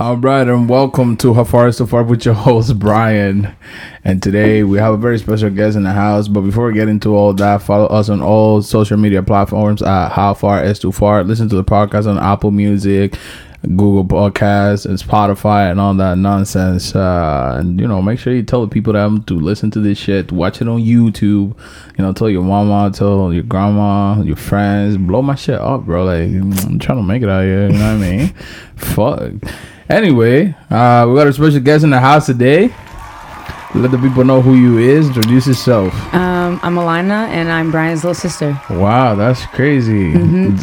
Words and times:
All 0.00 0.16
right, 0.16 0.46
and 0.46 0.68
welcome 0.68 1.16
to 1.16 1.34
How 1.34 1.42
Far 1.42 1.66
is 1.66 1.78
So 1.78 1.84
Far 1.84 2.04
with 2.04 2.24
your 2.24 2.34
host 2.34 2.78
Brian. 2.78 3.52
And 4.04 4.22
today 4.22 4.62
we 4.62 4.78
have 4.78 4.94
a 4.94 4.96
very 4.96 5.18
special 5.18 5.50
guest 5.50 5.76
in 5.76 5.82
the 5.82 5.90
house. 5.90 6.28
But 6.28 6.42
before 6.42 6.68
we 6.68 6.74
get 6.74 6.88
into 6.88 7.16
all 7.16 7.32
that, 7.34 7.62
follow 7.62 7.86
us 7.86 8.08
on 8.08 8.22
all 8.22 8.62
social 8.62 8.96
media 8.96 9.24
platforms 9.24 9.82
at 9.82 10.10
How 10.10 10.34
Far 10.34 10.62
Is 10.62 10.78
Too 10.78 10.92
Far. 10.92 11.24
Listen 11.24 11.48
to 11.48 11.56
the 11.56 11.64
podcast 11.64 12.06
on 12.06 12.16
Apple 12.16 12.52
Music, 12.52 13.16
Google 13.62 14.04
Podcasts, 14.04 14.86
and 14.86 15.00
Spotify, 15.00 15.68
and 15.68 15.80
all 15.80 15.94
that 15.94 16.16
nonsense. 16.16 16.94
Uh, 16.94 17.56
and 17.58 17.80
you 17.80 17.88
know, 17.88 18.00
make 18.00 18.20
sure 18.20 18.32
you 18.32 18.44
tell 18.44 18.64
the 18.64 18.72
people 18.72 18.92
that 18.92 19.24
to 19.26 19.34
listen 19.34 19.68
to 19.72 19.80
this 19.80 19.98
shit. 19.98 20.30
Watch 20.30 20.62
it 20.62 20.68
on 20.68 20.78
YouTube. 20.78 21.58
You 21.98 22.04
know, 22.04 22.12
tell 22.12 22.30
your 22.30 22.44
mama, 22.44 22.92
tell 22.94 23.32
your 23.32 23.42
grandma, 23.42 24.22
your 24.22 24.36
friends. 24.36 24.96
Blow 24.96 25.22
my 25.22 25.34
shit 25.34 25.58
up, 25.58 25.86
bro. 25.86 26.04
Like 26.04 26.28
I'm 26.28 26.78
trying 26.78 26.98
to 26.98 27.02
make 27.02 27.24
it 27.24 27.28
out 27.28 27.42
here. 27.42 27.66
You 27.66 27.78
know 27.78 27.96
what 27.96 28.06
I 28.06 28.16
mean? 28.16 28.28
Fuck. 28.76 29.32
Anyway, 29.88 30.54
uh, 30.70 31.06
we 31.08 31.14
got 31.16 31.26
a 31.26 31.32
special 31.32 31.60
guest 31.60 31.82
in 31.84 31.90
the 31.90 31.98
house 32.00 32.26
today. 32.26 32.68
Let 33.74 33.90
the 33.90 33.98
people 33.98 34.24
know 34.24 34.40
who 34.42 34.54
you 34.54 34.78
is. 34.78 35.08
Introduce 35.08 35.46
yourself. 35.46 35.92
Um, 36.14 36.58
I'm 36.62 36.76
Alina, 36.78 37.28
and 37.30 37.50
I'm 37.50 37.70
Brian's 37.70 38.02
little 38.02 38.14
sister. 38.14 38.58
Wow, 38.70 39.14
that's 39.14 39.44
crazy. 39.46 40.12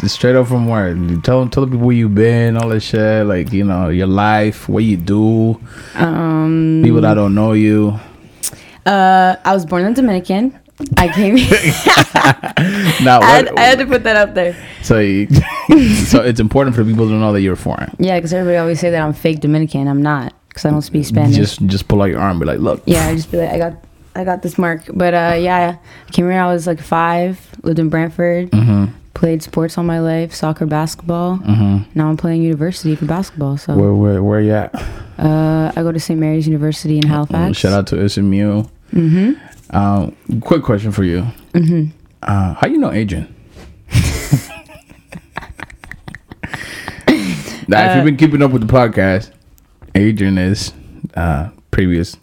Straight 0.08 0.34
up 0.36 0.48
from 0.48 0.66
where? 0.66 0.94
You 0.94 1.20
Tell 1.22 1.48
tell 1.48 1.64
the 1.66 1.72
people 1.72 1.86
where 1.86 1.96
you 1.96 2.08
been, 2.08 2.56
all 2.56 2.68
that 2.68 2.80
shit. 2.80 3.26
Like 3.26 3.52
you 3.52 3.64
know 3.64 3.88
your 3.88 4.08
life, 4.08 4.68
what 4.68 4.82
you 4.84 4.96
do. 4.96 5.60
Um, 5.94 6.80
People 6.84 7.00
that 7.02 7.14
don't 7.14 7.34
know 7.34 7.52
you. 7.52 7.98
uh, 8.84 9.36
I 9.44 9.54
was 9.54 9.64
born 9.64 9.84
in 9.84 9.94
Dominican. 9.94 10.58
I 10.96 11.08
came. 11.08 11.36
here. 11.36 11.56
Now, 13.02 13.20
I, 13.20 13.26
had, 13.26 13.48
I 13.56 13.60
had 13.60 13.78
to 13.78 13.86
put 13.86 14.04
that 14.04 14.16
up 14.16 14.34
there. 14.34 14.56
so 14.82 14.98
you, 14.98 15.28
so 16.06 16.22
it's 16.22 16.40
important 16.40 16.74
for 16.74 16.84
people 16.84 17.06
to 17.06 17.12
know 17.12 17.32
that 17.32 17.40
you're 17.42 17.56
foreign. 17.56 17.94
Yeah, 17.98 18.16
because 18.18 18.32
everybody 18.32 18.56
always 18.56 18.80
say 18.80 18.90
that 18.90 19.00
I'm 19.02 19.12
fake 19.12 19.40
Dominican. 19.40 19.86
I'm 19.88 20.02
not, 20.02 20.32
because 20.48 20.64
I 20.64 20.70
don't 20.70 20.82
speak 20.82 21.04
Spanish. 21.04 21.36
Just 21.36 21.64
just 21.66 21.86
pull 21.88 22.00
out 22.02 22.06
your 22.06 22.20
arm, 22.20 22.32
and 22.32 22.40
be 22.40 22.46
like, 22.46 22.58
look. 22.58 22.82
yeah, 22.86 23.06
I 23.06 23.14
just 23.14 23.30
be 23.30 23.38
like, 23.38 23.50
I 23.50 23.58
got, 23.58 23.74
I 24.14 24.24
got 24.24 24.42
this 24.42 24.56
mark. 24.58 24.82
But 24.92 25.12
uh, 25.14 25.36
yeah, 25.38 25.76
I 26.08 26.10
came 26.12 26.28
here. 26.30 26.40
I 26.40 26.50
was 26.52 26.66
like 26.66 26.80
five. 26.80 27.38
Lived 27.62 27.78
in 27.78 27.88
Brantford. 27.90 28.50
Mm-hmm. 28.50 28.92
Played 29.14 29.42
sports 29.42 29.76
all 29.78 29.84
my 29.84 30.00
life, 30.00 30.34
soccer, 30.34 30.66
basketball. 30.66 31.38
Mm-hmm. 31.38 31.90
Now 31.98 32.08
I'm 32.08 32.16
playing 32.16 32.42
university 32.42 32.94
for 32.96 33.04
basketball. 33.06 33.56
So 33.58 33.76
Where 33.76 33.92
where 33.94 34.22
where 34.22 34.40
you 34.40 34.52
at? 34.52 34.74
uh, 35.18 35.72
I 35.76 35.82
go 35.82 35.92
to 35.92 36.00
St. 36.00 36.18
Mary's 36.18 36.46
University 36.46 36.98
in 36.98 37.06
Halifax. 37.06 37.56
Shout 37.58 37.72
out 37.72 37.86
to 37.88 38.08
SMU. 38.08 38.64
Mm-hmm. 38.92 39.32
Um, 39.70 40.16
quick 40.42 40.62
question 40.62 40.92
for 40.92 41.04
you. 41.04 41.22
Mm-hmm. 41.52 41.86
Uh, 42.22 42.54
how 42.54 42.66
you 42.66 42.78
know 42.78 42.92
Adrian? 42.92 43.32
now, 47.68 47.90
if 47.90 47.96
you've 47.96 48.04
been 48.04 48.16
keeping 48.16 48.42
up 48.42 48.50
with 48.52 48.66
the 48.66 48.72
podcast, 48.72 49.30
Adrian 49.94 50.38
is 50.38 50.72
uh, 51.14 51.50
previous 51.70 52.16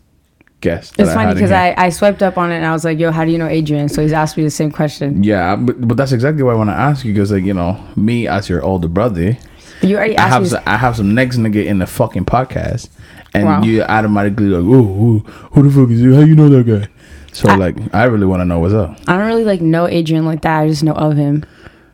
guest. 0.61 0.95
It's 0.97 1.13
funny 1.13 1.33
because. 1.33 1.51
I, 1.51 1.73
I 1.77 1.89
swiped 1.89 2.23
up 2.23 2.37
on 2.37 2.51
it 2.51 2.57
and 2.57 2.65
I 2.65 2.71
was 2.71 2.85
like, 2.85 2.97
yo, 2.99 3.11
how 3.11 3.25
do 3.25 3.31
you 3.31 3.37
know 3.37 3.47
Adrian? 3.47 3.89
So 3.89 4.01
he's 4.01 4.13
asked 4.13 4.37
me 4.37 4.43
the 4.43 4.49
same 4.51 4.71
question. 4.71 5.23
yeah, 5.23 5.55
but, 5.55 5.85
but 5.87 5.97
that's 5.97 6.11
exactly 6.11 6.43
what 6.43 6.53
I 6.55 6.57
want 6.57 6.69
to 6.69 6.75
ask 6.75 7.03
you 7.05 7.13
because, 7.13 7.31
like, 7.31 7.43
you 7.43 7.53
know, 7.53 7.81
me 7.95 8.27
as 8.27 8.47
your 8.49 8.63
older 8.63 8.87
brother, 8.87 9.37
You 9.81 9.97
already 9.97 10.17
I 10.17 10.23
asked 10.23 10.33
have 10.33 10.41
me. 10.43 10.49
some, 10.49 10.63
I 10.65 10.77
have 10.77 10.95
some 10.95 11.13
next 11.13 11.37
nigga 11.37 11.65
in 11.65 11.79
the 11.79 11.87
fucking 11.87 12.25
podcast, 12.25 12.89
and 13.33 13.45
Wow. 13.45 13.63
you 13.63 13.83
automatically 13.83 14.45
like, 14.47 14.63
oh, 14.63 14.83
who, 14.83 15.19
who 15.19 15.69
the 15.69 15.75
fuck 15.75 15.89
is 15.91 15.99
you? 16.01 16.15
How 16.15 16.21
you 16.21 16.35
know 16.35 16.47
that 16.49 16.65
guy? 16.65 16.87
So 17.33 17.53
like, 17.55 17.75
I 17.93 18.03
really 18.05 18.25
want 18.27 18.41
to 18.41 18.45
know 18.45 18.59
what's 18.59 18.73
up. 18.73 18.97
I 19.07 19.17
don't 19.17 19.27
really 19.27 19.43
like 19.43 19.59
know 19.61 19.87
Adrian 19.87 20.25
like 20.25 20.41
that. 20.43 20.59
I 20.61 20.67
just 20.67 20.83
know 20.83 20.93
of 20.93 21.17
him. 21.17 21.43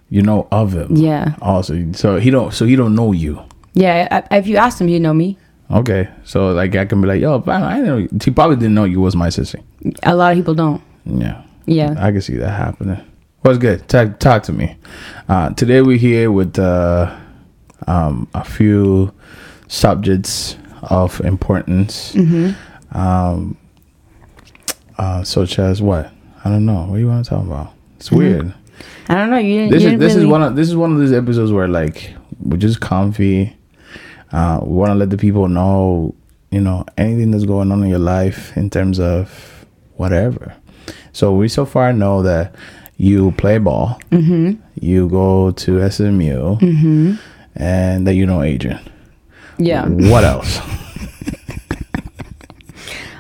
You 0.09 0.21
know 0.21 0.47
of 0.51 0.73
him. 0.73 0.95
Yeah. 0.95 1.35
Also, 1.41 1.91
so 1.93 2.17
he 2.19 2.29
don't. 2.29 2.53
So 2.53 2.65
he 2.65 2.75
don't 2.75 2.93
know 2.95 3.11
you. 3.13 3.41
Yeah. 3.73 4.23
I, 4.31 4.37
if 4.37 4.47
you 4.47 4.57
asked 4.57 4.81
him, 4.81 4.87
he'd 4.87 4.99
know 4.99 5.13
me. 5.13 5.37
Okay, 5.71 6.09
so 6.23 6.51
like 6.51 6.75
I 6.75 6.85
can 6.85 6.99
be 6.99 7.07
like, 7.07 7.21
yo, 7.21 7.43
I 7.45 7.75
didn't 7.77 7.85
know. 8.11 8.19
He 8.23 8.31
probably 8.31 8.55
didn't 8.55 8.73
know 8.73 8.85
you 8.85 8.99
was 9.01 9.15
my 9.15 9.29
sister. 9.29 9.59
A 10.01 10.15
lot 10.15 10.31
of 10.31 10.37
people 10.37 10.55
don't. 10.55 10.81
Yeah, 11.05 11.43
Yeah. 11.67 11.93
I 11.99 12.11
can 12.11 12.21
see 12.21 12.37
that 12.37 12.49
happening. 12.49 12.99
What's 13.41 13.59
good? 13.59 13.87
Talk, 13.87 14.17
talk 14.17 14.41
to 14.43 14.51
me. 14.51 14.77
Uh, 15.27 15.51
today 15.51 15.81
we're 15.83 15.99
here 15.99 16.31
with 16.31 16.57
uh, 16.57 17.15
um, 17.85 18.27
a 18.33 18.43
few 18.43 19.13
subjects 19.67 20.57
of 20.81 21.21
importance, 21.21 22.13
Mm-hmm. 22.15 22.97
um, 22.97 23.55
uh, 24.99 25.23
such 25.23 25.57
as 25.57 25.81
what? 25.81 26.11
I 26.45 26.49
don't 26.49 26.65
know. 26.65 26.83
What 26.85 26.95
do 26.95 26.99
you 27.01 27.07
want 27.07 27.25
to 27.25 27.29
talk 27.29 27.43
about? 27.45 27.73
It's 27.97 28.09
Mm-hmm. 28.09 28.17
weird. 28.17 28.53
I 29.09 29.15
don't 29.15 29.29
know. 29.31 29.37
You 29.39 29.67
didn't. 29.67 29.71
This 29.71 29.83
you 29.83 29.89
is 29.89 29.99
this 29.99 30.13
really, 30.13 30.25
is 30.25 30.31
one 30.31 30.43
of 30.43 30.55
this 30.55 30.67
is 30.69 30.75
one 30.75 30.91
of 30.93 30.99
those 30.99 31.11
episodes 31.11 31.51
where 31.51 31.67
like 31.67 32.13
we're 32.41 32.57
just 32.57 32.79
comfy. 32.79 33.55
Uh, 34.31 34.59
we 34.61 34.73
want 34.75 34.91
to 34.91 34.95
let 34.95 35.09
the 35.09 35.17
people 35.17 35.47
know, 35.47 36.13
you 36.51 36.61
know, 36.61 36.85
anything 36.97 37.31
that's 37.31 37.45
going 37.45 37.71
on 37.71 37.81
in 37.83 37.89
your 37.89 37.97
life 37.99 38.55
in 38.55 38.69
terms 38.69 38.99
of 38.99 39.65
whatever. 39.95 40.53
So 41.13 41.33
we 41.33 41.47
so 41.49 41.65
far 41.65 41.91
know 41.93 42.21
that 42.23 42.53
you 42.97 43.31
play 43.31 43.57
ball, 43.57 43.99
Mm-hmm. 44.11 44.61
you 44.79 45.09
go 45.09 45.51
to 45.51 45.89
SMU, 45.89 46.57
Mm-hmm. 46.57 47.13
and 47.55 48.05
that 48.07 48.13
you 48.13 48.25
know 48.27 48.43
Adrian. 48.43 48.79
Yeah. 49.57 49.87
What 49.87 50.23
else? 50.23 50.59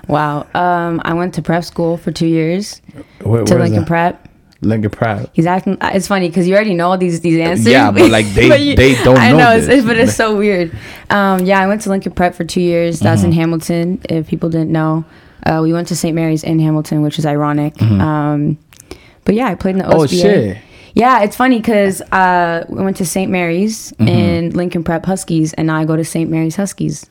Wow. 0.09 0.47
Um, 0.53 1.01
I 1.05 1.13
went 1.13 1.33
to 1.35 1.41
prep 1.41 1.63
school 1.63 1.97
for 1.97 2.11
two 2.11 2.27
years 2.27 2.81
Where, 3.21 3.43
to 3.45 3.55
Lincoln? 3.55 3.85
Prep. 3.85 4.27
Lincoln 4.61 4.89
Prep. 4.91 5.29
He's 5.33 5.45
acting. 5.45 5.77
uh, 5.79 5.91
It's 5.93 6.07
funny 6.07 6.27
because 6.27 6.45
you 6.45 6.53
already 6.55 6.73
know 6.73 6.89
all 6.91 6.97
these 6.97 7.21
these 7.21 7.39
answers. 7.39 7.67
Yeah, 7.67 7.91
but, 7.91 8.09
like, 8.17 8.25
they- 8.33 8.75
they 8.75 8.95
don't 9.03 9.17
I 9.17 9.31
know 9.31 9.37
know, 9.37 9.51
it's, 9.55 9.67
this. 9.67 9.85
but 9.85 9.97
it's 9.97 10.15
so 10.15 10.35
weird. 10.35 10.75
Um, 11.09 11.45
yeah, 11.45 11.59
I 11.61 11.67
went 11.67 11.81
to 11.83 11.89
Lincoln 11.89 12.11
Prep 12.11 12.35
for 12.35 12.43
two 12.43 12.59
years. 12.59 12.99
That's 12.99 13.21
Mm-hmm. 13.21 13.31
in 13.31 13.37
Hamilton. 13.37 14.01
If 14.09 14.27
people 14.27 14.49
didn't 14.49 14.71
know, 14.71 15.05
uh, 15.45 15.59
we 15.63 15.71
went 15.71 15.87
to 15.89 15.95
St. 15.95 16.13
Mary's 16.13 16.43
in 16.43 16.59
Hamilton, 16.59 17.01
which 17.03 17.17
is 17.19 17.25
ironic. 17.25 17.81
Um, 17.81 18.57
but 19.23 19.35
yeah, 19.35 19.47
I 19.47 19.55
played 19.55 19.75
in 19.75 19.79
the 19.79 19.85
OSBA. 19.85 19.91
Mm-hmm. 19.91 20.01
Oh 20.01 20.07
shit! 20.07 20.57
Yeah, 20.95 21.21
it's 21.23 21.35
funny 21.37 21.59
because 21.59 22.01
uh, 22.11 22.65
we 22.67 22.83
went 22.83 22.97
to 22.97 23.05
St. 23.05 23.31
Mary's 23.31 23.93
Mm-hmm. 23.93 24.07
and 24.09 24.55
Lincoln 24.57 24.83
Prep 24.83 25.05
Huskies, 25.05 25.53
and 25.53 25.67
now 25.67 25.77
I 25.77 25.85
go 25.85 25.95
to 25.95 26.03
St. 26.03 26.29
Mary's 26.29 26.57
Huskies. 26.57 27.05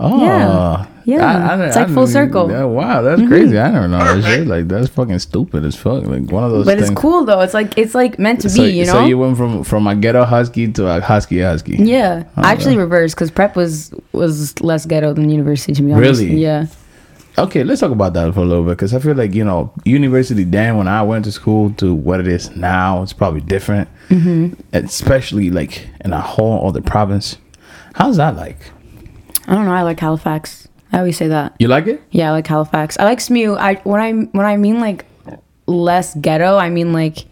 Oh, 0.00 0.24
Yeah. 0.24 0.86
Yeah. 1.04 1.66
It's 1.66 1.74
like 1.76 1.86
full 1.86 2.04
didn't- 2.04 2.08
circle. 2.12 2.50
Yeah, 2.50 2.64
wow, 2.64 3.00
that's 3.00 3.22
crazy. 3.26 3.58
I 3.58 3.70
never 3.70 3.88
know 3.88 3.98
that 3.98 4.22
shit. 4.24 4.46
Like 4.54 4.68
that's 4.68 4.88
fucking 4.88 5.18
stupid 5.20 5.64
as 5.64 5.74
fuck. 5.74 6.04
Like 6.04 6.30
one 6.30 6.44
of 6.44 6.50
those. 6.50 6.66
But 6.66 6.76
things. 6.78 6.90
it's 6.90 7.00
cool 7.00 7.24
though. 7.24 7.40
It's 7.40 7.54
like 7.54 7.76
it's 7.78 7.94
like 7.94 8.18
meant 8.18 8.42
to 8.42 8.50
So, 8.50 8.62
be, 8.62 8.70
you 8.72 8.84
know. 8.84 8.92
so 8.92 9.04
you 9.06 9.16
went 9.16 9.36
from 9.38 9.64
from 9.64 9.86
a 9.86 9.96
ghetto 9.96 10.24
husky 10.24 10.70
to 10.72 10.86
a 10.86 11.00
husky 11.00 11.40
husky. 11.40 11.76
yeah, 11.76 12.24
Oh, 12.36 12.42
I 12.42 12.52
actually 12.52 12.76
reversed 12.76 13.14
because 13.16 13.30
prep 13.30 13.56
was 13.56 13.90
was 14.12 14.60
less 14.60 14.84
ghetto 14.84 15.14
than 15.14 15.30
university 15.30 15.72
to 15.72 15.82
be 15.82 15.92
honest. 15.92 16.20
Really? 16.20 16.36
Yeah. 16.36 16.66
Okay, 17.38 17.64
let's 17.64 17.80
talk 17.80 17.92
about 17.92 18.12
that 18.14 18.34
for 18.34 18.40
a 18.40 18.44
little 18.44 18.64
bit 18.64 18.70
because 18.72 18.92
I 18.92 18.98
feel 18.98 19.14
like 19.14 19.32
you 19.32 19.44
know 19.44 19.72
university 19.86 20.44
then 20.44 20.76
when 20.76 20.88
I 20.88 21.02
went 21.02 21.24
to 21.24 21.32
school 21.32 21.70
to 21.78 21.94
what 21.94 22.20
it 22.20 22.28
is 22.28 22.54
now, 22.54 23.02
it's 23.02 23.14
probably 23.14 23.40
different. 23.40 23.88
Mm-hmm. 24.10 24.60
Especially 24.74 25.48
like 25.50 25.88
in 26.04 26.12
a 26.12 26.20
whole 26.20 26.68
other 26.68 26.82
province. 26.82 27.38
How's 27.94 28.18
that 28.18 28.36
like? 28.36 28.58
I 29.48 29.54
don't 29.54 29.64
know. 29.64 29.72
I 29.72 29.82
like 29.82 29.98
Halifax. 29.98 30.68
I 30.92 30.98
always 30.98 31.16
say 31.16 31.28
that. 31.28 31.54
You 31.58 31.68
like 31.68 31.86
it? 31.86 32.00
Yeah, 32.10 32.28
I 32.28 32.32
like 32.32 32.46
Halifax. 32.46 32.98
I 32.98 33.04
like 33.04 33.20
SMU. 33.20 33.54
I 33.54 33.74
when 33.84 34.00
I 34.00 34.12
when 34.12 34.46
I 34.46 34.56
mean 34.56 34.78
like 34.80 35.04
less 35.66 36.14
ghetto, 36.14 36.56
I 36.56 36.70
mean 36.70 36.92
like 36.92 37.26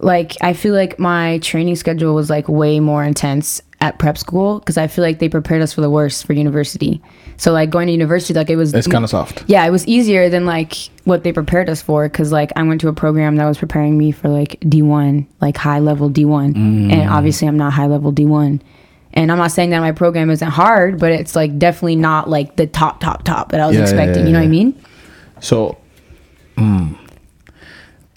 like 0.00 0.36
I 0.40 0.52
feel 0.52 0.74
like 0.74 0.98
my 0.98 1.38
training 1.38 1.76
schedule 1.76 2.14
was 2.14 2.30
like 2.30 2.48
way 2.48 2.78
more 2.80 3.02
intense 3.02 3.60
at 3.80 3.98
prep 3.98 4.18
school 4.18 4.58
because 4.58 4.76
I 4.76 4.86
feel 4.88 5.04
like 5.04 5.18
they 5.18 5.28
prepared 5.28 5.62
us 5.62 5.72
for 5.72 5.80
the 5.80 5.90
worst 5.90 6.26
for 6.26 6.32
university. 6.32 7.00
So 7.36 7.52
like 7.52 7.70
going 7.70 7.86
to 7.86 7.92
university, 7.92 8.34
like 8.34 8.50
it 8.50 8.56
was 8.56 8.74
It's 8.74 8.86
kind 8.88 9.04
of 9.04 9.10
soft. 9.10 9.44
yeah, 9.46 9.64
it 9.66 9.70
was 9.70 9.86
easier 9.86 10.28
than 10.28 10.46
like 10.46 10.74
what 11.04 11.22
they 11.24 11.32
prepared 11.32 11.68
us 11.68 11.80
for 11.82 12.08
because 12.08 12.32
like 12.32 12.52
I 12.56 12.62
went 12.64 12.80
to 12.82 12.88
a 12.88 12.92
program 12.92 13.36
that 13.36 13.46
was 13.46 13.58
preparing 13.58 13.96
me 13.98 14.10
for 14.12 14.28
like 14.28 14.58
D1, 14.60 15.26
like 15.40 15.56
high 15.56 15.78
level 15.80 16.10
D1, 16.10 16.54
Mm. 16.54 16.92
and 16.92 17.10
obviously 17.10 17.46
I'm 17.48 17.56
not 17.56 17.72
high 17.72 17.86
level 17.86 18.12
D1. 18.12 18.60
And 19.18 19.32
I'm 19.32 19.38
not 19.38 19.50
saying 19.50 19.70
that 19.70 19.80
my 19.80 19.90
program 19.90 20.30
isn't 20.30 20.48
hard, 20.48 21.00
but 21.00 21.10
it's 21.10 21.34
like 21.34 21.58
definitely 21.58 21.96
not 21.96 22.30
like 22.30 22.54
the 22.54 22.68
top, 22.68 23.00
top, 23.00 23.24
top 23.24 23.50
that 23.50 23.60
I 23.60 23.66
was 23.66 23.74
Yeah, 23.74 23.80
yeah, 23.80 23.84
expecting. 23.88 24.20
yeah, 24.22 24.26
you 24.28 24.32
know 24.32 24.38
what 24.38 24.44
I 24.44 24.48
mean? 24.48 24.84
So, 25.40 25.76
mm, 26.56 26.96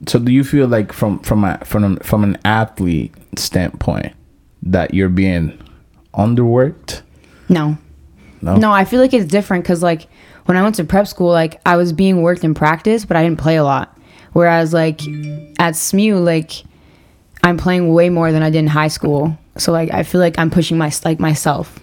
so 0.06 0.20
do 0.20 0.32
you 0.32 0.44
feel 0.44 0.68
like 0.68 0.94
from 0.94 1.18
from 1.20 1.44
a 1.44 1.58
from 1.66 1.84
a, 1.98 2.04
from 2.04 2.24
an 2.24 2.38
athlete 2.46 3.16
standpoint 3.36 4.14
that 4.62 4.94
you're 4.94 5.10
being 5.10 5.58
underworked? 6.14 7.02
No. 7.50 7.80
No? 8.44 8.56
No, 8.58 8.72
I 8.72 8.86
feel 8.86 9.02
like 9.02 9.14
it's 9.16 9.26
different 9.26 9.64
because 9.64 9.82
like 9.82 10.08
when 10.46 10.56
I 10.56 10.62
went 10.62 10.76
to 10.76 10.84
prep 10.84 11.08
school, 11.08 11.30
like 11.32 11.60
I 11.66 11.78
was 11.78 11.94
being 11.94 12.22
worked 12.22 12.44
in 12.44 12.54
practice, 12.54 13.06
but 13.06 13.18
I 13.18 13.24
didn't 13.24 13.40
play 13.40 13.56
a 13.56 13.64
lot. 13.64 13.98
Whereas 14.34 14.72
like 14.72 15.02
at 15.58 15.76
SMU, 15.76 16.18
like 16.18 16.52
I'm 17.44 17.58
playing 17.58 17.92
way 17.92 18.10
more 18.10 18.32
than 18.32 18.44
I 18.44 18.52
did 18.52 18.60
in 18.60 18.68
high 18.68 18.88
school. 18.88 19.36
So 19.58 19.72
like 19.72 19.92
I 19.94 20.04
feel 20.04 20.22
like 20.22 20.38
I'm 20.40 20.50
pushing 20.50 20.78
my 20.78 20.92
like 21.06 21.20
myself 21.20 21.80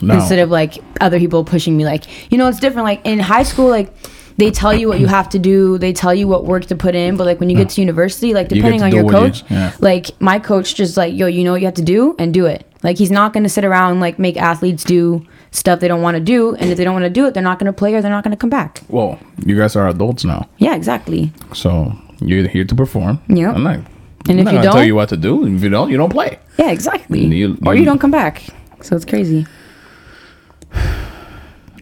No. 0.00 0.14
instead 0.14 0.38
of 0.38 0.50
like 0.50 0.78
other 1.00 1.18
people 1.18 1.44
pushing 1.44 1.76
me. 1.76 1.84
Like 1.84 2.04
you 2.30 2.38
know, 2.38 2.46
it's 2.48 2.60
different. 2.60 2.84
Like 2.84 3.00
in 3.04 3.18
high 3.18 3.42
school, 3.44 3.68
like 3.68 3.92
they 4.36 4.50
tell 4.52 4.72
you 4.72 4.86
what 4.86 5.00
you 5.00 5.06
have 5.08 5.28
to 5.30 5.38
do, 5.38 5.78
they 5.78 5.92
tell 5.92 6.14
you 6.14 6.28
what 6.28 6.44
work 6.44 6.66
to 6.66 6.76
put 6.76 6.94
in. 6.94 7.16
But 7.16 7.26
like 7.26 7.40
when 7.40 7.50
you 7.50 7.56
get 7.56 7.70
to 7.70 7.80
university, 7.80 8.34
like 8.34 8.48
depending 8.48 8.80
to 8.80 8.86
on 8.86 8.92
your 8.92 9.04
what 9.04 9.12
you- 9.14 9.18
coach, 9.18 9.44
yeah. 9.50 9.72
like 9.80 10.10
my 10.20 10.38
coach 10.38 10.74
just 10.76 10.96
like 10.96 11.14
yo, 11.14 11.26
you 11.26 11.42
know 11.42 11.52
what 11.52 11.60
you 11.60 11.66
have 11.66 11.74
to 11.74 11.82
do 11.82 12.14
and 12.18 12.32
do 12.32 12.46
it. 12.46 12.64
Like 12.84 12.96
he's 12.98 13.10
not 13.10 13.32
going 13.32 13.42
to 13.42 13.48
sit 13.48 13.64
around 13.64 13.92
and 13.92 14.00
like 14.00 14.18
make 14.20 14.36
athletes 14.36 14.84
do 14.84 15.26
stuff 15.50 15.80
they 15.80 15.88
don't 15.88 16.02
want 16.02 16.14
to 16.16 16.20
do, 16.22 16.54
and 16.54 16.70
if 16.70 16.76
they 16.76 16.84
don't 16.84 16.92
want 16.92 17.04
to 17.06 17.10
do 17.10 17.26
it, 17.26 17.34
they're 17.34 17.42
not 17.42 17.58
going 17.58 17.66
to 17.66 17.72
play 17.72 17.94
or 17.94 18.00
they're 18.02 18.10
not 18.12 18.22
going 18.22 18.30
to 18.36 18.36
come 18.36 18.50
back. 18.50 18.82
Well, 18.88 19.18
you 19.44 19.56
guys 19.56 19.74
are 19.74 19.88
adults 19.88 20.22
now, 20.24 20.46
Yeah, 20.58 20.76
exactly. 20.76 21.32
so 21.54 21.90
you're 22.20 22.46
here 22.46 22.64
to 22.64 22.74
perform. 22.76 23.18
Yeah. 23.28 23.50
I'm 23.52 23.64
not, 23.64 23.80
And 24.28 24.40
I'm 24.40 24.46
if 24.46 24.52
you 24.52 24.58
gonna 24.58 24.72
tell 24.72 24.84
you 24.84 24.94
what 24.94 25.08
to 25.10 25.16
do. 25.16 25.44
And 25.44 25.56
If 25.56 25.62
you 25.62 25.70
don't, 25.70 25.90
you 25.90 25.96
don't 25.96 26.12
play. 26.12 26.38
Yeah, 26.58 26.70
exactly. 26.70 27.24
You- 27.26 27.58
or 27.64 27.74
you- 27.74 27.80
you 27.80 27.84
don't 27.86 27.98
come 27.98 28.10
back. 28.10 28.42
So 28.82 28.96
it's 28.96 29.04
crazy. 29.04 29.46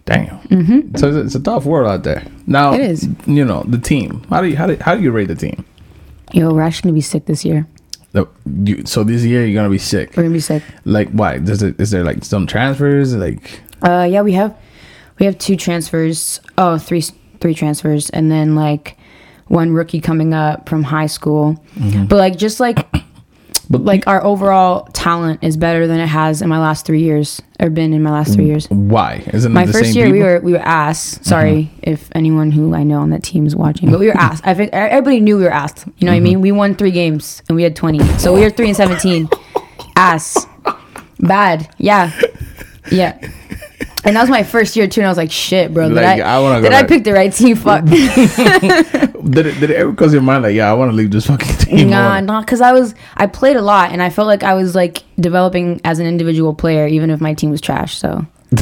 Damn. 0.05 0.39
Mm-hmm. 0.49 0.97
So 0.97 1.09
it's, 1.09 1.17
it's 1.17 1.35
a 1.35 1.41
tough 1.43 1.65
world 1.65 1.91
out 1.91 2.05
there. 2.05 2.25
Now 2.47 2.75
It 2.75 2.81
is. 2.81 3.09
You 3.27 3.45
know 3.45 3.65
the 3.67 3.79
team. 3.79 4.23
How 4.31 4.41
do 4.41 4.49
you 4.49 4.57
how 4.57 4.67
do, 4.69 4.77
how 4.81 4.95
do 4.95 5.03
you 5.03 5.11
rate 5.11 5.27
the 5.29 5.35
team? 5.35 5.65
Yo, 6.33 6.53
we're 6.53 6.63
actually 6.63 6.89
gonna 6.89 6.95
be 6.95 7.01
sick 7.01 7.27
this 7.27 7.45
year. 7.45 7.67
You, 8.65 8.87
so 8.87 9.05
this 9.05 9.25
year 9.25 9.45
you're 9.45 9.55
gonna 9.55 9.69
be 9.71 9.79
sick. 9.79 10.17
We're 10.17 10.23
gonna 10.23 10.33
be 10.33 10.41
sick. 10.41 10.63
Like 10.85 11.11
why? 11.11 11.39
Does 11.39 11.63
it 11.63 11.79
is 11.81 11.91
there 11.91 12.05
like 12.05 12.25
some 12.25 12.47
transfers? 12.47 13.15
Like 13.15 13.61
Uh, 13.83 14.07
yeah, 14.09 14.23
we 14.23 14.33
have 14.33 14.57
we 15.19 15.27
have 15.27 15.37
two 15.39 15.57
transfers. 15.57 16.41
Oh, 16.57 16.79
three 16.79 17.03
three 17.41 17.55
transfers, 17.55 18.09
and 18.11 18.31
then 18.31 18.55
like 18.55 18.97
one 19.47 19.73
rookie 19.73 20.01
coming 20.01 20.35
up 20.35 20.69
from 20.69 20.83
high 20.83 21.07
school. 21.07 21.55
Mm-hmm. 21.77 22.07
But 22.07 22.17
like 22.17 22.37
just 22.37 22.61
like 22.61 22.87
But- 23.71 23.85
like 23.85 24.07
our 24.07 24.23
overall 24.25 24.85
talent 24.93 25.43
is 25.43 25.57
better 25.57 25.87
than 25.87 25.99
it 25.99 26.07
has 26.07 26.41
in 26.41 26.49
my 26.49 26.59
last 26.59 26.87
three 26.87 27.03
years 27.03 27.43
or 27.59 27.71
been 27.71 27.93
in 27.93 28.03
my 28.03 28.11
last 28.11 28.35
three 28.35 28.47
years. 28.47 28.67
why? 28.69 29.25
Isn't 29.33 29.53
My 29.53 29.67
first 29.67 29.95
year 29.95 30.11
we 30.11 30.21
were 30.21 30.41
we 30.41 30.53
were 30.53 30.59
ass. 30.59 31.19
Sorry 31.23 31.65
mm-hmm. 31.65 31.81
if 31.83 32.09
anyone 32.13 32.51
who 32.53 32.75
I 32.75 32.85
know 32.85 33.01
on 33.01 33.11
that 33.11 33.23
team 33.23 33.47
is 33.47 33.57
watching, 33.57 33.91
but 33.91 33.99
we 33.99 34.07
were 34.07 34.17
ass. 34.17 34.41
I 34.45 34.55
think 34.55 34.71
everybody 34.73 35.21
knew 35.21 35.37
we 35.37 35.45
were 35.45 35.53
ass. 35.53 35.85
You 35.99 36.07
know 36.07 36.13
what 36.13 36.17
I 36.17 36.19
mm-hmm. 36.19 36.25
mean? 36.25 36.41
We 36.43 36.53
won 36.53 36.75
three 36.75 36.93
games 36.93 37.43
and 37.49 37.57
we 37.57 37.63
had 37.63 37.75
twenty, 37.75 38.05
so 38.19 38.35
we 38.35 38.41
were 38.41 38.51
three 38.51 38.69
and 38.69 38.77
seventeen. 38.77 39.29
Ass, 39.99 40.47
bad. 41.21 41.75
Yeah, 41.79 42.13
yeah. 42.93 43.19
And 44.05 44.15
that 44.17 44.21
was 44.21 44.31
my 44.31 44.43
first 44.45 44.77
year 44.77 44.87
too, 44.87 45.01
and 45.01 45.07
I 45.07 45.11
was 45.11 45.19
like, 45.19 45.33
"Shit, 45.33 45.75
bro! 45.75 45.89
Did 45.89 45.97
Like, 45.97 46.21
I, 46.21 46.37
I 46.39 46.61
did 46.61 46.73
I 46.73 46.85
pick 46.85 47.03
the 47.05 47.13
right 47.13 47.33
team? 47.33 47.57
Fuck." 47.57 47.85
Did 49.27 49.47
it 49.47 49.59
did 49.59 49.71
it 49.71 49.77
ever 49.77 49.93
cross 49.93 50.13
your 50.13 50.23
mind 50.23 50.45
like 50.45 50.55
yeah 50.55 50.71
I 50.71 50.75
want 50.75 50.93
to 50.93 50.97
leave 50.97 51.11
this 51.11 51.27
fucking 51.27 51.57
team? 51.59 51.91
nah, 51.91 52.21
nah, 52.21 52.41
because 52.41 52.61
I 52.61 52.73
was 52.73 52.95
I 53.17 53.27
played 53.27 53.57
a 53.57 53.61
lot, 53.63 53.91
and 53.91 54.01
I 54.01 54.09
felt 54.11 54.29
like 54.29 54.45
I 54.45 54.55
was 54.55 54.77
like 54.77 55.03
developing 55.19 55.81
as 55.85 55.99
an 55.99 56.07
individual 56.07 56.55
player, 56.55 56.87
even 56.87 57.11
if 57.11 57.21
my 57.21 57.35
team 57.35 57.51
was 57.51 57.61
trash. 57.61 57.99
So, 57.99 58.25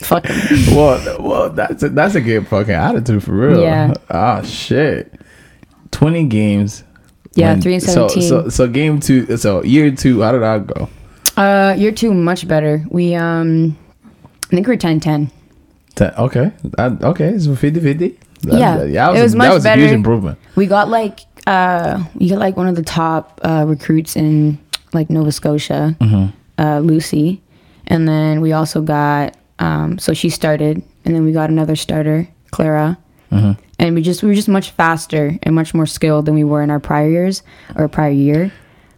fuck. 0.00 0.24
Well, 0.72 1.22
well 1.22 1.50
that's 1.50 1.84
a, 1.84 1.88
that's 1.90 2.16
a 2.16 2.20
good 2.20 2.48
fucking 2.48 2.74
attitude 2.74 3.22
for 3.22 3.32
real. 3.32 3.62
Yeah. 3.62 3.94
Ah 4.10 4.42
shit. 4.42 5.14
Twenty 5.92 6.24
games. 6.24 6.82
Yeah, 7.34 7.52
When- 7.52 7.62
three 7.62 7.74
and 7.74 7.82
seventeen. 7.82 8.22
So 8.24 8.48
so 8.48 8.66
game 8.66 8.98
two. 8.98 9.36
So 9.36 9.62
year 9.62 9.92
two. 9.92 10.22
How 10.22 10.32
did 10.32 10.42
I 10.42 10.58
go? 10.58 10.88
Uh, 11.36 11.74
year 11.78 11.92
two, 11.92 12.12
much 12.12 12.46
better. 12.48 12.84
We 12.90 13.14
um, 13.14 13.78
I 14.50 14.54
think 14.56 14.66
we're 14.66 14.76
10-10. 14.76 15.30
Ten- 15.94 16.14
okay. 16.18 16.52
That, 16.76 17.02
okay. 17.02 17.38
So 17.38 17.50
50-50. 17.50 18.16
That- 18.42 18.58
Yeah, 18.58 18.76
that- 18.78 18.92
that 18.92 19.16
it 19.16 19.22
was 19.22 19.34
a, 19.34 19.36
much 19.36 19.48
that 19.48 19.54
was 19.54 19.64
a 19.66 19.74
huge 19.74 19.84
better. 19.86 19.94
improvement. 19.94 20.38
We 20.56 20.66
got 20.66 20.88
like 20.88 21.20
uh, 21.46 22.02
we 22.14 22.28
got 22.28 22.38
like 22.38 22.56
one 22.56 22.68
of 22.68 22.76
the 22.76 22.82
top 22.82 23.40
uh, 23.44 23.64
recruits 23.66 24.16
in 24.16 24.58
like 24.92 25.10
Nova 25.10 25.30
Scotia, 25.32 25.96
uh, 26.58 26.78
Lucy, 26.80 27.40
and 27.86 28.06
then 28.08 28.40
we 28.40 28.52
also 28.52 28.82
got 28.82 29.36
um, 29.58 29.98
so 29.98 30.14
she 30.14 30.30
started, 30.30 30.82
and 31.04 31.14
then 31.14 31.24
we 31.24 31.32
got 31.32 31.50
another 31.50 31.76
starter, 31.76 32.28
Clara, 32.50 32.96
and 33.30 33.94
we 33.94 34.00
just 34.02 34.22
we 34.22 34.28
were 34.30 34.34
just 34.34 34.48
much 34.48 34.70
faster 34.70 35.36
and 35.42 35.54
much 35.54 35.74
more 35.74 35.86
skilled 35.86 36.24
than 36.26 36.34
we 36.34 36.44
were 36.44 36.62
in 36.62 36.70
our 36.70 36.80
prior 36.80 37.08
years 37.08 37.42
or 37.76 37.88
prior 37.88 38.10
year. 38.10 38.52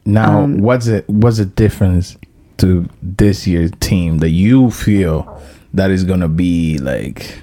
Now, 0.04 0.40
Um, 0.42 0.58
what's 0.58 0.86
it? 0.88 1.08
What's 1.08 1.38
the 1.38 1.46
difference 1.46 2.16
to 2.62 2.88
this 3.02 3.46
year's 3.46 3.70
team 3.80 4.18
that 4.18 4.30
you 4.30 4.70
feel 4.70 5.40
that 5.74 5.90
is 5.90 6.04
gonna 6.04 6.28
be 6.28 6.78
like? 6.78 7.38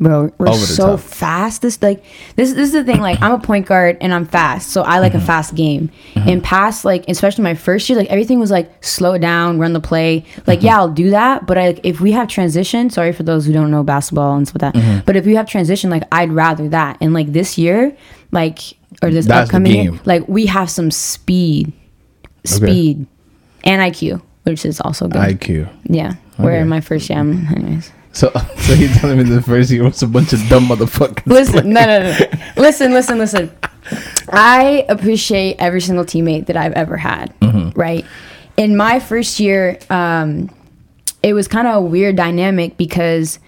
Bro, 0.00 0.32
we're 0.38 0.46
Over 0.48 0.58
the 0.60 0.64
so 0.64 0.86
top. 0.90 1.00
fast. 1.00 1.62
This 1.62 1.82
like 1.82 2.04
this 2.36 2.52
this 2.52 2.68
is 2.68 2.72
the 2.72 2.84
thing. 2.84 3.00
Like 3.00 3.20
I'm 3.20 3.32
a 3.32 3.38
point 3.40 3.66
guard 3.66 3.96
and 4.00 4.14
I'm 4.14 4.26
fast, 4.26 4.70
so 4.70 4.82
I 4.82 5.00
like 5.00 5.12
Mm-hmm. 5.12 5.22
a 5.22 5.26
fast 5.26 5.54
game. 5.56 5.90
In 6.14 6.40
past, 6.40 6.84
like 6.84 7.04
especially 7.08 7.42
my 7.42 7.54
first 7.56 7.88
year, 7.90 7.98
like 7.98 8.06
everything 8.08 8.38
was 8.38 8.48
like 8.52 8.84
slow 8.84 9.14
it 9.14 9.18
down, 9.18 9.58
run 9.58 9.72
the 9.72 9.80
play. 9.80 10.24
Like 10.46 10.58
Mm-hmm. 10.60 10.66
yeah, 10.66 10.76
I'll 10.76 10.88
do 10.92 11.10
that, 11.10 11.48
but 11.48 11.58
I, 11.58 11.66
like, 11.68 11.80
if 11.82 12.00
we 12.00 12.12
have 12.12 12.28
transition, 12.28 12.90
sorry 12.90 13.12
for 13.12 13.24
those 13.24 13.44
who 13.44 13.52
don't 13.52 13.72
know 13.72 13.82
basketball 13.82 14.36
and 14.36 14.46
stuff 14.46 14.62
like 14.62 14.72
that. 14.74 14.80
Mm-hmm. 14.80 15.00
But 15.04 15.16
if 15.16 15.26
you 15.26 15.34
have 15.36 15.48
transition, 15.48 15.90
like 15.90 16.04
I'd 16.12 16.30
rather 16.30 16.68
that. 16.68 16.98
And 17.00 17.12
like 17.12 17.32
this 17.32 17.58
year, 17.58 17.96
like 18.30 18.60
or 19.02 19.10
this 19.10 19.26
That's 19.26 19.48
upcoming 19.48 19.82
year, 19.82 20.00
like 20.04 20.28
we 20.28 20.46
have 20.46 20.70
some 20.70 20.92
speed, 20.92 21.72
speed, 22.44 23.04
and 23.64 23.82
IQ, 23.82 24.22
which 24.48 24.64
is 24.64 24.80
also 24.80 25.06
good. 25.08 25.20
IQ. 25.20 25.68
yeah, 25.84 26.14
where 26.36 26.54
Okay. 26.54 26.62
in 26.62 26.68
my 26.68 26.80
first 26.80 27.08
year, 27.10 27.18
I'm, 27.18 27.46
anyways. 27.48 27.92
So, 28.12 28.30
so 28.58 28.72
you're 28.72 28.88
telling 28.94 29.18
me 29.18 29.24
the 29.24 29.42
first 29.42 29.70
year 29.70 29.84
was 29.84 30.02
a 30.02 30.06
bunch 30.06 30.32
of 30.32 30.40
dumb 30.48 30.66
motherfuckers? 30.68 31.26
Listen, 31.26 31.70
no, 31.70 31.84
no, 31.86 32.00
no. 32.00 32.18
listen, 32.56 32.92
listen, 32.92 33.18
listen. 33.18 33.50
I 34.30 34.84
appreciate 34.88 35.56
every 35.58 35.80
single 35.80 36.04
teammate 36.04 36.46
that 36.46 36.56
I've 36.56 36.72
ever 36.74 36.96
had. 36.96 37.32
Right. 37.76 38.04
In 38.56 38.76
my 38.76 38.98
first 38.98 39.38
year, 39.38 39.78
um, 39.88 40.50
it 41.22 41.32
was 41.32 41.46
kind 41.48 41.68
of 41.68 41.74
a 41.76 41.80
weird 41.80 42.16
dynamic 42.16 42.76
because 42.76 43.38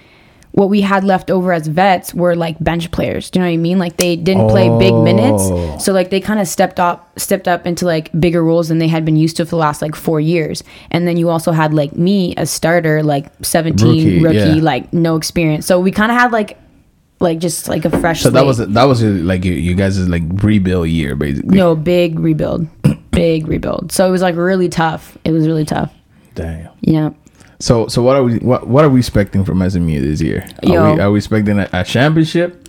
what 0.53 0.69
we 0.69 0.81
had 0.81 1.05
left 1.05 1.31
over 1.31 1.53
as 1.53 1.67
vets 1.69 2.13
were 2.13 2.35
like 2.35 2.57
bench 2.63 2.91
players. 2.91 3.31
Do 3.31 3.39
you 3.39 3.45
know 3.45 3.51
what 3.51 3.55
I 3.55 3.57
mean? 3.59 3.79
Like 3.79 3.97
they 3.97 4.17
didn't 4.17 4.49
play 4.49 4.69
big 4.79 4.93
Oh. 4.93 5.03
minutes, 5.05 5.85
so 5.85 5.93
like 5.93 6.11
they 6.11 6.21
kind 6.21 6.41
of 6.41 6.49
stepped 6.49 6.81
up, 6.81 7.19
stepped 7.19 7.47
up 7.47 7.67
into 7.67 7.87
like 7.87 8.11
bigger 8.19 8.43
roles 8.43 8.69
than 8.69 8.79
they 8.79 8.89
had 8.89 9.05
been 9.05 9.17
used 9.17 9.37
to 9.37 9.45
for 9.45 9.51
the 9.51 9.57
last 9.57 9.81
like 9.81 9.95
four 9.95 10.21
years. 10.21 10.65
And 10.91 11.07
then 11.07 11.17
you 11.17 11.29
also 11.31 11.53
had 11.53 11.73
like 11.73 11.95
me 11.95 12.35
as 12.37 12.51
starter, 12.51 13.03
like 13.03 13.27
seventeen 13.43 14.23
Rookie, 14.23 14.39
rookie, 14.39 14.57
yeah. 14.59 14.63
like 14.63 14.93
no 14.93 15.17
experience. 15.17 15.67
So 15.67 15.79
we 15.79 15.93
kind 15.93 16.11
of 16.11 16.19
had 16.19 16.33
like 16.33 16.59
like 17.21 17.39
just 17.39 17.69
like 17.69 17.85
a 17.85 17.91
fresh. 18.01 18.23
So 18.23 18.31
that 18.31 18.45
was 18.45 18.59
that 18.59 18.85
was 18.85 19.03
like 19.03 19.45
you, 19.45 19.53
you 19.53 19.75
guys' 19.75 19.99
like 20.09 20.23
rebuild 20.43 20.89
year 20.89 21.15
basically. 21.15 21.57
no 21.57 21.77
big 21.77 22.19
rebuild, 22.19 22.67
big 23.11 23.47
rebuild. 23.47 23.93
So 23.93 24.09
it 24.09 24.11
was 24.11 24.23
like 24.23 24.35
really 24.37 24.69
tough. 24.69 25.17
It 25.25 25.31
was 25.33 25.47
really 25.47 25.65
tough. 25.65 25.93
Damn. 26.35 26.71
Yeah. 26.81 27.11
So 27.61 27.87
so 27.89 28.03
what 28.03 28.17
are 28.17 28.23
we 28.25 28.39
what 28.39 28.67
what 28.67 28.85
are 28.85 28.89
we 28.89 28.99
expecting 29.01 29.45
from 29.45 29.69
SMU 29.69 30.01
this 30.01 30.21
year? 30.21 30.47
Are 30.63 30.69
Yo. 30.69 30.95
we 30.95 31.01
are 31.01 31.11
we 31.11 31.19
expecting 31.19 31.59
a, 31.59 31.69
a 31.73 31.85
championship? 31.85 32.69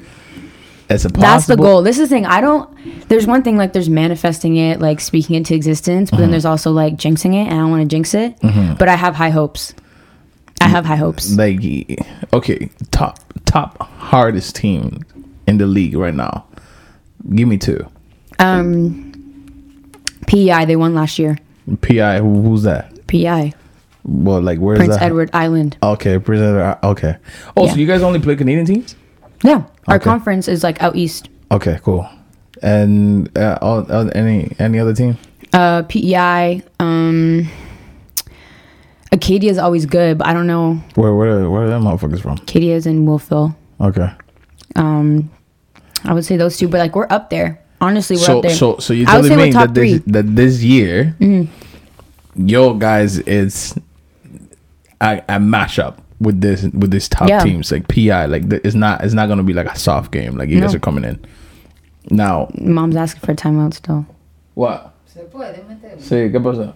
As 0.89 1.05
a 1.05 1.09
possible? 1.09 1.21
That's 1.21 1.45
the 1.47 1.55
goal. 1.55 1.81
This 1.83 1.97
is 1.97 2.09
the 2.09 2.15
thing. 2.15 2.25
I 2.25 2.41
don't. 2.41 2.69
There's 3.07 3.25
one 3.25 3.43
thing 3.43 3.55
like 3.55 3.71
there's 3.71 3.87
manifesting 3.89 4.57
it, 4.57 4.81
like 4.81 4.99
speaking 4.99 5.37
into 5.37 5.55
existence, 5.55 6.09
but 6.11 6.15
Mm-hmm. 6.17 6.21
then 6.23 6.31
there's 6.31 6.43
also 6.45 6.71
like 6.71 6.95
jinxing 6.95 7.33
it, 7.33 7.47
and 7.47 7.53
I 7.53 7.57
don't 7.59 7.71
want 7.71 7.83
to 7.83 7.87
jinx 7.87 8.13
it. 8.13 8.35
But 8.77 8.89
I 8.89 8.95
have 8.97 9.15
high 9.15 9.29
hopes. 9.29 9.73
I 10.59 10.67
have 10.67 10.85
high 10.85 10.97
hopes. 10.97 11.33
Like 11.37 11.61
okay, 12.33 12.69
top 12.91 13.19
top 13.45 13.81
hardest 13.87 14.57
team 14.57 14.99
in 15.47 15.57
the 15.57 15.65
league 15.65 15.95
right 15.95 16.13
now. 16.13 16.45
Give 17.33 17.47
me 17.47 17.57
two. 17.57 17.87
Um, 18.39 19.13
PEI 20.27 20.65
they 20.65 20.75
won 20.75 20.93
last 20.93 21.17
year. 21.17 21.37
PI 21.81 22.19
who's 22.19 22.63
that? 22.63 23.07
PEI 23.07 23.53
Well, 24.03 24.41
like 24.41 24.59
where's 24.59 24.79
Prince 24.79 24.95
that? 24.95 25.03
Edward 25.03 25.29
Island. 25.33 25.77
Okay, 25.83 26.17
Prince 26.19 26.41
Edward. 26.41 26.77
Okay. 26.83 27.17
Oh, 27.55 27.67
so 27.67 27.75
you 27.75 27.85
guys 27.87 28.01
only 28.01 28.19
play 28.19 28.35
Canadian 28.35 28.65
teams? 28.65 28.95
Yeah, 29.43 29.63
our 29.87 29.95
Okay. 29.95 30.03
conference 30.03 30.47
is 30.47 30.63
like 30.63 30.81
out 30.81 30.95
east. 30.95 31.29
Okay, 31.51 31.79
cool. 31.83 32.07
And 32.63 33.35
uh, 33.37 33.57
all, 33.61 33.91
all, 33.91 34.09
any 34.15 34.55
any 34.59 34.79
other 34.79 34.93
team? 34.93 35.17
Uh, 35.53 35.83
PEI. 35.83 36.61
Um, 36.79 37.47
Acadia 39.11 39.51
is 39.51 39.57
always 39.57 39.85
good, 39.85 40.17
but 40.19 40.27
I 40.27 40.33
don't 40.33 40.47
know. 40.47 40.75
Where 40.95 41.13
where 41.13 41.49
where 41.49 41.63
are 41.63 41.69
them 41.69 41.83
motherfuckers 41.83 42.21
from? 42.21 42.37
Acadia 42.37 42.75
is 42.75 42.85
in 42.85 43.05
Wolfville. 43.05 43.55
Okay. 43.81 44.09
Um, 44.75 45.29
I 46.05 46.13
would 46.13 46.23
say 46.25 46.37
those 46.37 46.57
two, 46.57 46.67
but 46.67 46.77
like 46.79 46.95
we're 46.95 47.07
up 47.09 47.29
there. 47.29 47.61
Honestly, 47.81 48.15
we're 48.15 48.23
So 48.23 48.37
up 48.37 48.43
there. 48.43 48.51
so 48.55 48.77
so 48.77 48.93
you're 48.93 49.07
telling 49.07 49.35
me 49.37 49.51
that 49.51 49.73
this. 49.73 49.93
Mm-hmm. 49.99 50.11
that 50.11 50.35
this 50.35 50.63
year, 50.63 51.15
yo 52.35 52.73
guys, 52.75 53.17
it's 53.19 53.75
a, 55.01 55.17
a 55.27 55.39
mashup 55.39 55.95
with 56.19 56.39
this 56.41 56.63
with 56.73 56.91
this 56.91 57.09
top 57.09 57.27
Yeah. 57.27 57.43
teams 57.43 57.71
like 57.71 57.87
PI. 57.87 58.25
Like 58.27 58.43
it's 58.63 58.75
not 58.75 59.03
it's 59.03 59.13
not 59.13 59.27
gonna 59.27 59.43
be 59.43 59.53
like 59.53 59.67
a 59.67 59.75
soft 59.77 60.11
game. 60.11 60.37
Like 60.37 60.49
you 60.49 60.61
guys 60.61 60.73
are 60.75 60.79
coming 60.79 61.03
in. 61.03 61.19
Now 62.09 62.47
Mom's 62.59 62.95
asking 62.95 63.21
for 63.21 63.31
a 63.31 63.35
timeout 63.35 63.73
still. 63.73 64.05
what? 64.55 64.93
Se 65.05 65.19
puede 65.21 65.63
meter. 65.67 65.97
Sí, 65.99 66.31
¿qué 66.31 66.39
pasa? 66.39 66.73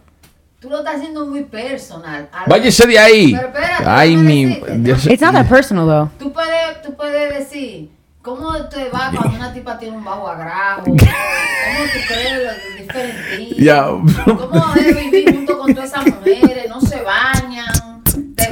Tú 0.59 0.69
lo 0.69 0.79
estás 0.79 0.95
haciendo 0.95 1.25
muy 1.27 1.43
personal. 1.43 2.27
Al- 2.33 2.45
Váyase 2.49 2.87
de 2.87 2.97
ahí. 2.99 3.33
Pero 3.35 3.47
espérate, 3.47 3.83
Ay 3.85 4.17
mi. 4.17 4.45
decirte. 4.45 4.77
Dios- 4.79 5.05
It's 5.07 5.21
not 5.21 5.33
that 5.33 5.47
personal 5.47 5.85
though. 5.87 6.09
Tú 6.19 6.33
puedes, 6.33 6.81
tú 6.83 6.95
puedes 6.95 7.33
decir, 7.37 7.89
¿cómo 8.21 8.53
te 8.69 8.89
va 8.89 9.11
cuando 9.15 9.37
una 9.37 9.53
tipa 9.53 9.77
tiene 9.77 9.95
un 9.97 10.03
bajo 10.03 10.27
agrajo? 10.27 10.81
¿Cómo 10.85 10.97
tú 10.97 11.99
crees 12.07 12.43
lo 12.43 12.81
diferente? 12.83 13.63
Ya. 13.63 13.83
¿Cómo 14.25 14.73
es 14.75 14.95
vivir 15.11 15.35
junto 15.35 15.59
con 15.59 15.73
todas 15.73 15.91
esas 15.91 16.05
mujeres? 16.07 16.67
No 16.69 16.81
se 16.81 17.01
bañan, 17.01 17.65
te 17.73 17.84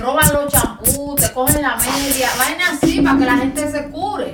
roban 0.04 0.34
los 0.34 0.52
champús, 0.54 1.16
te 1.16 1.32
cogen 1.34 1.62
la 1.62 1.78
media, 1.78 2.28
vaina 2.38 2.72
así 2.74 3.02
para 3.02 3.18
que 3.18 3.26
la 3.26 3.38
gente 3.38 3.72
se 3.72 3.84
cure. 3.90 4.34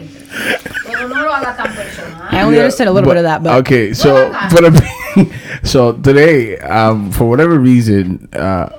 Pero 0.85 1.07
no 1.07 1.21
lo 1.23 1.33
hagas 1.33 1.55
tan 1.57 1.73
personal. 1.73 2.27
I 2.31 2.41
only 2.43 2.57
understand 2.59 2.89
a 2.89 2.91
little 2.93 3.07
But- 3.07 3.15
bit 3.15 3.25
of 3.25 3.31
that, 3.31 3.43
but 3.43 3.53
okay, 3.61 3.93
so 3.93 4.13
Well, 4.13 4.71
but 4.71 5.27
so 5.63 5.93
today, 5.93 6.57
um, 6.59 7.11
for 7.11 7.25
whatever 7.29 7.57
reason, 7.59 8.27
uh, 8.33 8.69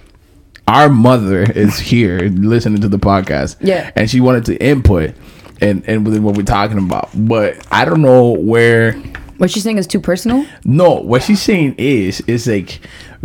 our 0.69 0.89
mother 0.89 1.43
is 1.43 1.79
here 1.79 2.19
listening 2.35 2.81
to 2.83 2.89
the 2.89 2.99
podcast. 2.99 3.57
Yeah. 3.61 3.91
and 3.97 4.09
she 4.11 4.21
wanted 4.21 4.45
to 4.47 4.57
input 4.65 5.15
and 5.61 5.83
and 5.87 6.07
with 6.07 6.19
what 6.19 6.37
we're 6.37 6.43
talking 6.45 6.79
about, 6.79 7.11
but 7.15 7.57
I 7.71 7.85
don't 7.85 8.03
know 8.03 8.31
where. 8.31 8.95
What 9.41 9.51
she's 9.51 9.63
saying 9.63 9.79
is 9.79 9.87
too 9.87 10.01
personal. 10.01 10.45
No, 10.65 10.97
what 11.01 11.23
she's 11.23 11.41
saying 11.41 11.77
is 11.79 12.21
is 12.27 12.47
like 12.47 12.81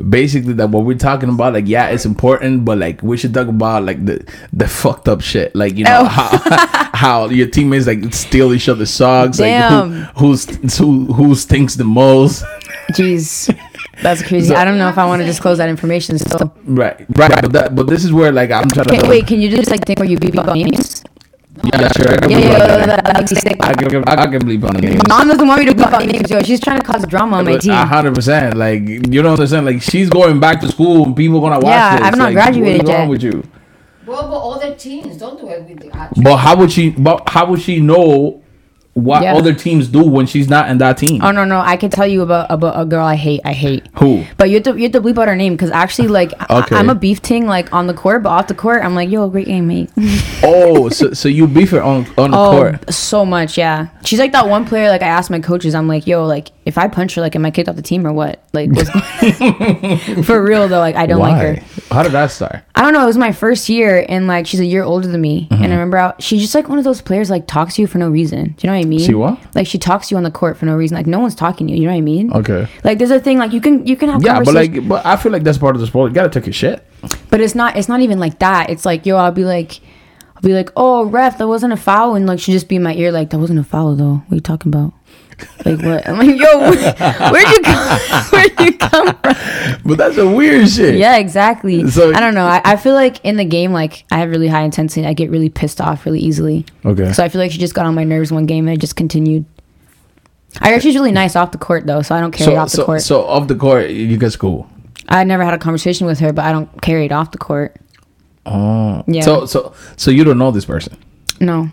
basically 0.09 0.53
that 0.53 0.69
what 0.69 0.85
we're 0.85 0.97
talking 0.97 1.27
about, 1.27 1.51
like 1.51 1.67
yeah, 1.67 1.87
it's 1.89 2.05
important, 2.05 2.63
but 2.63 2.77
like 2.77 3.03
we 3.03 3.17
should 3.17 3.33
talk 3.33 3.49
about 3.49 3.83
like 3.83 4.05
the 4.05 4.25
the 4.53 4.65
fucked 4.65 5.09
up 5.09 5.19
shit, 5.19 5.53
like 5.55 5.75
you 5.75 5.83
know 5.83 6.03
Oh. 6.03 6.05
how 6.05 6.89
how 6.93 7.25
your 7.29 7.47
teammates 7.47 7.85
like 7.85 8.13
steal 8.13 8.53
each 8.53 8.69
other's 8.69 8.91
socks, 8.91 9.37
Damn. 9.39 9.91
like 9.91 10.09
who 10.15 10.27
who's 10.27 10.77
who 10.77 11.11
who 11.13 11.35
stinks 11.35 11.75
the 11.75 11.83
most. 11.83 12.45
Jeez, 12.93 13.53
that's 14.01 14.21
crazy. 14.27 14.55
I 14.55 14.63
don't 14.63 14.77
know 14.77 14.87
if 14.87 14.97
I 14.97 15.05
want 15.05 15.19
to 15.21 15.25
disclose 15.25 15.57
that 15.57 15.67
information. 15.67 16.17
Still, 16.17 16.53
Right, 16.63 16.97
right, 17.17 17.41
but 17.41 17.51
that, 17.51 17.75
but 17.75 17.87
this 17.87 18.05
is 18.05 18.13
where 18.13 18.31
like 18.31 18.51
I'm 18.51 18.69
trying 18.69 18.87
okay, 18.87 18.99
to 19.01 19.09
wait. 19.09 19.27
Can 19.27 19.41
you 19.41 19.49
this 19.49 19.69
like 19.69 19.85
thing 19.85 19.97
where 19.99 20.07
you 20.07 20.17
beep 20.17 20.37
up 20.37 20.55
names? 20.55 21.03
Yeah, 21.63 21.87
sure. 21.95 22.13
I 22.13 22.17
can 22.17 22.29
Yeah, 22.29 22.37
believe 22.37 22.51
yeah, 22.51 22.53
on 22.53 22.59
yeah, 22.59 22.77
that. 22.77 22.87
that, 22.87 23.05
that 23.05 23.17
makes 23.17 23.31
me 23.31 23.37
sick. 23.37 23.57
I 23.61 23.73
can, 23.73 24.03
I 24.07 24.27
can 24.27 24.39
believe 24.39 24.63
on 24.65 24.73
the 24.75 24.81
names. 24.81 25.01
Mom 25.07 25.27
doesn't 25.27 25.47
want 25.47 25.59
me 25.61 25.65
to 25.67 25.75
beep 25.75 25.91
up 25.93 26.05
names, 26.05 26.29
yo. 26.29 26.41
She's 26.43 26.59
trying 26.59 26.79
to 26.79 26.85
cause 26.85 27.05
drama 27.07 27.37
on 27.37 27.45
my 27.45 27.57
team. 27.57 27.71
A 27.73 27.85
hundred 27.85 28.15
percent. 28.15 28.57
Like 28.57 28.81
you 28.87 28.99
don't 29.21 29.33
understand. 29.33 29.65
Like 29.65 29.81
she's 29.81 30.09
going 30.09 30.39
back 30.39 30.61
to 30.61 30.67
school 30.67 31.05
and 31.05 31.15
people 31.15 31.41
gonna 31.41 31.55
watch 31.59 31.65
Yeah, 31.65 31.97
this. 31.97 32.07
I've 32.07 32.17
not 32.17 32.25
like, 32.25 32.33
graduated 32.33 32.77
What's 32.79 32.89
wrong 32.89 33.09
with 33.09 33.23
you? 33.23 33.43
Well, 34.05 34.29
but 34.29 34.39
other 34.39 34.75
teams 34.75 35.17
don't 35.17 35.39
do 35.39 35.49
it 35.49 35.63
with. 35.67 36.23
But 36.23 36.37
how 36.37 36.55
would 36.57 36.71
she? 36.71 36.91
But 36.91 37.27
how 37.29 37.47
would 37.47 37.61
she 37.61 37.79
know 37.79 38.41
what 38.95 39.21
Yeah. 39.21 39.35
other 39.35 39.53
teams 39.53 39.89
do 39.89 40.01
when 40.03 40.25
she's 40.25 40.49
not 40.49 40.69
in 40.69 40.77
that 40.77 40.97
team? 40.97 41.21
Oh 41.21 41.31
no, 41.31 41.43
no, 41.43 41.59
I 41.59 41.75
can 41.75 41.89
tell 41.89 42.07
you 42.07 42.21
about 42.21 42.47
about 42.49 42.79
a 42.79 42.85
girl 42.85 43.05
I 43.05 43.15
hate. 43.15 43.41
I 43.43 43.51
hate. 43.51 43.85
Who? 43.99 44.23
But 44.37 44.49
you 44.49 44.55
have 44.55 44.63
to 44.63 44.75
you 44.75 44.83
have 44.83 44.93
to 44.93 45.01
bleep 45.01 45.17
out 45.17 45.27
her 45.27 45.35
name 45.35 45.53
because 45.53 45.69
actually, 45.69 46.07
like, 46.07 46.31
Okay. 46.49 46.75
I, 46.75 46.79
am 46.79 46.89
a 46.89 46.95
beef 46.95 47.21
ting 47.21 47.45
like 47.45 47.71
on 47.73 47.87
the 47.87 47.93
court, 47.93 48.23
but 48.23 48.29
off 48.29 48.47
the 48.47 48.55
court, 48.55 48.83
I'm 48.83 48.95
like, 48.95 49.09
yo, 49.09 49.27
great 49.29 49.47
game, 49.47 49.67
mate. 49.67 49.89
Oh, 50.43 50.89
so 50.89 51.13
so 51.13 51.27
you 51.27 51.47
beef 51.47 51.71
her 51.71 51.81
on 51.81 52.05
on 52.17 52.31
the 52.31 52.37
oh, 52.37 52.51
court? 52.51 52.93
so 52.93 53.25
much, 53.25 53.57
yeah. 53.57 53.87
She's 54.03 54.19
like 54.19 54.31
that 54.31 54.47
one 54.47 54.65
player. 54.65 54.89
Like 54.89 55.01
I 55.01 55.07
asked 55.07 55.29
my 55.29 55.39
coaches, 55.39 55.75
I'm 55.75 55.87
like, 55.87 56.07
yo, 56.07 56.25
like 56.25 56.51
if 56.65 56.77
I 56.77 56.87
punch 56.87 57.15
her, 57.15 57.21
like, 57.21 57.35
am 57.35 57.45
I 57.45 57.51
kicked 57.51 57.69
off 57.69 57.75
the 57.75 57.81
team 57.81 58.05
or 58.07 58.13
what? 58.13 58.41
Like, 58.53 58.69
for 60.23 60.41
real 60.41 60.67
though, 60.67 60.79
like 60.79 60.95
I 60.95 61.05
don't 61.05 61.19
like 61.19 61.41
her. 61.41 61.55
How 61.93 62.03
did 62.03 62.13
that 62.13 62.31
start? 62.31 62.63
I 62.75 62.81
don't 62.81 62.93
know. 62.93 63.03
It 63.03 63.07
was 63.07 63.17
my 63.17 63.31
first 63.31 63.69
year, 63.69 64.05
and 64.07 64.27
like 64.27 64.47
she's 64.47 64.59
a 64.59 64.65
year 64.65 64.83
older 64.83 65.07
than 65.07 65.21
me. 65.21 65.47
Mm-hmm. 65.49 65.63
And 65.63 65.73
I 65.73 65.75
remember 65.75 65.97
how, 65.97 66.15
she's 66.19 66.41
just 66.41 66.55
like 66.55 66.69
one 66.69 66.77
of 66.77 66.83
those 66.83 67.01
players 67.01 67.29
like 67.29 67.47
talks 67.47 67.75
to 67.75 67.81
you 67.81 67.87
for 67.87 67.97
no 67.97 68.09
reason. 68.09 68.55
Do 68.57 68.67
you 68.67 68.67
know 68.67 68.73
what 68.73 68.79
I 68.79 68.83
mean? 68.83 68.84
She 68.99 69.13
what? 69.13 69.39
Like 69.55 69.67
she 69.67 69.77
talks 69.77 70.07
to 70.07 70.13
you 70.13 70.17
on 70.17 70.23
the 70.23 70.31
court 70.31 70.57
for 70.57 70.65
no 70.65 70.75
reason. 70.75 70.95
Like 70.95 71.07
no 71.07 71.19
one's 71.19 71.35
talking 71.35 71.67
to 71.67 71.73
you. 71.73 71.79
You 71.79 71.85
know 71.87 71.93
what 71.93 71.97
I 71.97 72.01
mean? 72.01 72.31
Okay. 72.33 72.67
Like 72.83 72.97
there's 72.97 73.11
a 73.11 73.19
thing 73.19 73.37
like 73.37 73.51
you 73.53 73.61
can 73.61 73.85
you 73.85 73.95
can 73.95 74.09
have 74.09 74.23
Yeah, 74.23 74.41
but 74.43 74.53
like, 74.53 74.87
but 74.87 75.05
I 75.05 75.15
feel 75.15 75.31
like 75.31 75.43
that's 75.43 75.57
part 75.57 75.75
of 75.75 75.81
the 75.81 75.87
sport. 75.87 76.11
You 76.11 76.15
gotta 76.15 76.29
take 76.29 76.45
your 76.45 76.53
shit. 76.53 76.85
but 77.29 77.41
it's 77.41 77.55
not 77.55 77.77
it's 77.77 77.89
not 77.89 78.01
even 78.01 78.19
like 78.19 78.39
that. 78.39 78.69
It's 78.69 78.85
like 78.85 79.05
yo, 79.05 79.17
I'll 79.17 79.31
be 79.31 79.45
like. 79.45 79.81
I'll 80.37 80.41
be 80.41 80.53
like, 80.53 80.69
oh, 80.75 81.05
ref, 81.05 81.37
that 81.37 81.47
wasn't 81.47 81.71
a 81.71 81.77
foul, 81.77 82.15
and 82.15 82.27
like 82.27 82.41
she 82.41 82.51
just 82.51 82.67
be 82.67 82.75
in 82.75 82.83
my 82.83 82.93
ear, 82.93 83.09
like 83.09 83.29
that 83.29 83.39
wasn't 83.39 83.57
a 83.57 83.63
foul 83.63 83.95
though. 83.95 84.15
What 84.15 84.31
are 84.31 84.35
you 84.35 84.41
talking 84.41 84.69
about? 84.69 84.91
Like 85.65 85.81
what? 85.81 86.07
I'm 86.07 86.17
like, 86.19 86.39
yo, 86.39 86.59
where'd 86.59 86.79
you 87.49 87.61
come? 87.61 87.99
Where'd 88.31 88.59
you 88.59 88.77
come 88.77 89.07
from? 89.07 89.81
But 89.85 89.97
that's 89.97 90.17
a 90.17 90.29
weird 90.29 90.69
shit. 90.69 90.95
Yeah, 90.95 91.17
exactly. 91.17 91.89
So- 91.89 92.13
I 92.13 92.19
don't 92.19 92.33
know. 92.35 92.45
I, 92.45 92.61
I 92.63 92.75
feel 92.77 92.93
like 92.93 93.23
in 93.25 93.35
the 93.35 93.43
game, 93.45 93.71
like 93.73 94.05
I 94.11 94.19
have 94.19 94.29
really 94.29 94.47
high 94.47 94.61
intensity. 94.63 95.05
I 95.05 95.13
get 95.13 95.29
really 95.29 95.49
pissed 95.49 95.81
off 95.81 96.05
really 96.05 96.19
easily. 96.19 96.65
Okay. 96.85 97.11
So 97.13 97.23
I 97.23 97.29
feel 97.29 97.41
like 97.41 97.51
she 97.51 97.57
just 97.57 97.73
got 97.73 97.85
on 97.85 97.95
my 97.95 98.03
nerves 98.03 98.31
one 98.31 98.45
game 98.45 98.67
and 98.67 98.77
it 98.77 98.79
just 98.79 98.95
continued. 98.95 99.45
I 100.61 100.71
heard 100.71 100.81
she's 100.83 100.95
really 100.95 101.11
nice 101.11 101.35
off 101.35 101.51
the 101.51 101.57
court 101.57 101.85
though, 101.85 102.01
so 102.01 102.15
I 102.15 102.21
don't 102.21 102.31
carry 102.31 102.53
it 102.53 102.55
So 102.55 102.59
off 102.61 102.71
the 102.71 102.77
so 102.77 102.85
court. 102.85 103.01
so 103.01 103.25
off 103.25 103.47
the 103.47 103.55
court, 103.55 103.89
you 103.89 104.17
guys 104.17 104.35
cool. 104.37 104.69
I 105.09 105.23
never 105.25 105.43
had 105.43 105.53
a 105.53 105.57
conversation 105.57 106.07
with 106.07 106.19
her, 106.19 106.31
but 106.31 106.45
I 106.45 106.51
don't 106.53 106.81
carry 106.81 107.05
it 107.05 107.11
off 107.11 107.31
the 107.31 107.37
court. 107.37 107.75
Oh. 108.45 109.03
Yeah. 109.07 109.21
So 109.21 109.45
so 109.47 109.73
so 109.97 110.11
you 110.11 110.23
don't 110.23 110.37
know 110.37 110.51
this 110.51 110.65
person. 110.65 110.97
No. 111.41 111.69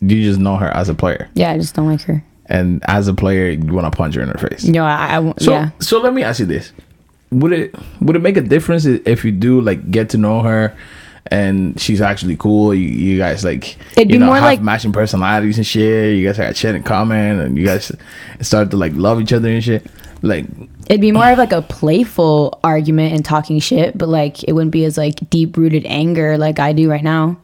You 0.00 0.22
just 0.22 0.38
know 0.40 0.56
her 0.56 0.68
as 0.68 0.88
a 0.88 0.94
player, 0.94 1.28
Yeah, 1.34 1.50
I 1.52 1.58
just 1.58 1.74
don't 1.74 1.86
like 1.86 2.02
her. 2.02 2.24
And 2.52 2.82
as 2.86 3.08
a 3.08 3.14
player, 3.14 3.48
you 3.50 3.72
want 3.72 3.90
to 3.90 3.96
punch 3.96 4.14
her 4.14 4.22
in 4.22 4.28
her 4.28 4.38
face. 4.48 4.64
No, 4.64 4.84
I, 4.84 5.14
I 5.14 5.18
won't- 5.18 5.40
So 5.42 5.52
yeah. 5.52 5.70
so 5.80 6.00
let 6.00 6.12
me 6.14 6.22
ask 6.22 6.38
you 6.40 6.46
this: 6.46 6.72
Would 7.30 7.52
it 7.52 7.74
would 8.00 8.14
it 8.16 8.22
make 8.22 8.36
a 8.36 8.42
difference 8.54 8.84
if 8.84 9.24
you 9.24 9.32
do 9.32 9.60
like 9.60 9.90
get 9.90 10.10
to 10.10 10.18
know 10.18 10.40
her? 10.42 10.76
And 11.30 11.80
she's 11.80 12.00
actually 12.02 12.36
cool. 12.36 12.74
You, 12.74 12.88
you 12.88 13.16
guys 13.16 13.42
like 13.44 13.76
It'd 13.96 14.10
you 14.10 14.16
be 14.16 14.18
know 14.18 14.26
more 14.26 14.34
have 14.36 14.44
like- 14.44 14.60
matching 14.60 14.92
personalities 14.92 15.56
and 15.56 15.66
shit. 15.66 16.16
You 16.18 16.26
guys 16.26 16.36
had 16.36 16.56
shit 16.56 16.74
in 16.74 16.82
common, 16.82 17.40
and 17.40 17.56
you 17.56 17.64
guys 17.64 17.90
start 18.40 18.70
to 18.72 18.76
like 18.76 18.92
love 18.96 19.20
each 19.20 19.32
other 19.32 19.48
and 19.48 19.62
shit. 19.64 19.86
Like 20.20 20.44
It'd 20.88 21.00
be 21.00 21.10
more 21.12 21.30
of 21.30 21.38
like 21.38 21.52
a 21.52 21.62
playful 21.62 22.58
argument 22.62 23.14
and 23.14 23.24
talking 23.24 23.60
shit, 23.60 23.96
but 23.96 24.08
like 24.08 24.44
it 24.44 24.52
wouldn't 24.52 24.72
be 24.72 24.84
as 24.84 24.98
like 24.98 25.14
deep 25.30 25.56
rooted 25.56 25.86
anger 25.86 26.36
like 26.38 26.58
I 26.58 26.72
do 26.72 26.90
right 26.90 27.02
now. 27.04 27.36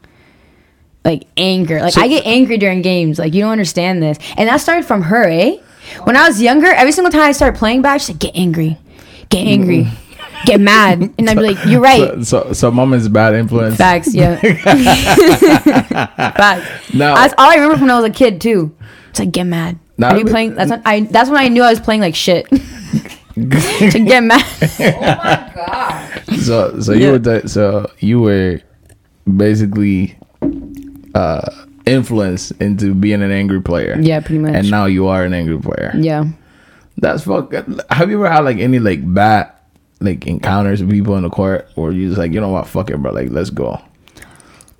Like 1.05 1.23
anger. 1.37 1.79
Like 1.81 1.93
So- 1.93 2.01
I 2.01 2.07
get 2.07 2.25
angry 2.25 2.57
during 2.57 2.81
games. 2.81 3.17
Like 3.19 3.33
you 3.33 3.41
don't 3.41 3.51
understand 3.51 4.01
this. 4.03 4.17
And 4.37 4.47
that 4.49 4.57
started 4.57 4.85
from 4.85 5.03
her, 5.03 5.27
eh? 5.29 5.57
When 6.03 6.15
I 6.15 6.27
was 6.27 6.41
younger, 6.41 6.67
every 6.67 6.91
single 6.91 7.11
time 7.11 7.21
I 7.21 7.31
started 7.31 7.57
playing 7.57 7.81
back, 7.81 8.01
she'd 8.01 8.13
like, 8.13 8.19
get 8.19 8.35
angry. 8.35 8.77
Get 9.29 9.47
angry. 9.47 9.87
Get 10.45 10.59
mad. 10.61 11.01
And 11.17 11.29
I'd 11.29 11.35
be 11.37 11.41
like, 11.53 11.65
You're 11.65 11.81
right. 11.91 12.23
so 12.25 12.43
so, 12.45 12.53
so 12.53 12.71
mom 12.71 12.93
is 12.93 13.09
bad 13.09 13.33
influence. 13.33 13.75
Facts, 13.77 14.13
yeah. 14.13 14.39
Facts. 15.89 16.93
No. 16.93 17.15
That's 17.15 17.33
all 17.37 17.49
I 17.49 17.55
remember 17.55 17.75
from 17.77 17.87
when 17.87 17.91
I 17.91 17.99
was 17.99 18.09
a 18.09 18.13
kid 18.13 18.39
too. 18.41 18.75
It's 19.09 19.19
like 19.19 19.31
get 19.31 19.45
mad. 19.45 19.79
Now- 19.97 20.11
Are 20.11 20.17
you 20.17 20.25
playing? 20.25 20.55
That's 20.55 20.69
when 20.71 20.81
I. 20.85 21.01
That's 21.01 21.29
when 21.29 21.39
I 21.39 21.47
knew 21.49 21.61
I 21.63 21.69
was 21.71 21.79
playing 21.79 22.01
like 22.01 22.15
shit. 22.15 22.47
to 23.35 23.99
get 24.05 24.23
mad. 24.23 24.45
Oh 24.61 25.01
my 25.01 25.51
god. 25.55 26.35
So 26.39 26.79
so 26.79 26.93
you 26.93 27.05
Yeah. 27.05 27.11
were 27.11 27.19
the, 27.19 27.47
so 27.49 27.89
you 27.99 28.19
were 28.21 28.61
basically 29.37 30.17
uh 31.15 31.65
influenced 31.85 32.51
into 32.61 32.93
being 32.93 33.21
an 33.21 33.31
angry 33.31 33.61
player. 33.61 33.97
Yeah, 33.99 34.19
pretty 34.19 34.39
much. 34.39 34.53
And 34.53 34.69
now 34.69 34.85
you 34.85 35.07
are 35.07 35.23
an 35.23 35.33
angry 35.33 35.59
player. 35.59 35.93
yeah. 35.95 36.25
That's 36.97 37.23
fuck. 37.23 37.53
Have 37.53 38.09
you 38.09 38.17
ever 38.17 38.29
had 38.29 38.43
like 38.43 38.57
any 38.57 38.79
like 38.79 38.99
bad 39.13 39.53
like 40.01 40.27
encounters 40.27 40.81
with 40.81 40.91
people 40.91 41.15
in 41.15 41.23
the 41.23 41.29
court, 41.29 41.69
or 41.77 41.91
you 41.93 42.07
just 42.09 42.19
like 42.19 42.33
you 42.33 42.41
know 42.41 42.49
what, 42.49 42.67
fuck 42.67 42.89
it, 42.89 42.97
bro, 42.97 43.11
like 43.13 43.29
let's 43.31 43.49
go. 43.49 43.81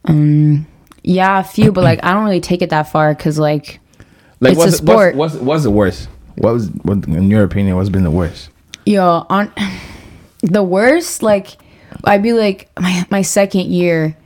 Um. 0.05 0.67
Yeah, 1.01 1.39
a 1.39 1.43
few, 1.43 1.71
but 1.71 1.83
like 1.85 2.03
I 2.03 2.11
don't 2.13 2.25
really 2.25 2.41
take 2.41 2.61
it 2.61 2.71
that 2.71 2.83
far 2.91 3.15
because 3.15 3.39
like 3.39 3.79
Like 4.41 4.53
It's 4.57 4.65
a 4.65 4.71
sport. 4.73 5.15
What's, 5.15 5.35
what's 5.35 5.45
what's 5.45 5.63
the 5.63 5.71
worst? 5.71 6.09
What 6.35 6.53
was 6.53 6.69
what 6.83 7.05
in 7.07 7.29
your 7.29 7.43
opinion? 7.43 7.77
What's 7.77 7.89
been 7.89 8.03
the 8.03 8.11
worst? 8.11 8.49
yo 8.85 9.25
on 9.29 9.51
the 10.41 10.63
worst 10.63 11.21
like 11.21 11.57
I'd 12.03 12.23
be 12.23 12.33
like 12.33 12.69
my 12.79 13.05
my 13.09 13.21
second 13.21 13.67
year, 13.67 14.17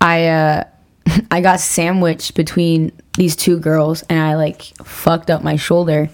I 0.00 0.26
uh 0.28 0.64
I 1.30 1.40
got 1.40 1.60
sandwiched 1.60 2.34
between 2.34 2.92
these 3.18 3.36
two 3.36 3.58
girls 3.58 4.02
and 4.08 4.18
I 4.18 4.36
like 4.36 4.62
fucked 4.84 5.30
up 5.30 5.42
my 5.42 5.56
shoulder. 5.56 6.08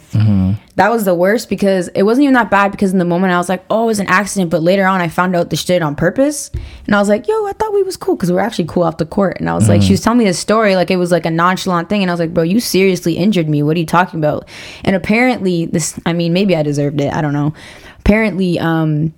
That 0.74 0.90
was 0.90 1.04
the 1.04 1.14
worst 1.14 1.48
because 1.48 1.88
it 1.88 2.02
wasn't 2.02 2.24
even 2.24 2.34
that 2.34 2.50
bad 2.50 2.72
because 2.72 2.92
in 2.92 2.98
the 2.98 3.04
moment 3.04 3.32
I 3.32 3.38
was 3.38 3.48
like, 3.48 3.64
oh, 3.70 3.84
it 3.84 3.86
was 3.86 4.00
an 4.00 4.08
accident. 4.08 4.50
But 4.50 4.62
later 4.62 4.84
on, 4.84 5.00
I 5.00 5.08
found 5.08 5.36
out 5.36 5.50
this 5.50 5.64
shit 5.64 5.82
on 5.82 5.94
purpose. 5.94 6.50
And 6.86 6.94
I 6.94 6.98
was 6.98 7.08
like, 7.08 7.28
yo, 7.28 7.46
I 7.46 7.52
thought 7.52 7.72
we 7.72 7.82
was 7.82 7.96
cool 7.96 8.16
because 8.16 8.30
we 8.30 8.34
were 8.34 8.40
actually 8.40 8.66
cool 8.66 8.82
off 8.82 8.96
the 8.96 9.06
court. 9.06 9.38
And 9.38 9.48
I 9.48 9.54
was 9.54 9.68
like, 9.68 9.82
she 9.82 9.92
was 9.92 10.00
telling 10.00 10.18
me 10.18 10.24
this 10.24 10.38
story 10.38 10.74
like 10.74 10.90
it 10.90 10.96
was 10.96 11.12
like 11.12 11.26
a 11.26 11.30
nonchalant 11.30 11.88
thing. 11.88 12.02
And 12.02 12.10
I 12.10 12.14
was 12.14 12.20
like, 12.20 12.34
bro, 12.34 12.42
you 12.42 12.58
seriously 12.58 13.16
injured 13.16 13.48
me. 13.48 13.62
What 13.62 13.76
are 13.76 13.80
you 13.80 13.86
talking 13.86 14.18
about? 14.18 14.48
And 14.84 14.96
apparently, 14.96 15.66
this, 15.66 15.98
I 16.04 16.12
mean, 16.12 16.32
maybe 16.32 16.56
I 16.56 16.62
deserved 16.62 17.00
it. 17.00 17.12
I 17.12 17.20
don't 17.20 17.32
know. 17.32 17.54
Apparently, 18.00 18.58
um, 18.58 19.14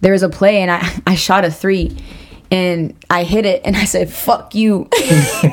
there 0.00 0.12
was 0.12 0.22
a 0.22 0.28
play 0.28 0.60
and 0.62 0.70
I, 0.70 1.00
I 1.06 1.14
shot 1.14 1.44
a 1.44 1.50
three 1.50 1.96
and 2.50 2.94
I 3.10 3.24
hit 3.24 3.44
it 3.46 3.62
and 3.64 3.76
I 3.76 3.84
said, 3.84 4.10
fuck 4.10 4.54
you. 4.54 4.88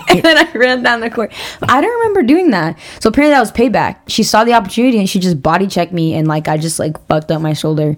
and 0.09 0.21
then 0.21 0.37
I 0.37 0.51
ran 0.53 0.83
down 0.83 0.99
the 0.99 1.09
court. 1.09 1.31
I 1.61 1.81
don't 1.81 1.99
remember 1.99 2.23
doing 2.23 2.51
that. 2.51 2.77
So 2.99 3.09
apparently 3.09 3.33
that 3.35 3.39
was 3.39 3.51
payback. 3.51 3.97
She 4.07 4.23
saw 4.23 4.43
the 4.43 4.53
opportunity 4.53 4.99
and 4.99 5.09
she 5.09 5.19
just 5.19 5.41
body 5.41 5.67
checked 5.67 5.91
me 5.93 6.13
and 6.13 6.27
like 6.27 6.47
I 6.47 6.57
just 6.57 6.79
like 6.79 7.03
fucked 7.07 7.31
up 7.31 7.41
my 7.41 7.53
shoulder. 7.53 7.97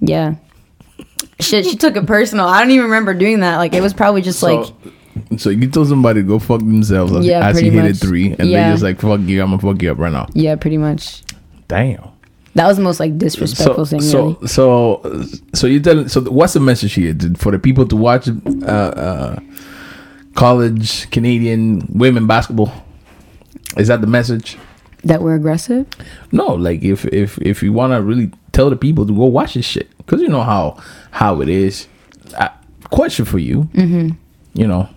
Yeah. 0.00 0.34
Shit, 1.40 1.64
she 1.64 1.76
took 1.76 1.96
it 1.96 2.06
personal. 2.06 2.46
I 2.46 2.60
don't 2.60 2.70
even 2.70 2.84
remember 2.84 3.14
doing 3.14 3.40
that. 3.40 3.56
Like 3.56 3.72
it 3.74 3.80
was 3.80 3.94
probably 3.94 4.20
just 4.22 4.42
like 4.42 4.66
so, 4.66 5.36
so 5.36 5.50
you 5.50 5.70
told 5.70 5.88
somebody 5.88 6.20
to 6.22 6.26
go 6.26 6.38
fuck 6.38 6.60
themselves 6.60 7.12
as, 7.14 7.24
Yeah, 7.26 7.46
as 7.48 7.60
you 7.62 7.70
hit 7.70 7.82
much. 7.82 7.96
three, 7.96 8.34
and 8.38 8.48
Yeah. 8.48 8.68
they 8.68 8.74
just 8.74 8.82
like 8.82 9.00
fuck 9.00 9.20
you. 9.20 9.42
I'm 9.42 9.50
gonna 9.50 9.58
fuck 9.62 9.82
you 9.82 9.90
up 9.92 9.98
right 9.98 10.12
now. 10.12 10.28
yeah, 10.34 10.56
pretty 10.56 10.76
much. 10.78 11.22
Damn. 11.68 12.08
That 12.54 12.66
was 12.66 12.76
the 12.78 12.82
most 12.82 12.98
like 12.98 13.16
disrespectful 13.16 13.86
so, 13.86 13.90
thing. 13.90 14.00
so, 14.00 14.26
really. 14.26 14.46
so, 14.48 15.24
so 15.54 15.66
you 15.66 15.80
tell. 15.80 16.08
So, 16.08 16.22
what's 16.22 16.54
the 16.54 16.60
message 16.60 16.94
here 16.94 17.16
for 17.36 17.52
the 17.52 17.58
people 17.58 17.86
to 17.86 17.96
watch 17.96 18.28
uh, 18.28 18.66
uh, 18.66 19.40
college 20.34 21.08
Canadian 21.10 21.86
women 21.90 22.26
basketball? 22.26 22.72
Is 23.76 23.88
that 23.88 24.00
the 24.00 24.08
message? 24.08 24.58
That 25.04 25.22
we're 25.22 25.36
aggressive. 25.36 25.86
No, 26.32 26.54
like 26.54 26.82
if 26.82 27.04
if 27.06 27.38
if 27.38 27.62
you 27.62 27.72
want 27.72 27.92
to 27.92 28.02
really 28.02 28.32
tell 28.52 28.68
the 28.68 28.76
people 28.76 29.06
to 29.06 29.16
go 29.16 29.26
watch 29.26 29.54
this 29.54 29.64
shit, 29.64 29.96
because 29.98 30.20
you 30.20 30.28
know 30.28 30.42
how 30.42 30.76
how 31.12 31.40
it 31.40 31.48
is. 31.48 31.86
I, 32.36 32.50
question 32.90 33.24
for 33.24 33.38
you, 33.38 33.62
mm-hmm. 33.72 34.10
you 34.54 34.66
know, 34.66 34.88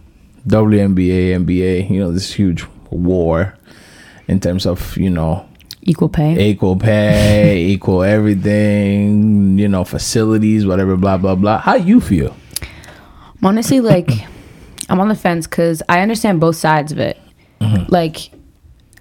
WNBA, 0.47 1.45
NBA, 1.45 1.89
you 1.89 1.99
know, 1.99 2.11
this 2.11 2.33
huge 2.33 2.65
war 2.89 3.55
in 4.27 4.39
terms 4.39 4.65
of 4.65 4.97
you 4.97 5.09
know 5.09 5.47
Equal 5.85 6.09
pay. 6.09 6.49
equal 6.49 6.75
pay, 6.77 7.65
equal 7.73 8.03
everything, 8.03 9.57
you 9.59 9.67
know, 9.67 9.83
facilities, 9.83 10.65
whatever, 10.65 10.95
blah 10.97 11.17
blah 11.17 11.35
blah. 11.35 11.59
How 11.59 11.75
you 11.75 11.99
feel? 11.99 12.35
Honestly 13.43 13.81
like 13.81 14.09
I'm 14.89 14.99
on 14.99 15.09
the 15.09 15.15
fence 15.15 15.47
because 15.47 15.81
I 15.89 15.99
understand 16.01 16.39
both 16.39 16.55
sides 16.55 16.91
of 16.91 16.99
it. 16.99 17.19
Mm-hmm. 17.59 17.91
Like 17.91 18.31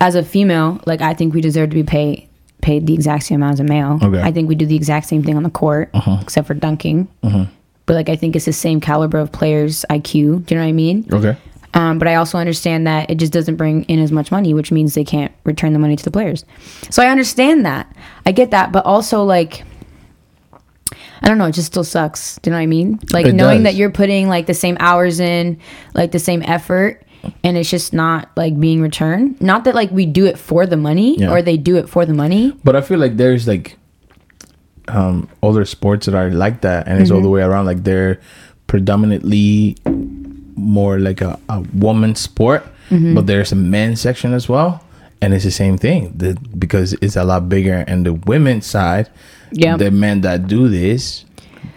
as 0.00 0.14
a 0.14 0.22
female, 0.22 0.80
like 0.86 1.00
I 1.00 1.14
think 1.14 1.34
we 1.34 1.40
deserve 1.40 1.70
to 1.70 1.74
be 1.74 1.82
paid 1.84 2.28
paid 2.60 2.86
the 2.86 2.94
exact 2.94 3.24
same 3.24 3.36
amount 3.42 3.54
as 3.54 3.60
a 3.60 3.64
male. 3.64 3.98
Okay. 4.02 4.18
Uh-huh. 4.18 4.26
I 4.26 4.32
think 4.32 4.48
we 4.48 4.54
do 4.54 4.66
the 4.66 4.76
exact 4.76 5.06
same 5.06 5.22
thing 5.22 5.36
on 5.36 5.42
the 5.42 5.50
court, 5.50 5.90
except 6.20 6.46
for 6.46 6.54
dunking. 6.54 7.08
But 7.86 7.94
like 7.94 8.08
I 8.08 8.16
think 8.16 8.36
it's 8.36 8.44
the 8.44 8.52
same 8.52 8.80
caliber 8.80 9.18
of 9.18 9.32
players 9.32 9.84
IQ. 9.90 10.46
Do 10.46 10.54
you 10.54 10.58
know 10.58 10.64
what 10.64 10.68
I 10.68 10.72
mean? 10.72 11.06
Okay. 11.12 11.36
Um, 11.74 11.98
but 11.98 12.06
I 12.06 12.16
also 12.16 12.36
understand 12.38 12.86
that 12.86 13.10
it 13.10 13.14
just 13.16 13.32
doesn't 13.32 13.56
bring 13.56 13.84
in 13.84 13.98
as 13.98 14.12
much 14.12 14.30
money, 14.30 14.52
which 14.52 14.70
means 14.70 14.94
they 14.94 15.04
can't 15.04 15.32
return 15.44 15.72
the 15.72 15.78
money 15.78 15.96
to 15.96 16.04
the 16.04 16.10
players. 16.10 16.44
So 16.90 17.02
I 17.02 17.06
understand 17.08 17.64
that. 17.64 17.94
I 18.26 18.32
get 18.32 18.50
that, 18.50 18.72
but 18.72 18.84
also 18.84 19.22
like 19.24 19.64
I 21.24 21.28
don't 21.28 21.38
know, 21.38 21.46
it 21.46 21.52
just 21.52 21.68
still 21.68 21.84
sucks. 21.84 22.38
Do 22.42 22.50
you 22.50 22.52
know 22.52 22.58
what 22.58 22.62
I 22.62 22.66
mean? 22.66 22.98
Like 23.12 23.26
It 23.26 23.34
knowing 23.34 23.58
does. 23.62 23.72
that 23.72 23.78
you're 23.78 23.90
putting 23.90 24.28
like 24.28 24.46
the 24.46 24.54
same 24.54 24.76
hours 24.80 25.20
in, 25.20 25.58
like 25.94 26.10
the 26.10 26.18
same 26.18 26.42
effort, 26.42 27.06
and 27.44 27.56
it's 27.56 27.70
just 27.70 27.92
not 27.94 28.28
like 28.36 28.58
being 28.58 28.82
returned. 28.82 29.40
Not 29.40 29.64
that 29.64 29.74
like 29.74 29.90
we 29.92 30.04
do 30.04 30.26
it 30.26 30.36
for 30.38 30.66
the 30.66 30.76
money 30.76 31.16
Yeah. 31.18 31.30
or 31.30 31.40
they 31.40 31.56
do 31.56 31.76
it 31.76 31.88
for 31.88 32.04
the 32.04 32.12
money. 32.12 32.52
But 32.64 32.74
I 32.76 32.80
feel 32.80 32.98
like 32.98 33.16
there's 33.16 33.46
like 33.48 33.78
um 34.88 35.28
other 35.42 35.64
sports 35.64 36.06
that 36.06 36.14
are 36.16 36.28
like 36.30 36.62
that 36.62 36.88
and 36.88 37.00
it's 37.00 37.10
all 37.12 37.22
the 37.22 37.28
way 37.30 37.40
around. 37.40 37.66
Like 37.66 37.84
they're 37.84 38.20
predominantly 38.66 39.76
more 40.56 40.98
like 40.98 41.20
a, 41.20 41.38
a 41.48 41.60
woman's 41.74 42.20
sport, 42.20 42.64
mm-hmm. 42.90 43.14
but 43.14 43.26
there's 43.26 43.52
a 43.52 43.56
men's 43.56 44.00
section 44.00 44.32
as 44.32 44.48
well. 44.48 44.84
And 45.20 45.32
it's 45.32 45.44
the 45.44 45.52
same 45.52 45.78
thing 45.78 46.12
the, 46.16 46.36
because 46.58 46.94
it's 46.94 47.16
a 47.16 47.24
lot 47.24 47.48
bigger. 47.48 47.84
And 47.86 48.04
the 48.04 48.14
women's 48.14 48.66
side, 48.66 49.08
Yeah. 49.52 49.76
the 49.76 49.90
men 49.90 50.22
that 50.22 50.48
do 50.48 50.68
this 50.68 51.24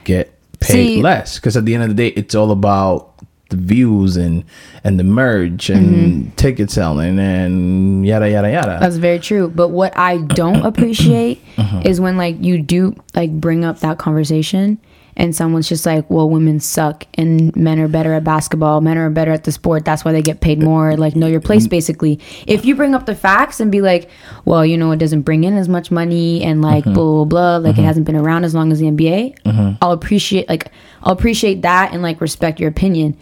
get 0.03 0.33
paid 0.59 0.95
See- 0.95 1.01
less. 1.01 1.35
Because 1.39 1.55
at 1.55 1.65
the 1.65 1.75
end 1.75 1.83
of 1.83 1.89
the 1.89 1.95
day, 1.95 2.07
it's 2.15 2.33
all 2.33 2.51
about 2.51 3.15
the 3.49 3.57
views 3.57 4.17
and 4.17 4.43
and 4.83 4.99
the 4.99 5.03
merge 5.03 5.69
and 5.69 5.95
mm-hmm. 5.95 6.29
ticket 6.31 6.71
selling 6.71 7.19
and 7.19 8.05
yada 8.05 8.29
yada 8.29 8.51
yada. 8.51 8.77
That's 8.79 8.97
very 8.97 9.19
true. 9.19 9.49
But 9.49 9.69
what 9.69 9.95
I 9.97 10.17
don't 10.17 10.65
appreciate 10.71 11.43
uh-huh. 11.57 11.83
is 11.85 12.01
when 12.01 12.17
like 12.17 12.41
you 12.43 12.61
do 12.61 12.95
like 13.13 13.31
bring 13.31 13.63
up 13.63 13.79
that 13.79 13.99
conversation 13.99 14.79
and 15.17 15.35
someone's 15.35 15.69
just 15.69 15.85
like, 15.85 16.09
"Well, 16.09 16.29
women 16.29 16.59
suck 16.59 17.05
and 17.15 17.55
men 17.55 17.79
are 17.79 17.87
better 17.87 18.13
at 18.13 18.23
basketball. 18.23 18.81
Men 18.81 18.97
are 18.97 19.09
better 19.09 19.31
at 19.31 19.43
the 19.43 19.51
sport. 19.51 19.85
That's 19.85 20.03
why 20.03 20.11
they 20.11 20.21
get 20.21 20.41
paid 20.41 20.61
more." 20.61 20.95
Like, 20.97 21.15
know 21.15 21.27
your 21.27 21.41
place. 21.41 21.67
Basically, 21.67 22.19
if 22.47 22.65
you 22.65 22.75
bring 22.75 22.93
up 22.93 23.05
the 23.05 23.15
facts 23.15 23.59
and 23.59 23.71
be 23.71 23.81
like, 23.81 24.09
"Well, 24.45 24.65
you 24.65 24.77
know, 24.77 24.91
it 24.91 24.97
doesn't 24.97 25.21
bring 25.21 25.43
in 25.43 25.55
as 25.55 25.69
much 25.69 25.91
money 25.91 26.43
and 26.43 26.61
like 26.61 26.83
mm-hmm. 26.83 26.93
blah 26.93 27.03
blah 27.03 27.25
blah. 27.25 27.57
Like, 27.57 27.71
it 27.71 27.77
mm-hmm. 27.77 27.85
hasn't 27.85 28.05
been 28.05 28.15
around 28.15 28.43
as 28.43 28.53
long 28.53 28.71
as 28.71 28.79
the 28.79 28.87
NBA." 28.87 29.41
Mm-hmm. 29.43 29.75
I'll 29.81 29.91
appreciate 29.91 30.49
like 30.49 30.71
I'll 31.03 31.13
appreciate 31.13 31.61
that 31.61 31.93
and 31.93 32.01
like 32.01 32.19
respect 32.19 32.59
your 32.59 32.69
opinion. 32.69 33.17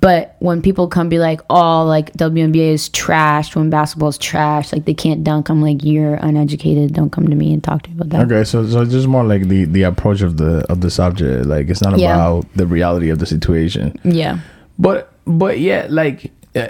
But 0.00 0.36
when 0.40 0.62
people 0.62 0.88
come 0.88 1.08
be 1.08 1.18
like, 1.18 1.40
"Oh, 1.48 1.84
like 1.84 2.12
WNBA 2.14 2.72
is 2.72 2.88
trash. 2.88 3.54
When 3.54 3.70
basketball 3.70 4.08
is 4.08 4.18
trash. 4.18 4.72
Like 4.72 4.84
they 4.84 4.94
can't 4.94 5.22
dunk," 5.22 5.48
I'm 5.48 5.62
like, 5.62 5.84
"You're 5.84 6.14
uneducated. 6.14 6.92
Don't 6.92 7.10
come 7.10 7.28
to 7.28 7.36
me 7.36 7.52
and 7.52 7.62
talk 7.62 7.82
to 7.82 7.90
me 7.90 7.96
about 7.96 8.08
that." 8.10 8.26
Okay, 8.26 8.44
so 8.44 8.66
so 8.66 8.84
just 8.84 9.06
more 9.06 9.24
like 9.24 9.48
the 9.48 9.64
the 9.64 9.82
approach 9.82 10.22
of 10.22 10.36
the 10.36 10.64
of 10.70 10.80
the 10.80 10.90
subject. 10.90 11.29
Like 11.44 11.68
it's 11.68 11.82
not 11.82 11.98
Yeah. 11.98 12.14
about 12.14 12.46
the 12.56 12.66
reality 12.66 13.10
of 13.10 13.18
the 13.18 13.26
situation. 13.26 13.98
Yeah. 14.04 14.38
But 14.78 15.12
but 15.26 15.58
yeah, 15.60 15.86
like 15.88 16.30
uh, 16.56 16.68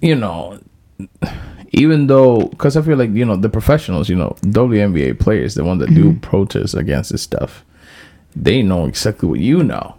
you 0.00 0.14
know, 0.14 0.58
even 1.72 2.06
though 2.06 2.46
because 2.48 2.76
I 2.76 2.82
feel 2.82 2.96
like 2.96 3.10
you 3.10 3.24
know 3.24 3.36
the 3.36 3.48
professionals, 3.48 4.08
you 4.08 4.16
know, 4.16 4.36
WNBA 4.42 5.18
players, 5.18 5.54
the 5.54 5.64
ones 5.64 5.80
that 5.80 5.94
do 5.94 6.14
protest 6.20 6.74
against 6.74 7.10
this 7.12 7.22
stuff, 7.22 7.64
they 8.36 8.62
know 8.62 8.86
exactly 8.86 9.28
what 9.28 9.40
you 9.40 9.62
know, 9.62 9.94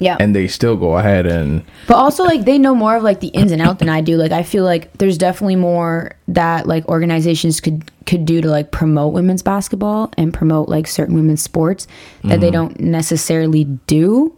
Yeah. 0.00 0.16
and 0.18 0.34
they 0.34 0.48
still 0.48 0.76
go 0.76 0.96
ahead 0.96 1.26
and 1.26 1.62
But 1.86 1.96
also 1.96 2.24
like 2.24 2.44
they 2.44 2.58
know 2.58 2.74
more 2.74 2.96
of 2.96 3.02
like 3.02 3.20
the 3.20 3.28
ins 3.28 3.52
and 3.52 3.62
out 3.62 3.78
than 3.78 3.88
I 3.88 4.00
do. 4.00 4.16
Like 4.16 4.32
I 4.32 4.42
feel 4.42 4.64
like 4.64 4.92
there's 4.94 5.18
definitely 5.18 5.56
more 5.56 6.16
that 6.28 6.66
like 6.66 6.88
organizations 6.88 7.60
could 7.60 7.90
could 8.06 8.24
do 8.24 8.40
to 8.40 8.48
like 8.48 8.70
promote 8.70 9.12
women's 9.12 9.42
basketball 9.42 10.10
and 10.16 10.34
promote 10.34 10.68
like 10.68 10.86
certain 10.86 11.14
women's 11.14 11.42
sports 11.42 11.86
that 12.24 12.40
they 12.40 12.46
mm-hmm. 12.46 12.54
don't 12.54 12.80
necessarily 12.80 13.64
do 13.64 14.34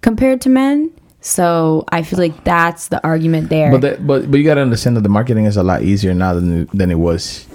compared 0.00 0.40
to 0.42 0.48
men. 0.48 0.90
So 1.20 1.84
I 1.90 2.02
feel 2.02 2.18
like 2.18 2.44
that's 2.44 2.88
the 2.88 3.04
argument 3.04 3.50
there. 3.50 3.70
But 3.70 3.80
that, 3.82 4.06
but 4.06 4.30
but 4.30 4.38
you 4.38 4.44
gotta 4.44 4.62
understand 4.62 4.96
that 4.96 5.02
the 5.02 5.10
marketing 5.10 5.44
is 5.44 5.56
a 5.56 5.62
lot 5.62 5.82
easier 5.82 6.14
now 6.14 6.34
than 6.34 6.66
than 6.72 6.90
it 6.90 6.98
was 6.98 7.46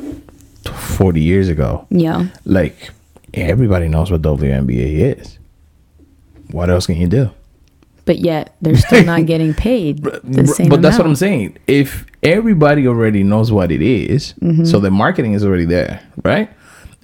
forty 0.66 1.22
years 1.22 1.50
ago. 1.50 1.88
yeah. 1.90 2.28
Like 2.46 2.92
everybody 3.34 3.88
knows 3.88 4.12
what 4.12 4.22
WNBA 4.22 5.18
is. 5.20 5.40
What 6.52 6.70
else 6.70 6.86
can 6.86 6.98
you 6.98 7.08
do? 7.08 7.32
But 8.06 8.20
yet 8.20 8.56
they're 8.62 8.78
still 8.78 9.04
not 9.04 9.26
getting 9.32 9.54
paid 9.54 10.04
the 10.04 10.46
same 10.48 10.70
but 10.70 10.82
that's 10.82 10.98
what 10.98 11.08
I'm 11.08 11.16
saying. 11.16 11.58
If 11.68 12.06
everybody 12.22 12.88
already 12.88 13.24
knows 13.24 13.52
what 13.52 13.72
it 13.72 13.82
is, 13.82 14.34
Mm-hmm. 14.42 14.66
so 14.66 14.80
the 14.80 14.92
marketing 14.92 15.34
is 15.34 15.44
already 15.44 15.66
there, 15.66 16.02
right? 16.24 16.50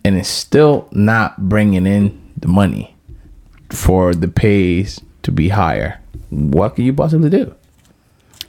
And 0.04 0.16
it's 0.18 0.30
still 0.30 0.88
not 0.92 1.50
bringing 1.50 1.86
in 1.88 2.20
the 2.38 2.48
money 2.48 2.96
for 3.70 4.14
the 4.14 4.28
pays 4.28 5.00
to 5.24 5.32
be 5.32 5.50
higher. 5.50 6.00
What 6.30 6.76
can 6.76 6.86
you 6.86 6.94
possibly 6.94 7.30
do? 7.30 7.54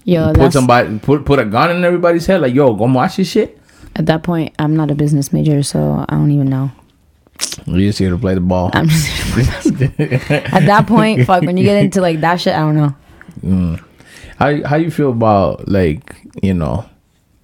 Yo, 0.05 0.33
put 0.35 0.53
somebody 0.53 0.99
put 0.99 1.25
put 1.25 1.38
a 1.38 1.45
gun 1.45 1.71
in 1.71 1.85
everybody's 1.85 2.27
head, 2.27 2.41
like 2.43 2.55
yo, 2.55 2.75
go 2.75 2.85
watch 2.87 3.17
this 3.17 3.29
shit. 3.31 3.59
at 3.95 4.07
that 4.07 4.23
point 4.23 4.53
I'm 4.59 4.75
not 4.77 4.91
a 4.91 4.95
business 4.95 5.33
major, 5.33 5.62
so 5.62 6.05
I 6.09 6.15
don't 6.15 6.31
even 6.33 6.49
know. 6.49 6.71
You're 7.67 7.79
just 7.91 7.99
here 7.99 8.11
to 8.11 8.19
play 8.19 8.35
the 8.35 8.41
ball. 8.41 8.71
I'm 8.73 8.89
just 8.89 9.67
at 9.67 10.67
that 10.67 10.85
point, 10.87 11.27
fuck. 11.27 11.43
When 11.43 11.57
you 11.57 11.65
get 11.65 11.83
into 11.85 12.01
like 12.01 12.21
that 12.21 12.41
shit, 12.41 12.55
I 12.55 12.61
don't 12.61 12.77
know. 12.77 13.79
how 14.39 14.63
how 14.65 14.77
you 14.77 14.91
feel 14.91 15.11
about 15.11 15.69
like 15.69 16.17
you 16.43 16.55
know, 16.55 16.85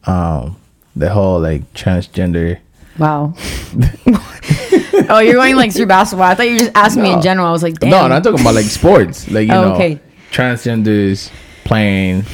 um, 0.05 0.57
the 0.97 1.11
whole 1.11 1.41
like 1.41 1.73
transgender 1.75 2.59
Wow. 2.99 3.33
oh, 5.09 5.21
you're 5.21 5.35
going 5.35 5.55
like 5.55 5.73
through 5.73 5.87
basketball. 5.87 6.27
I 6.27 6.35
thought 6.35 6.49
you 6.49 6.59
just 6.59 6.73
asking 6.75 7.05
me 7.05 7.13
in 7.13 7.23
general. 7.23 7.47
I 7.47 7.53
was 7.53 7.63
like, 7.63 7.75
damn. 7.79 7.91
No, 7.91 7.99
I'm 7.99 8.09
not 8.11 8.25
talking 8.25 8.41
about 8.41 8.57
like 8.57 8.65
sports. 8.65 9.31
Like 9.31 9.47
you 9.47 9.55
Oh, 9.55 9.69
know, 9.69 9.75
okay. 9.77 10.01
transgenders 10.33 11.31
playing, 11.65 12.25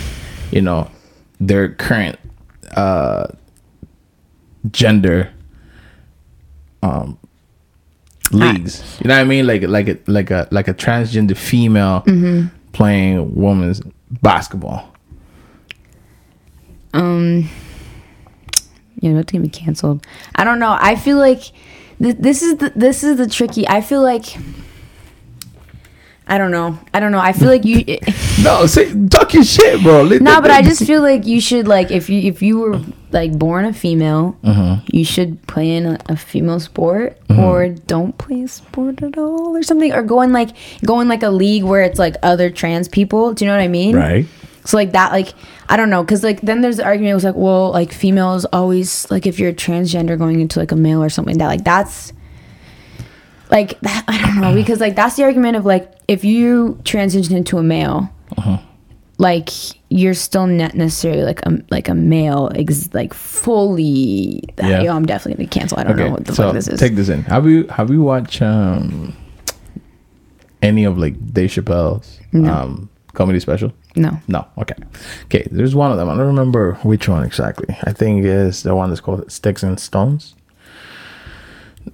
you 0.50 0.62
know, 0.62 0.90
their 1.38 1.68
current 1.68 2.18
uh 2.74 3.26
gender 4.70 5.30
um 6.82 7.18
leagues. 8.32 8.82
you 9.02 9.08
know 9.08 9.14
what 9.14 9.20
I 9.20 9.24
mean? 9.24 9.46
Like 9.46 9.62
like 9.62 9.88
a 9.88 9.98
like 10.06 10.30
a 10.30 10.48
like 10.50 10.68
a 10.68 10.74
transgender 10.74 11.36
female 11.36 12.02
Mm-hmm. 12.06 12.48
playing 12.72 13.34
women's 13.34 13.80
basketball. 14.22 14.90
Um, 16.92 17.48
yeah, 19.00 19.10
gonna 19.22 19.42
be 19.42 19.48
canceled. 19.48 20.06
I 20.36 20.44
don't 20.44 20.58
know. 20.60 20.76
I 20.80 20.94
feel 20.96 21.18
like 21.18 21.40
th- 22.00 22.16
this 22.18 22.42
is 22.42 22.56
the 22.58 22.72
this 22.76 23.02
is 23.02 23.16
the 23.16 23.28
tricky. 23.28 23.66
I 23.68 23.80
feel 23.80 24.02
like. 24.02 24.36
I 26.26 26.38
don't 26.38 26.50
know. 26.52 26.78
I 26.94 27.00
don't 27.00 27.12
know. 27.12 27.18
I 27.18 27.32
feel 27.32 27.48
like 27.48 27.64
you. 27.64 27.84
No, 28.42 28.66
say 28.66 28.92
talk 29.08 29.32
your 29.32 29.44
shit, 29.44 29.80
bro. 29.82 30.02
Let- 30.02 30.20
no, 30.20 30.32
let- 30.32 30.42
but 30.42 30.50
I 30.50 30.60
just 30.62 30.84
feel 30.84 31.00
like 31.02 31.24
you 31.26 31.40
should 31.40 31.66
like 31.68 31.90
if 31.90 32.08
you 32.10 32.20
if 32.20 32.42
you 32.42 32.58
were 32.58 32.80
like 33.14 33.38
born 33.38 33.64
a 33.64 33.72
female, 33.72 34.36
Mm-hmm. 34.42 34.84
you 34.96 35.04
should 35.04 35.40
play 35.46 35.70
in 35.76 35.86
a, 35.86 35.98
a 36.06 36.16
female 36.16 36.58
sport 36.60 37.16
or 37.30 37.68
don't 37.68 38.16
play 38.18 38.42
a 38.42 38.48
sport 38.48 39.02
at 39.02 39.16
all 39.16 39.56
or 39.56 39.62
something 39.62 39.92
or 39.92 40.02
go 40.02 40.20
in 40.20 40.32
like 40.32 40.50
go 40.84 41.00
in 41.00 41.08
like 41.08 41.22
a 41.22 41.30
league 41.30 41.62
where 41.64 41.82
it's 41.82 41.98
like 41.98 42.16
other 42.22 42.50
trans 42.50 42.88
people. 42.88 43.32
Do 43.32 43.44
you 43.44 43.50
know 43.50 43.56
what 43.56 43.62
I 43.62 43.68
mean? 43.68 43.96
right. 43.96 44.26
So 44.66 44.76
like 44.78 44.92
that, 44.92 45.12
like 45.12 45.34
I 45.68 45.76
don't 45.76 45.90
know, 45.90 46.02
because 46.02 46.22
like 46.24 46.40
then 46.40 46.60
there's 46.62 46.78
the 46.78 46.84
argument 46.84 47.10
it 47.12 47.14
was 47.14 47.24
like, 47.24 47.34
well, 47.36 47.70
like 47.70 47.92
females 47.92 48.44
always 48.46 49.10
like 49.10 49.26
if 49.26 49.38
you're 49.38 49.52
transgender 49.52 50.16
going 50.18 50.40
into 50.40 50.58
like 50.58 50.72
a 50.72 50.76
male 50.76 51.02
or 51.02 51.10
something 51.10 51.36
like 51.38 51.40
that, 51.40 51.48
like 51.48 51.64
that's 51.64 52.12
like 53.50 53.78
that, 53.80 54.04
I 54.08 54.18
don't 54.20 54.40
know 54.40 54.54
because 54.60 54.80
like 54.80 54.96
that's 54.96 55.16
the 55.16 55.24
argument 55.24 55.56
of 55.56 55.64
like 55.66 55.92
if 56.08 56.24
you 56.24 56.80
transition 56.84 57.36
into 57.36 57.58
a 57.58 57.62
male, 57.62 58.08
like 59.18 59.50
you're 59.90 60.14
still 60.14 60.46
not 60.46 60.74
necessarily 60.74 61.22
like 61.22 61.40
a 61.46 61.62
like 61.70 61.88
a 61.88 61.94
male, 61.94 62.50
ex- 62.54 62.92
like 62.92 63.14
fully. 63.14 64.42
Yeah. 64.58 64.82
Yo, 64.82 64.94
I'm 64.96 65.06
definitely 65.06 65.44
gonna 65.44 65.50
cancel. 65.60 65.78
I 65.78 65.84
don't 65.84 65.96
know 65.96 66.10
what 66.10 66.24
the 66.24 66.34
so 66.34 66.44
fuck 66.44 66.54
this 66.54 66.68
is. 66.68 66.80
take 66.80 66.94
this 66.96 67.08
in. 67.08 67.22
Have 67.22 67.46
you 67.46 67.66
have 67.68 67.90
you 67.90 68.02
watched 68.02 68.42
um 68.42 69.16
any 70.62 70.84
of 70.84 70.98
like 70.98 71.14
Dave 71.32 71.50
Chappelle's 71.50 72.20
um 72.34 72.88
comedy 73.12 73.38
special? 73.40 73.72
no, 73.96 74.18
No. 74.26 74.44
Okay. 74.58 74.74
Okay. 75.26 75.46
There's 75.52 75.74
one 75.76 75.92
of 75.92 75.98
them. 75.98 76.08
I 76.08 76.16
don't 76.16 76.26
remember 76.26 76.74
which 76.82 77.08
one 77.08 77.22
exactly. 77.24 77.76
I 77.84 77.92
think 77.92 78.24
it's 78.24 78.62
the 78.62 78.74
one 78.74 78.88
that's 78.88 79.00
called 79.00 79.30
Sticks 79.30 79.62
and 79.62 79.78
Stones. 79.78 80.34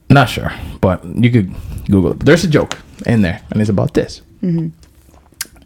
Not 0.08 0.28
sure, 0.30 0.50
but 0.80 1.04
you 1.04 1.30
could 1.30 1.52
Google 1.90 2.12
it. 2.12 2.20
There's 2.20 2.44
a 2.44 2.48
joke 2.48 2.78
in 3.06 3.22
there, 3.22 3.42
and 3.50 3.60
it's 3.60 3.68
about 3.70 3.92
this. 3.92 4.22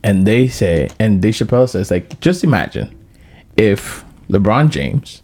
And 0.04 0.26
they 0.26 0.48
say, 0.48 0.90
and 1.00 1.22
Dave 1.22 1.34
Chappelle 1.34 1.68
says, 1.68 1.90
like, 1.90 2.20
just 2.20 2.44
imagine 2.44 2.94
if 3.56 4.04
LeBron 4.28 4.68
James 4.68 5.22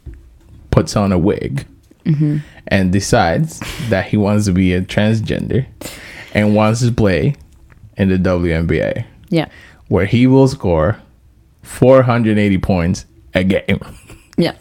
puts 0.70 0.96
on 0.96 1.12
a 1.12 1.18
wig 1.18 1.66
mm-hmm. 2.04 2.38
and 2.66 2.90
decides 2.90 3.60
that 3.90 4.06
he 4.06 4.16
wants 4.16 4.46
to 4.46 4.52
be 4.52 4.72
a 4.72 4.80
transgender 4.80 5.66
and 6.32 6.56
wants 6.56 6.80
to 6.80 6.90
play 6.92 7.34
in 7.98 8.08
the 8.08 8.16
WNBA, 8.16 9.04
Yeah. 9.28 9.48
where 9.88 10.06
he 10.06 10.26
will 10.26 10.48
score 10.48 10.96
480 11.62 12.56
points 12.58 13.04
a 13.34 13.44
game. 13.44 13.80
Yeah. 14.38 14.54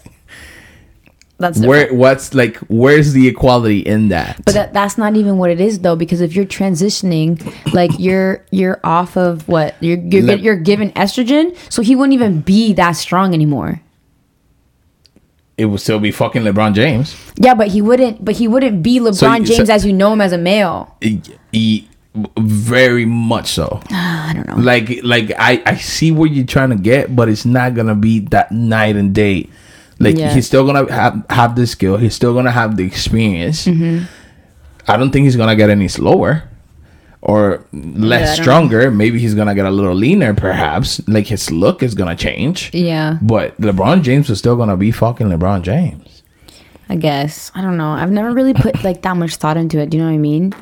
That's 1.39 1.60
different. 1.60 1.91
Where 1.91 1.97
what's 1.97 2.34
like 2.34 2.58
where's 2.67 3.13
the 3.13 3.28
equality 3.28 3.80
in 3.80 4.10
that? 4.10 4.41
But 4.45 4.54
that, 4.56 4.73
that's 4.73 4.97
not 4.97 5.15
even 5.15 5.38
what 5.38 5.49
it 5.49 5.62
is 5.62 5.80
though, 5.80 5.95
because 5.95 6.19
if 6.19 6.36
you're 6.36 6.45
transitioning, 6.45 7.39
like 7.73 7.91
you're 7.97 8.43
you're 8.52 8.80
off 8.84 9.15
of 9.17 9.47
what 9.47 9.75
you're 9.82 9.97
you're, 9.99 10.21
Lep- 10.23 10.41
you're 10.41 10.58
given 10.58 10.91
estrogen, 10.91 11.56
so 11.71 11.82
he 11.82 11.95
wouldn't 11.95 12.13
even 12.13 12.41
be 12.41 12.73
that 12.73 12.91
strong 12.93 13.34
anymore. 13.34 13.82
it 15.58 15.65
would 15.65 15.82
still 15.82 15.99
be 15.99 16.12
fucking 16.12 16.43
LeBron 16.43 16.73
James. 16.73 17.15
Yeah, 17.36 17.54
but 17.54 17.67
he 17.67 17.82
wouldn't. 17.82 18.23
But 18.23 18.36
he 18.36 18.47
wouldn't 18.47 18.82
be 18.84 18.99
LeBron 18.99 19.39
you- 19.41 19.45
James 19.45 19.67
so- 19.67 19.73
as 19.73 19.86
you 19.86 19.93
know 19.93 20.13
him 20.13 20.21
as 20.21 20.32
a 20.34 20.38
male. 20.38 20.95
E- 21.02 21.19
e- 21.52 21.86
very 22.38 23.06
much 23.06 23.47
so. 23.54 23.82
I 23.91 24.32
don't 24.36 24.47
know. 24.47 24.56
Like 24.62 24.99
like 25.04 25.32
I 25.38 25.62
I 25.65 25.75
see 25.75 26.12
where 26.12 26.28
you're 26.30 26.45
trying 26.45 26.69
to 26.71 26.75
get, 26.75 27.15
but 27.15 27.30
it's 27.30 27.45
not 27.45 27.75
gonna 27.75 27.95
be 27.95 28.19
that 28.32 28.52
night 28.52 28.95
and 28.95 29.13
day. 29.13 29.47
Like 30.00 30.18
Yeah. 30.18 30.34
he's 30.34 30.48
still 30.48 30.66
gonna 30.66 30.92
have 30.92 31.26
have 31.30 31.56
the 31.56 31.68
skill. 31.68 31.98
He's 31.98 32.16
still 32.16 32.34
gonna 32.34 32.52
have 32.52 32.78
the 32.78 32.86
experience. 32.86 33.66
Mm-hmm. 33.66 34.06
I 34.88 34.98
don't 34.98 35.12
think 35.12 35.26
he's 35.26 35.36
gonna 35.36 35.56
get 35.56 35.70
any 35.70 35.88
slower 35.88 36.44
or 37.22 37.66
less 37.74 38.38
Yeah, 38.38 38.42
stronger. 38.44 38.92
Maybe 38.92 39.20
he's 39.20 39.36
gonna 39.36 39.54
get 39.56 39.66
a 39.66 39.72
little 39.72 39.94
leaner, 39.94 40.34
perhaps. 40.34 41.02
Like 41.08 41.28
his 41.28 41.52
look 41.52 41.84
is 41.84 41.94
gonna 41.96 42.16
change. 42.16 42.72
Yeah, 42.74 43.18
But 43.22 43.60
LeBron 43.60 44.04
James 44.04 44.30
is 44.30 44.40
still 44.40 44.56
gonna 44.56 44.78
be 44.78 44.92
fucking 44.92 45.28
LeBron 45.28 45.62
James. 45.64 46.24
I 46.88 46.96
guess. 46.96 47.52
I 47.54 47.62
don't 47.62 47.78
know. 47.78 47.92
I've 47.92 48.10
never 48.12 48.32
really 48.34 48.54
put 48.54 48.84
like 48.84 49.02
that 49.04 49.16
much 49.18 49.36
thought 49.36 49.58
into 49.58 49.80
it. 49.80 49.90
Do 49.92 49.98
you 49.98 50.04
know 50.04 50.10
what 50.10 50.16
I 50.16 50.20
mean? 50.20 50.54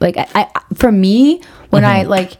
Like 0.00 0.16
I, 0.16 0.26
I 0.34 0.46
for 0.74 0.90
me, 0.90 1.40
when 1.70 1.84
I 1.84 2.02
like 2.04 2.32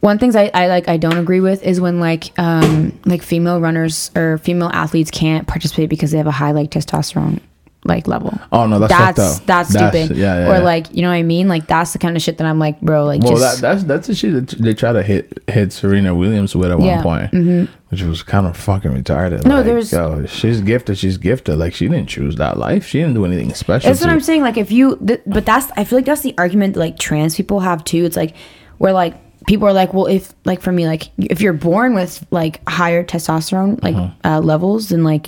one 0.00 0.18
things 0.18 0.34
I, 0.34 0.50
I 0.52 0.66
like 0.66 0.88
I 0.88 0.96
don't 0.96 1.18
agree 1.18 1.40
with 1.40 1.62
is 1.62 1.80
when 1.80 2.00
like 2.00 2.38
um 2.38 2.98
like 3.04 3.22
female 3.22 3.60
runners 3.60 4.10
or 4.16 4.38
female 4.38 4.70
athletes 4.72 5.10
can't 5.10 5.46
participate 5.46 5.88
because 5.90 6.10
they 6.10 6.18
have 6.18 6.26
a 6.26 6.32
high 6.32 6.52
like 6.52 6.70
testosterone 6.70 7.40
like 7.84 8.06
level. 8.06 8.38
Oh 8.52 8.66
no, 8.66 8.78
that's, 8.78 8.92
fucked 8.92 9.16
that's 9.16 9.38
up. 9.38 9.46
that's 9.46 9.70
stupid. 9.70 10.16
yeah, 10.16 10.40
yeah, 10.40 10.50
or 10.50 10.54
yeah. 10.56 10.62
like 10.62 10.94
you 10.94 11.00
know 11.00 11.08
what 11.08 11.14
I 11.14 11.22
mean? 11.22 11.48
Like 11.48 11.66
that's 11.66 11.92
the 11.94 11.98
kind 11.98 12.14
of 12.14 12.22
shit 12.22 12.36
that 12.38 12.46
I'm 12.46 12.58
like, 12.58 12.78
bro, 12.82 13.06
like 13.06 13.22
Well, 13.22 13.36
just 13.36 13.60
that, 13.60 13.74
that's 13.74 13.84
that's 13.84 14.06
the 14.06 14.14
shit 14.14 14.34
that 14.34 14.58
they 14.58 14.74
try 14.74 14.92
to 14.92 15.02
hit 15.02 15.38
hit 15.48 15.72
Serena 15.72 16.14
Williams 16.14 16.54
with 16.54 16.70
at 16.70 16.78
Yeah, 16.80 17.02
one 17.02 17.28
point, 17.30 17.70
which 17.88 18.02
was 18.02 18.22
kind 18.22 18.46
of 18.46 18.54
fucking 18.56 18.90
retarded. 18.90 19.46
No, 19.46 19.56
like, 19.56 19.64
there's- 19.64 19.92
yo, 19.92 20.26
she's 20.26 20.60
gifted. 20.60 20.98
She's 20.98 21.16
gifted. 21.16 21.56
Like 21.56 21.72
she 21.72 21.88
didn't 21.88 22.08
choose 22.08 22.36
that 22.36 22.58
life. 22.58 22.86
She 22.86 22.98
didn't 23.00 23.14
do 23.14 23.24
anything 23.24 23.52
special. 23.54 23.88
That's 23.88 24.02
what 24.02 24.10
I'm 24.10 24.20
saying. 24.20 24.42
Like, 24.42 24.58
if 24.58 24.70
you, 24.70 24.96
th- 25.06 25.22
but 25.26 25.46
that's, 25.46 25.70
I 25.76 25.84
feel 25.84 25.98
like 25.98 26.06
that's 26.06 26.20
the 26.22 26.34
argument 26.36 26.76
like 26.76 26.98
trans 26.98 27.34
people 27.34 27.60
have 27.60 27.82
too. 27.84 28.04
It's 28.04 28.16
like, 28.16 28.34
we're 28.78 28.92
like 28.92 29.14
people 29.50 29.66
are 29.66 29.72
like, 29.72 29.92
well, 29.92 30.06
if, 30.06 30.32
like, 30.44 30.60
for 30.60 30.70
me, 30.70 30.86
like, 30.86 31.10
if 31.18 31.40
you're 31.40 31.52
born 31.52 31.92
with 31.94 32.24
like 32.30 32.60
higher 32.68 33.02
testosterone, 33.02 33.82
like, 33.82 33.96
Uh-huh. 33.96 34.36
uh, 34.36 34.40
levels, 34.40 34.88
then 34.90 35.02
like, 35.02 35.26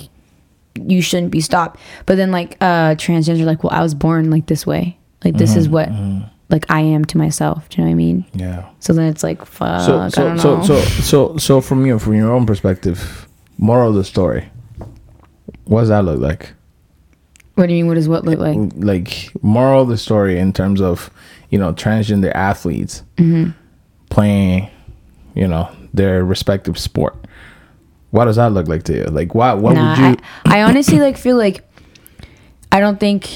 you 0.79 1.01
shouldn't 1.01 1.29
be 1.31 1.41
stopped. 1.41 1.77
But 2.05 2.15
then, 2.15 2.31
like, 2.31 2.55
uh, 2.61 2.95
transgender, 2.95 3.43
like, 3.45 3.63
well, 3.63 3.73
I 3.73 3.81
was 3.81 3.93
born 3.93 4.31
like 4.31 4.45
this 4.47 4.65
way. 4.65 4.97
Like, 5.25 5.35
this 5.35 5.51
Uh-huh, 5.51 5.59
is 5.59 5.67
what, 5.69 5.89
like, 6.49 6.65
I 6.69 6.79
am 6.95 7.03
to 7.11 7.17
myself. 7.17 7.67
Do 7.67 7.81
you 7.81 7.83
know 7.83 7.89
what 7.89 7.95
I 7.95 8.05
mean? 8.05 8.25
Yeah. 8.33 8.63
So 8.79 8.93
then 8.93 9.07
it's 9.11 9.23
like, 9.23 9.43
fuck, 9.45 9.81
So 9.81 10.07
so 10.09 10.37
so, 10.37 10.61
so 10.63 10.79
so 11.11 11.37
so 11.37 11.61
from 11.61 11.85
you 11.85 11.99
from 11.99 12.13
your 12.13 12.31
own 12.31 12.45
perspective, 12.45 13.27
moral 13.57 13.89
of 13.89 13.95
the 13.95 14.03
story. 14.05 14.43
What 15.65 15.81
does 15.81 15.89
that 15.89 16.05
look 16.05 16.19
like? 16.19 16.53
what 17.55 17.67
do 17.67 17.73
you 17.73 17.83
mean? 17.83 17.87
What 17.89 17.95
does 17.95 18.07
what 18.09 18.23
look 18.25 18.39
like? 18.39 18.57
Like 18.77 19.31
moral 19.43 19.81
of 19.83 19.89
the 19.89 19.97
story 19.97 20.39
in 20.39 20.53
terms 20.53 20.79
of 20.81 21.09
you 21.51 21.59
know 21.59 21.71
transgender 21.73 22.31
athletes 22.33 23.03
Mm-hmm. 23.17 23.51
Playing, 24.13 24.69
you 25.35 25.47
know, 25.47 25.69
their 25.93 26.23
respective 26.23 26.77
sport. 26.77 27.15
What 28.11 28.25
does 28.25 28.35
that 28.35 28.51
look 28.53 28.67
like 28.67 28.83
to 28.83 28.93
you? 28.95 29.03
Like, 29.05 29.33
what 29.33 29.57
what 29.57 29.73
Nah, 29.73 29.89
would 29.89 29.97
you? 29.97 30.17
I, 30.45 30.59
I 30.59 30.61
honestly 30.63 30.99
like 30.99 31.17
feel 31.17 31.35
like 31.35 31.67
I 32.71 32.79
don't 32.79 32.99
think 32.99 33.27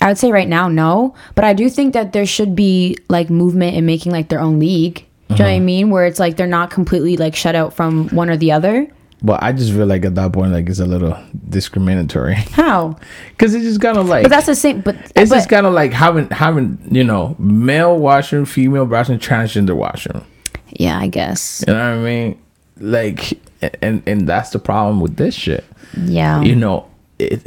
I 0.00 0.08
would 0.08 0.18
say 0.18 0.32
right 0.32 0.48
now 0.48 0.68
no, 0.68 1.14
but 1.36 1.44
I 1.44 1.52
do 1.52 1.70
think 1.70 1.94
that 1.94 2.12
there 2.12 2.26
should 2.26 2.56
be 2.56 2.96
like 3.08 3.30
movement 3.30 3.76
in 3.76 3.86
making 3.86 4.10
like 4.12 4.28
their 4.28 4.40
own 4.40 4.58
league. 4.58 5.06
Do 5.28 5.34
you 5.34 5.38
know 5.38 5.44
what 5.44 5.50
I 5.50 5.56
Uh-huh. 5.56 5.64
mean? 5.64 5.90
Where 5.90 6.04
it's 6.06 6.18
like 6.18 6.36
they're 6.36 6.46
not 6.48 6.70
completely 6.70 7.16
like 7.16 7.36
shut 7.36 7.54
out 7.54 7.72
from 7.72 8.08
one 8.08 8.28
or 8.28 8.36
the 8.36 8.50
other. 8.52 8.88
But 9.24 9.42
I 9.42 9.52
just 9.52 9.72
feel 9.72 9.86
like 9.86 10.04
at 10.04 10.16
that 10.16 10.32
point, 10.32 10.52
like 10.52 10.68
it's 10.68 10.80
a 10.80 10.84
little 10.86 11.16
discriminatory 11.48 12.34
How? 12.52 12.96
because 13.30 13.54
it's 13.54 13.64
just 13.64 13.80
kind 13.80 13.96
of 13.96 14.08
like 14.08 14.24
But 14.24 14.30
that's 14.30 14.46
the 14.46 14.56
same. 14.56 14.80
But 14.80 14.96
it's 15.14 15.30
but, 15.30 15.36
just 15.36 15.48
kind 15.48 15.64
of 15.64 15.72
like 15.72 15.92
having 15.92 16.28
having 16.30 16.78
you 16.90 17.04
know 17.04 17.36
male 17.38 17.96
washroom, 17.98 18.46
female 18.46 18.84
washroom, 18.84 19.20
transgender 19.20 19.76
washroom. 19.76 20.24
yeah, 20.70 20.98
I 20.98 21.06
guess. 21.06 21.64
You 21.66 21.74
know 21.74 21.78
what 21.78 21.98
I 21.98 22.02
mean? 22.02 22.42
Like, 22.78 23.38
and 23.80 24.02
and 24.06 24.28
that's 24.28 24.50
the 24.50 24.58
problem 24.58 25.00
with 25.00 25.16
this 25.16 25.34
shit. 25.36 25.64
Yeah. 25.96 26.42
You 26.42 26.56
know, 26.56 26.88
it 27.20 27.46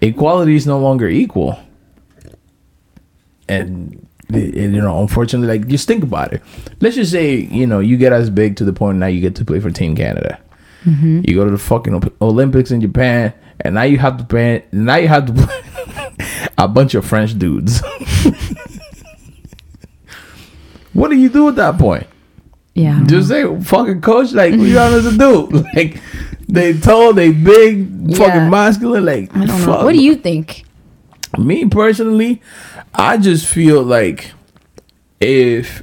equality 0.00 0.56
is 0.56 0.66
no 0.66 0.78
longer 0.78 1.08
equal, 1.08 1.58
and, 3.48 3.60
and, 3.70 4.05
you 4.30 4.68
know, 4.68 5.00
unfortunately, 5.00 5.58
like 5.58 5.68
just 5.68 5.86
think 5.86 6.02
about 6.02 6.32
it. 6.32 6.42
Let's 6.80 6.96
just 6.96 7.12
say 7.12 7.36
you 7.36 7.66
know 7.66 7.80
you 7.80 7.96
get 7.96 8.12
as 8.12 8.30
big 8.30 8.56
to 8.56 8.64
the 8.64 8.72
point 8.72 8.98
now 8.98 9.06
you 9.06 9.20
get 9.20 9.36
to 9.36 9.44
play 9.44 9.60
for 9.60 9.70
Team 9.70 9.94
Canada. 9.94 10.40
Mm-hmm. 10.84 11.22
You 11.24 11.34
go 11.34 11.44
to 11.44 11.50
the 11.50 11.58
fucking 11.58 12.02
Olympics 12.20 12.70
in 12.70 12.80
Japan, 12.80 13.32
and 13.60 13.74
now 13.74 13.82
you 13.82 13.98
have 13.98 14.18
to 14.18 14.24
play. 14.24 14.64
Now 14.72 14.96
you 14.96 15.08
have 15.08 15.26
to 15.26 15.32
play 15.32 16.48
a 16.58 16.68
bunch 16.68 16.94
of 16.94 17.04
French 17.04 17.38
dudes. 17.38 17.80
what 20.92 21.08
do 21.10 21.16
you 21.16 21.28
do 21.28 21.48
at 21.48 21.56
that 21.56 21.78
point? 21.78 22.06
yeah. 22.74 23.02
Just 23.06 23.28
say 23.28 23.44
fucking 23.62 24.00
coach, 24.02 24.32
like 24.32 24.52
what 24.52 24.68
you 24.68 24.76
want 24.76 24.94
us 24.94 25.10
to 25.10 25.16
do? 25.18 25.64
Like 25.74 26.00
they 26.48 26.78
tall, 26.78 27.12
they 27.14 27.32
big, 27.32 27.88
Yeah. 28.06 28.18
fucking 28.18 28.50
masculine. 28.50 29.04
Like 29.04 29.34
I 29.36 29.46
don't 29.46 29.66
know. 29.66 29.84
What 29.84 29.92
do 29.92 30.02
you 30.02 30.14
think? 30.16 30.64
Me 31.38 31.66
personally, 31.66 32.42
I 32.94 33.16
just 33.18 33.46
feel 33.46 33.82
like 33.82 34.32
if 35.20 35.82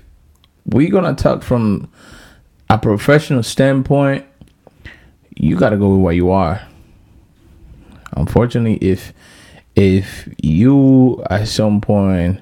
we're 0.65 0.89
gonna 0.91 1.15
talk 1.15 1.43
from 1.43 1.89
a 2.69 2.77
professional 2.77 3.43
standpoint, 3.43 4.25
you 5.35 5.55
gotta 5.57 5.77
go 5.77 5.89
with 5.89 6.01
what 6.01 6.15
you 6.15 6.31
are. 6.31 6.61
Unfortunately, 8.13 8.77
if 8.77 9.13
if 9.75 10.29
you 10.41 11.23
at 11.29 11.47
some 11.47 11.81
point 11.81 12.39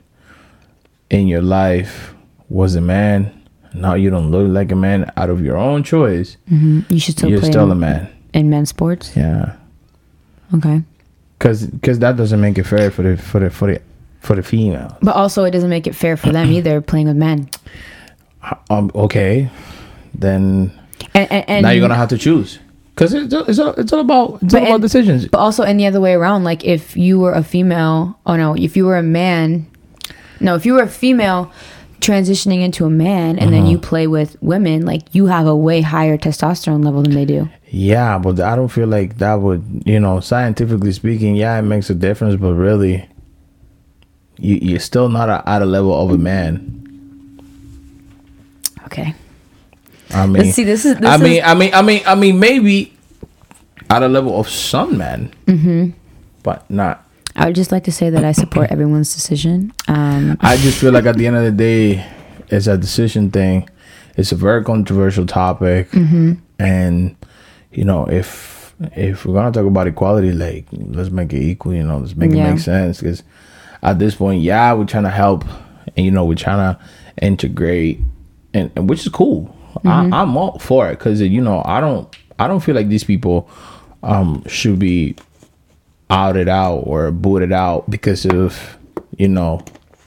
in 1.10 1.28
your 1.28 1.42
life 1.42 2.14
was 2.50 2.76
a 2.76 2.82
man, 2.82 3.42
now 3.74 3.94
you 3.94 4.10
don't 4.10 4.32
look 4.32 4.50
like 4.50 4.72
a 4.72 4.76
man 4.76 5.12
out 5.16 5.30
of 5.30 5.44
your 5.44 5.58
own 5.58 5.84
choice, 5.84 6.38
mm-hmm. 6.50 6.82
You 6.90 7.00
should 7.00 7.18
still 7.18 7.30
you're 7.30 7.40
play 7.40 7.52
still 7.52 7.66
in, 7.66 7.72
a 7.72 7.76
man. 7.76 8.10
in 8.34 8.50
men's 8.50 8.70
sports. 8.70 9.16
Yeah. 9.16 9.56
Okay. 10.54 10.84
Cause, 11.42 11.68
cause 11.82 11.98
that 12.00 12.18
doesn't 12.18 12.40
make 12.40 12.60
it 12.60 12.66
fair 12.66 12.92
for 12.92 13.02
the 13.02 13.18
for 13.18 13.40
the 13.40 13.50
for 13.50 13.74
the 13.74 13.82
for 14.20 14.36
the 14.36 14.44
female. 14.44 14.96
But 15.02 15.16
also, 15.16 15.44
it 15.44 15.50
doesn't 15.50 15.72
make 15.72 15.88
it 15.88 15.96
fair 15.96 16.16
for 16.16 16.32
them 16.32 16.52
either 16.52 16.82
playing 16.82 17.08
with 17.08 17.18
men. 17.18 17.50
Um. 18.70 18.92
Okay. 18.94 19.50
Then 20.14 20.72
And, 21.16 21.32
and, 21.32 21.50
and 21.50 21.64
now 21.64 21.72
you're 21.72 21.82
gonna 21.82 21.96
have 21.96 22.10
to 22.10 22.18
choose. 22.20 22.60
Cause 22.96 23.14
it's 23.16 23.34
it's 23.34 23.58
all, 23.58 23.74
it's 23.74 23.92
all 23.92 24.02
about 24.02 24.44
it's 24.44 24.54
all 24.54 24.62
about 24.62 24.74
and- 24.76 24.82
decisions. 24.84 25.28
But 25.28 25.40
also, 25.40 25.64
in 25.64 25.78
the 25.78 25.88
other 25.88 26.00
way 26.00 26.14
around, 26.14 26.44
like 26.44 26.64
if 26.64 26.96
you 26.96 27.20
were 27.20 27.34
a 27.34 27.44
female, 27.44 28.20
oh 28.28 28.36
no, 28.36 28.56
if 28.56 28.78
you 28.78 28.86
were 28.86 28.98
a 28.98 29.04
man, 29.04 29.66
no, 30.40 30.54
if 30.54 30.66
you 30.68 30.74
were 30.74 30.84
a 30.84 30.88
female 30.88 31.52
transitioning 32.02 32.62
into 32.62 32.86
a 32.86 32.90
man 32.90 33.40
and 33.40 33.52
then 33.54 33.66
you 33.66 33.78
play 33.80 34.06
with 34.08 34.36
women, 34.42 34.86
like 34.86 35.04
you 35.14 35.28
have 35.28 35.48
a 35.48 35.56
way 35.56 35.82
higher 35.82 36.18
testosterone 36.18 36.84
level 36.86 37.02
than 37.02 37.14
they 37.16 37.26
do. 37.26 37.50
Yeah, 37.74 38.18
but 38.18 38.40
I 38.42 38.58
don't 38.58 38.68
feel 38.68 38.88
like 38.88 39.18
that 39.20 39.36
would 39.36 39.84
you 39.86 40.00
know 40.00 40.20
scientifically 40.20 40.92
speaking. 40.92 41.38
Yeah, 41.38 41.58
it 41.58 41.62
makes 41.62 41.90
a 41.90 41.96
difference, 41.96 42.36
but 42.40 42.54
really, 42.54 43.08
you 44.38 44.56
you're 44.62 44.80
still 44.80 45.08
not 45.08 45.30
a, 45.30 45.42
at 45.50 45.62
a 45.62 45.66
level 45.66 45.94
of 46.00 46.12
a 46.12 46.18
man. 46.18 46.78
Okay. 48.86 49.16
I 50.14 50.26
mean, 50.26 50.44
Let's 50.44 50.56
see. 50.56 50.66
This 50.66 50.84
is. 50.84 50.98
This 50.98 51.10
I 51.10 51.16
mean, 51.16 51.38
is, 51.38 51.44
I 51.46 51.54
mean, 51.54 51.74
I 51.74 51.82
mean, 51.82 52.02
I 52.06 52.16
mean, 52.16 52.40
maybe 52.40 52.94
at 53.90 54.04
a 54.04 54.10
level 54.10 54.38
of 54.38 54.50
some 54.50 54.98
men, 54.98 55.34
mm-hmm. 55.46 55.92
but 56.44 56.70
not. 56.70 57.08
I 57.38 57.46
would 57.46 57.56
just 57.56 57.72
like 57.72 57.86
to 57.86 57.92
say 57.94 58.10
that 58.10 58.26
I 58.26 58.34
support 58.34 58.70
everyone's 58.70 59.14
decision. 59.16 59.72
Um, 59.88 60.38
I 60.42 60.58
just 60.58 60.78
feel 60.82 60.92
like 60.92 61.06
at 61.06 61.16
the 61.16 61.26
end 61.28 61.38
of 61.38 61.44
the 61.46 61.52
day, 61.52 62.06
it's 62.50 62.68
a 62.68 62.78
decision 62.78 63.32
thing. 63.32 63.70
It's 64.18 64.34
a 64.34 64.36
very 64.36 64.62
controversial 64.66 65.26
topic, 65.26 65.90
Mm-hmm. 65.92 66.34
and 66.60 67.16
you 67.74 67.84
know, 67.86 68.06
if 68.10 68.76
if 68.96 69.26
we're 69.26 69.34
gonna 69.34 69.52
talk 69.52 69.66
about 69.66 69.88
equality, 69.88 70.32
like 70.32 70.66
let's 70.72 71.10
make 71.10 71.32
it 71.34 71.42
equal. 71.42 71.74
You 71.74 71.84
know, 71.84 71.98
let's 72.00 72.16
make 72.16 72.32
Yeah. 72.32 72.48
it 72.48 72.52
make 72.54 72.60
sense. 72.60 73.00
Because 73.00 73.24
at 73.84 74.00
this 74.00 74.16
point, 74.16 74.42
yeah, 74.42 74.74
we're 74.74 74.86
trying 74.86 75.04
to 75.04 75.10
help, 75.10 75.46
and 75.96 76.06
you 76.06 76.12
know, 76.12 76.26
we're 76.26 76.36
trying 76.36 76.76
to 76.76 76.80
integrate, 77.22 78.00
and, 78.54 78.72
and 78.76 78.90
which 78.90 79.02
is 79.06 79.10
cool. 79.12 79.56
Mm-hmm. 79.84 80.14
I, 80.14 80.22
I'm 80.22 80.36
all 80.38 80.60
for 80.60 80.90
it 80.90 81.00
because 81.00 81.22
you 81.22 81.42
know, 81.42 81.62
I 81.66 81.80
don't 81.80 82.14
I 82.40 82.48
don't 82.48 82.60
feel 82.60 82.76
like 82.76 82.90
these 82.90 83.04
people 83.04 83.50
um 84.04 84.44
should 84.48 84.80
be 84.80 85.16
outed 86.10 86.50
out 86.50 86.80
or 86.80 87.10
booted 87.12 87.52
out 87.54 87.90
because 87.90 88.26
of 88.26 88.78
you 89.18 89.28
know 89.30 89.62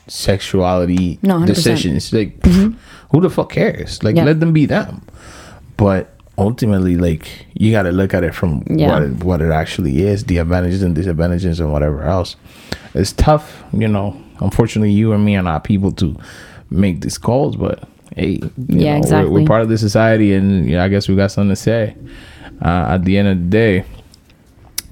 sexuality 0.07 1.19
No, 1.23 1.39
100%. 1.39 1.47
decisions. 1.47 2.13
Like, 2.13 2.45
who 2.45 3.21
the 3.21 3.31
fuck 3.31 3.51
cares? 3.53 4.03
Like, 4.03 4.17
Yeah. 4.17 4.25
let 4.25 4.41
them 4.41 4.53
be 4.53 4.67
them. 4.67 5.01
But 5.79 6.14
ultimately, 6.39 6.97
like, 6.97 7.47
you 7.55 7.71
got 7.73 7.83
to 7.85 7.93
look 7.93 8.15
at 8.15 8.25
it 8.25 8.35
from 8.35 8.63
Yeah. 8.69 8.89
what 8.93 9.03
it, 9.03 9.25
what 9.25 9.43
it 9.43 9.51
actually 9.53 10.03
is, 10.07 10.25
the 10.25 10.39
advantages 10.39 10.83
and 10.83 10.95
disadvantages, 10.95 11.61
and 11.61 11.73
whatever 11.73 12.03
else. 12.03 12.37
It's 12.95 13.13
tough, 13.13 13.63
you 13.73 13.89
know. 13.89 14.17
Unfortunately, 14.41 14.91
you 14.91 15.13
and 15.13 15.25
me 15.25 15.37
are 15.37 15.43
not 15.43 15.65
people 15.65 15.93
to 15.93 16.17
make 16.71 17.01
these 17.03 17.19
calls, 17.19 17.57
but 17.57 17.89
hey, 18.17 18.41
you 18.41 18.51
Yeah, 18.69 18.93
know, 18.95 18.99
exactly. 18.99 19.31
We're, 19.33 19.41
we're 19.41 19.47
part 19.47 19.63
of 19.63 19.69
the 19.69 19.79
society, 19.79 20.35
and 20.35 20.69
yeah, 20.69 20.83
I 20.85 20.89
guess 20.89 21.09
we 21.09 21.15
got 21.17 21.31
something 21.31 21.51
to 21.51 21.57
say 21.57 21.95
uh, 22.63 22.87
at 22.91 23.05
the 23.05 23.17
end 23.19 23.29
of 23.29 23.39
the 23.39 23.45
day. 23.51 23.85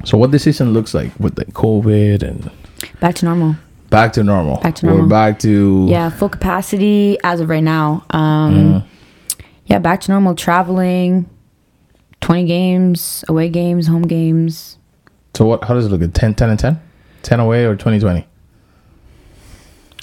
So, 0.05 0.18
what 0.18 0.31
the 0.33 0.38
season 0.38 0.72
looks 0.72 0.94
like 0.94 1.12
with 1.20 1.35
the 1.37 1.44
COVID 1.46 2.22
and 2.22 2.50
Back 3.00 3.14
to 3.16 3.24
normal. 3.24 3.57
back 3.90 4.12
to 4.14 4.24
normal. 4.24 4.57
Back 4.61 4.74
to 4.76 4.87
normal 4.87 5.05
We're 5.05 5.09
back 5.09 5.38
to 5.40 5.87
Yeah, 5.88 6.09
full 6.11 6.28
capacity 6.28 7.18
as 7.22 7.40
of 7.40 7.48
right 7.48 7.62
now. 7.62 8.05
Um, 8.11 8.55
Mm-hmm. 8.55 8.88
Yeah, 9.66 9.78
back 9.78 10.00
to 10.02 10.11
normal. 10.11 10.35
Traveling, 10.35 11.26
twenty 12.23 12.47
games, 12.47 13.25
away 13.29 13.51
games, 13.51 13.87
home 13.87 14.03
games. 14.03 14.79
So 15.35 15.45
what? 15.45 15.65
How 15.65 15.75
does 15.75 15.87
it 15.87 15.91
look? 15.91 16.03
At 16.03 16.15
10, 16.15 16.35
10 16.35 16.51
and 16.51 16.59
10? 16.59 16.81
10 17.23 17.41
away 17.41 17.65
or 17.65 17.75
2020? 17.75 18.27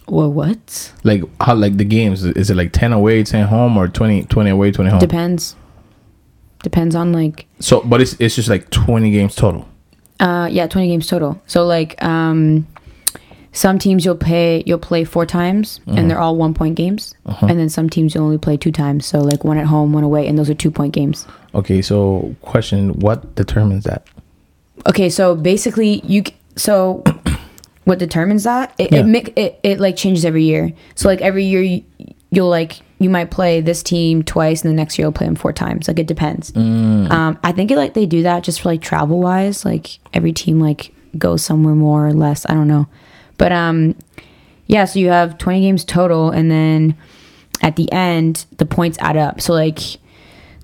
Well, 0.08 0.32
what? 0.32 0.94
Like 1.04 1.22
how 1.42 1.56
like 1.56 1.78
the 1.78 1.86
games 1.86 2.24
is 2.24 2.50
it 2.50 2.56
like 2.56 2.72
10 2.72 2.94
away, 2.94 3.24
10 3.24 3.48
home 3.48 3.78
or 3.78 3.88
20 3.88 4.24
20 4.24 4.50
away, 4.50 4.72
20 4.72 4.90
home? 4.90 5.00
Depends. 5.00 5.56
Depends 6.64 6.96
on 6.96 7.14
like 7.14 7.46
So 7.60 7.82
but 7.82 8.02
it's 8.02 8.14
it's 8.20 8.36
just 8.36 8.50
like 8.50 8.70
20 8.70 9.12
games 9.12 9.36
total. 9.36 9.68
Uh, 10.20 10.50
yeah, 10.52 10.68
twenty 10.68 10.88
games 10.90 11.08
total. 11.08 11.42
So 11.48 11.66
like, 11.66 12.02
um, 12.04 12.68
some 13.52 13.80
teams 13.80 14.06
you'll 14.06 14.16
play 14.16 14.64
you'll 14.66 14.78
play 14.80 15.04
four 15.04 15.26
times, 15.26 15.80
Uh-huh. 15.88 15.98
and 15.98 16.10
they're 16.10 16.20
all 16.20 16.36
one 16.36 16.54
point 16.54 16.76
games. 16.76 17.16
And 17.42 17.60
then 17.60 17.70
some 17.70 17.90
teams 17.90 18.14
you'll 18.14 18.24
only 18.26 18.38
play 18.38 18.58
two 18.58 18.72
times. 18.72 19.06
So 19.06 19.20
like 19.20 19.44
one 19.44 19.58
at 19.58 19.66
home, 19.66 19.92
one 19.94 20.04
away, 20.04 20.28
and 20.28 20.38
those 20.38 20.50
are 20.50 20.54
two 20.56 20.72
point 20.72 20.94
games. 20.94 21.26
Okay, 21.56 21.82
so 21.82 22.36
question, 22.42 22.94
what 23.00 23.36
determines 23.36 23.84
that? 23.86 24.06
Okay, 24.88 25.10
so 25.10 25.36
basically 25.36 26.02
you 26.06 26.24
so 26.56 27.04
what 27.86 27.98
determines 28.00 28.44
that 28.44 28.74
it 28.78 28.92
Yeah. 28.92 29.06
it, 29.06 29.34
it 29.36 29.60
it 29.64 29.80
like 29.80 29.96
changes 29.96 30.26
every 30.26 30.44
year. 30.44 30.72
So 30.96 31.08
like 31.10 31.22
every 31.22 31.46
year 31.46 31.62
you, 31.62 31.84
you'll 32.32 32.50
like 32.50 32.82
you 33.00 33.10
might 33.10 33.32
play 33.32 33.62
this 33.62 33.82
team 33.82 34.22
twice, 34.24 34.62
and 34.64 34.70
the 34.72 34.76
next 34.76 34.98
year 35.00 35.06
you'll 35.06 35.12
play 35.14 35.26
them 35.26 35.36
four 35.36 35.54
times. 35.54 35.88
Like 35.88 36.00
it 36.00 36.08
depends. 36.08 36.56
Um, 36.56 37.40
I 37.44 37.52
think 37.54 37.72
it 37.72 37.78
like 37.78 37.94
they 37.94 38.06
do 38.06 38.24
that 38.24 38.44
just 38.44 38.62
for 38.62 38.70
like 38.70 38.82
travel 38.82 39.20
wise. 39.20 39.66
Like 39.66 40.00
every 40.14 40.34
team 40.34 40.60
like 40.60 40.94
goes 41.18 41.42
somewhere 41.44 41.76
more 41.76 42.06
or 42.06 42.14
less. 42.14 42.46
I 42.50 42.54
don't 42.54 42.68
know, 42.68 42.88
but 43.40 43.52
um, 43.52 43.96
yeah. 44.68 44.86
So 44.86 45.00
you 45.00 45.10
have 45.10 45.40
twenty 45.40 45.62
games 45.62 45.84
total, 45.84 46.30
and 46.30 46.52
then 46.52 46.96
at 47.64 47.76
the 47.76 47.92
end 47.92 48.46
the 48.58 48.66
points 48.68 48.98
add 49.02 49.18
up. 49.18 49.42
So 49.42 49.54
like 49.54 49.80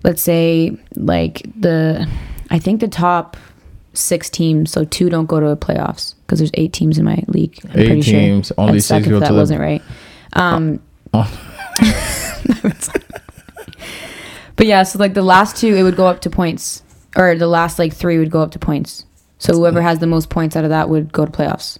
let's 0.04 0.22
say 0.22 0.78
like 0.96 1.42
the 1.60 2.08
I 2.52 2.60
think 2.60 2.80
the 2.82 2.88
top 2.88 3.36
six 3.94 4.30
teams, 4.30 4.70
so 4.72 4.84
two 4.86 5.10
don't 5.10 5.26
go 5.26 5.40
to 5.40 5.48
the 5.48 5.58
playoffs 5.58 6.14
because 6.26 6.38
there's 6.40 6.52
eight 6.54 6.74
teams 6.74 6.98
in 7.00 7.06
my 7.06 7.24
league. 7.28 7.58
I'm 7.64 7.72
Eight 7.80 7.86
pretty 7.88 8.02
sure. 8.04 8.20
teams, 8.20 8.52
only 8.58 8.80
six 8.80 9.08
go 9.08 9.20
that 9.20 9.28
to 9.28 9.34
the- 9.34 9.40
wasn't 9.40 9.62
right. 9.62 9.82
Um, 10.34 10.80
Oh. 11.14 11.42
but 14.56 14.68
yeah, 14.68 14.84
so 14.84 15.00
like 15.00 15.14
the 15.14 15.22
last 15.22 15.58
two, 15.58 15.76
it 15.76 15.84
would 15.84 15.96
go 15.96 16.08
up 16.08 16.22
to 16.22 16.30
points, 16.30 16.84
or 17.16 17.36
the 17.36 17.48
last 17.48 17.80
like 17.80 17.94
three 17.94 18.18
would 18.18 18.32
go 18.32 18.42
up 18.42 18.52
to 18.52 18.60
points. 18.60 19.06
So 19.38 19.54
whoever 19.54 19.82
has 19.82 20.00
the 20.00 20.08
most 20.08 20.30
points 20.30 20.56
out 20.56 20.64
of 20.64 20.70
that 20.70 20.90
would 20.90 21.12
go 21.12 21.26
to 21.26 21.32
playoffs. 21.32 21.78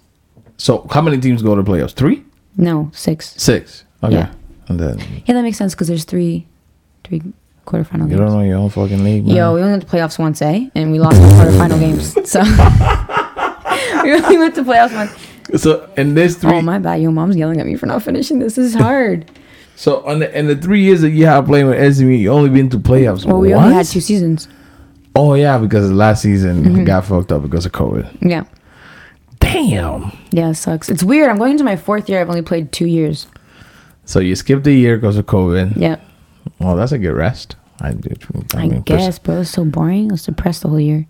So 0.56 0.86
how 0.90 1.00
many 1.02 1.18
teams 1.18 1.42
go 1.42 1.54
to 1.54 1.62
the 1.62 1.70
playoffs? 1.70 1.92
3? 1.92 2.22
No, 2.56 2.90
six. 2.94 3.34
6. 3.36 3.84
Okay. 4.02 4.14
Yeah. 4.14 4.32
And 4.68 4.80
then 4.80 4.98
Yeah, 5.26 5.34
that 5.34 5.42
makes 5.42 5.58
sense 5.58 5.74
because 5.74 5.88
there's 5.88 6.04
three, 6.04 6.46
three 7.04 7.22
quarterfinal 7.66 7.98
games. 8.00 8.10
you 8.12 8.16
don't 8.16 8.32
know 8.32 8.42
your 8.42 8.56
own 8.58 8.70
fucking 8.70 9.02
league, 9.04 9.26
man. 9.26 9.36
Yo, 9.36 9.54
we 9.54 9.60
only 9.60 9.72
went 9.72 9.82
to 9.82 9.88
playoffs 9.88 10.18
once, 10.18 10.40
eh? 10.40 10.68
And 10.74 10.90
we 10.92 10.98
lost 10.98 11.16
the 11.20 11.26
quarterfinal 11.28 11.78
games. 11.80 12.16
So 12.26 12.40
we 14.02 14.12
only 14.14 14.38
went 14.38 14.54
to 14.56 14.62
playoffs 14.62 14.94
once. 14.94 15.62
So 15.62 15.88
in 15.96 16.14
this 16.14 16.36
3 16.38 16.52
Oh 16.52 16.62
my 16.62 16.78
bad, 16.78 17.00
your 17.02 17.12
mom's 17.12 17.36
yelling 17.36 17.60
at 17.60 17.66
me 17.66 17.76
for 17.76 17.86
not 17.86 18.02
finishing 18.02 18.38
this. 18.40 18.54
This 18.56 18.66
is 18.66 18.74
hard. 18.74 19.30
So 19.76 20.04
on 20.06 20.18
the 20.20 20.36
in 20.38 20.46
the 20.46 20.56
3 20.56 20.80
years 20.82 21.02
that 21.02 21.10
you 21.10 21.26
have 21.26 21.44
playing 21.46 21.66
with 21.68 21.94
SMU, 21.96 22.06
you 22.08 22.30
only 22.32 22.48
been 22.50 22.68
to 22.70 22.78
playoffs. 22.78 23.24
well, 23.24 23.38
we 23.38 23.50
what? 23.54 23.64
only 23.64 23.74
had 23.74 23.86
two 23.86 24.00
seasons. 24.00 24.48
Oh 25.14 25.34
yeah, 25.34 25.58
because 25.58 25.90
last 25.92 26.22
season 26.22 26.64
Mm-hmm. 26.64 26.84
got 26.84 27.04
fucked 27.04 27.30
up 27.32 27.42
because 27.42 27.66
of 27.66 27.72
COVID. 27.72 28.06
Yeah. 28.22 28.44
Damn. 29.56 30.16
Yeah, 30.30 30.50
it 30.50 30.54
sucks. 30.54 30.88
It's 30.88 31.02
weird. 31.02 31.30
I'm 31.30 31.38
going 31.38 31.52
into 31.52 31.64
my 31.64 31.76
fourth 31.76 32.08
year. 32.08 32.20
I've 32.20 32.28
only 32.28 32.42
played 32.42 32.72
two 32.72 32.86
years. 32.86 33.26
So 34.04 34.20
you 34.20 34.36
skipped 34.36 34.66
a 34.66 34.72
year 34.72 34.96
because 34.96 35.16
of 35.16 35.26
COVID. 35.26 35.76
Yeah. 35.76 35.96
Well, 36.60 36.76
that's 36.76 36.92
a 36.92 36.98
good 36.98 37.14
rest. 37.14 37.56
I 37.80 37.92
do. 37.92 38.14
I, 38.54 38.58
I, 38.58 38.68
mean, 38.68 38.82
pers- 38.82 39.04
guess, 39.04 39.18
bro. 39.18 39.40
It's 39.40 39.50
so 39.50 39.64
boring. 39.64 40.10
I 40.10 40.12
was 40.12 40.24
depressed 40.24 40.62
the 40.62 40.68
whole 40.68 40.80
year. 40.80 41.06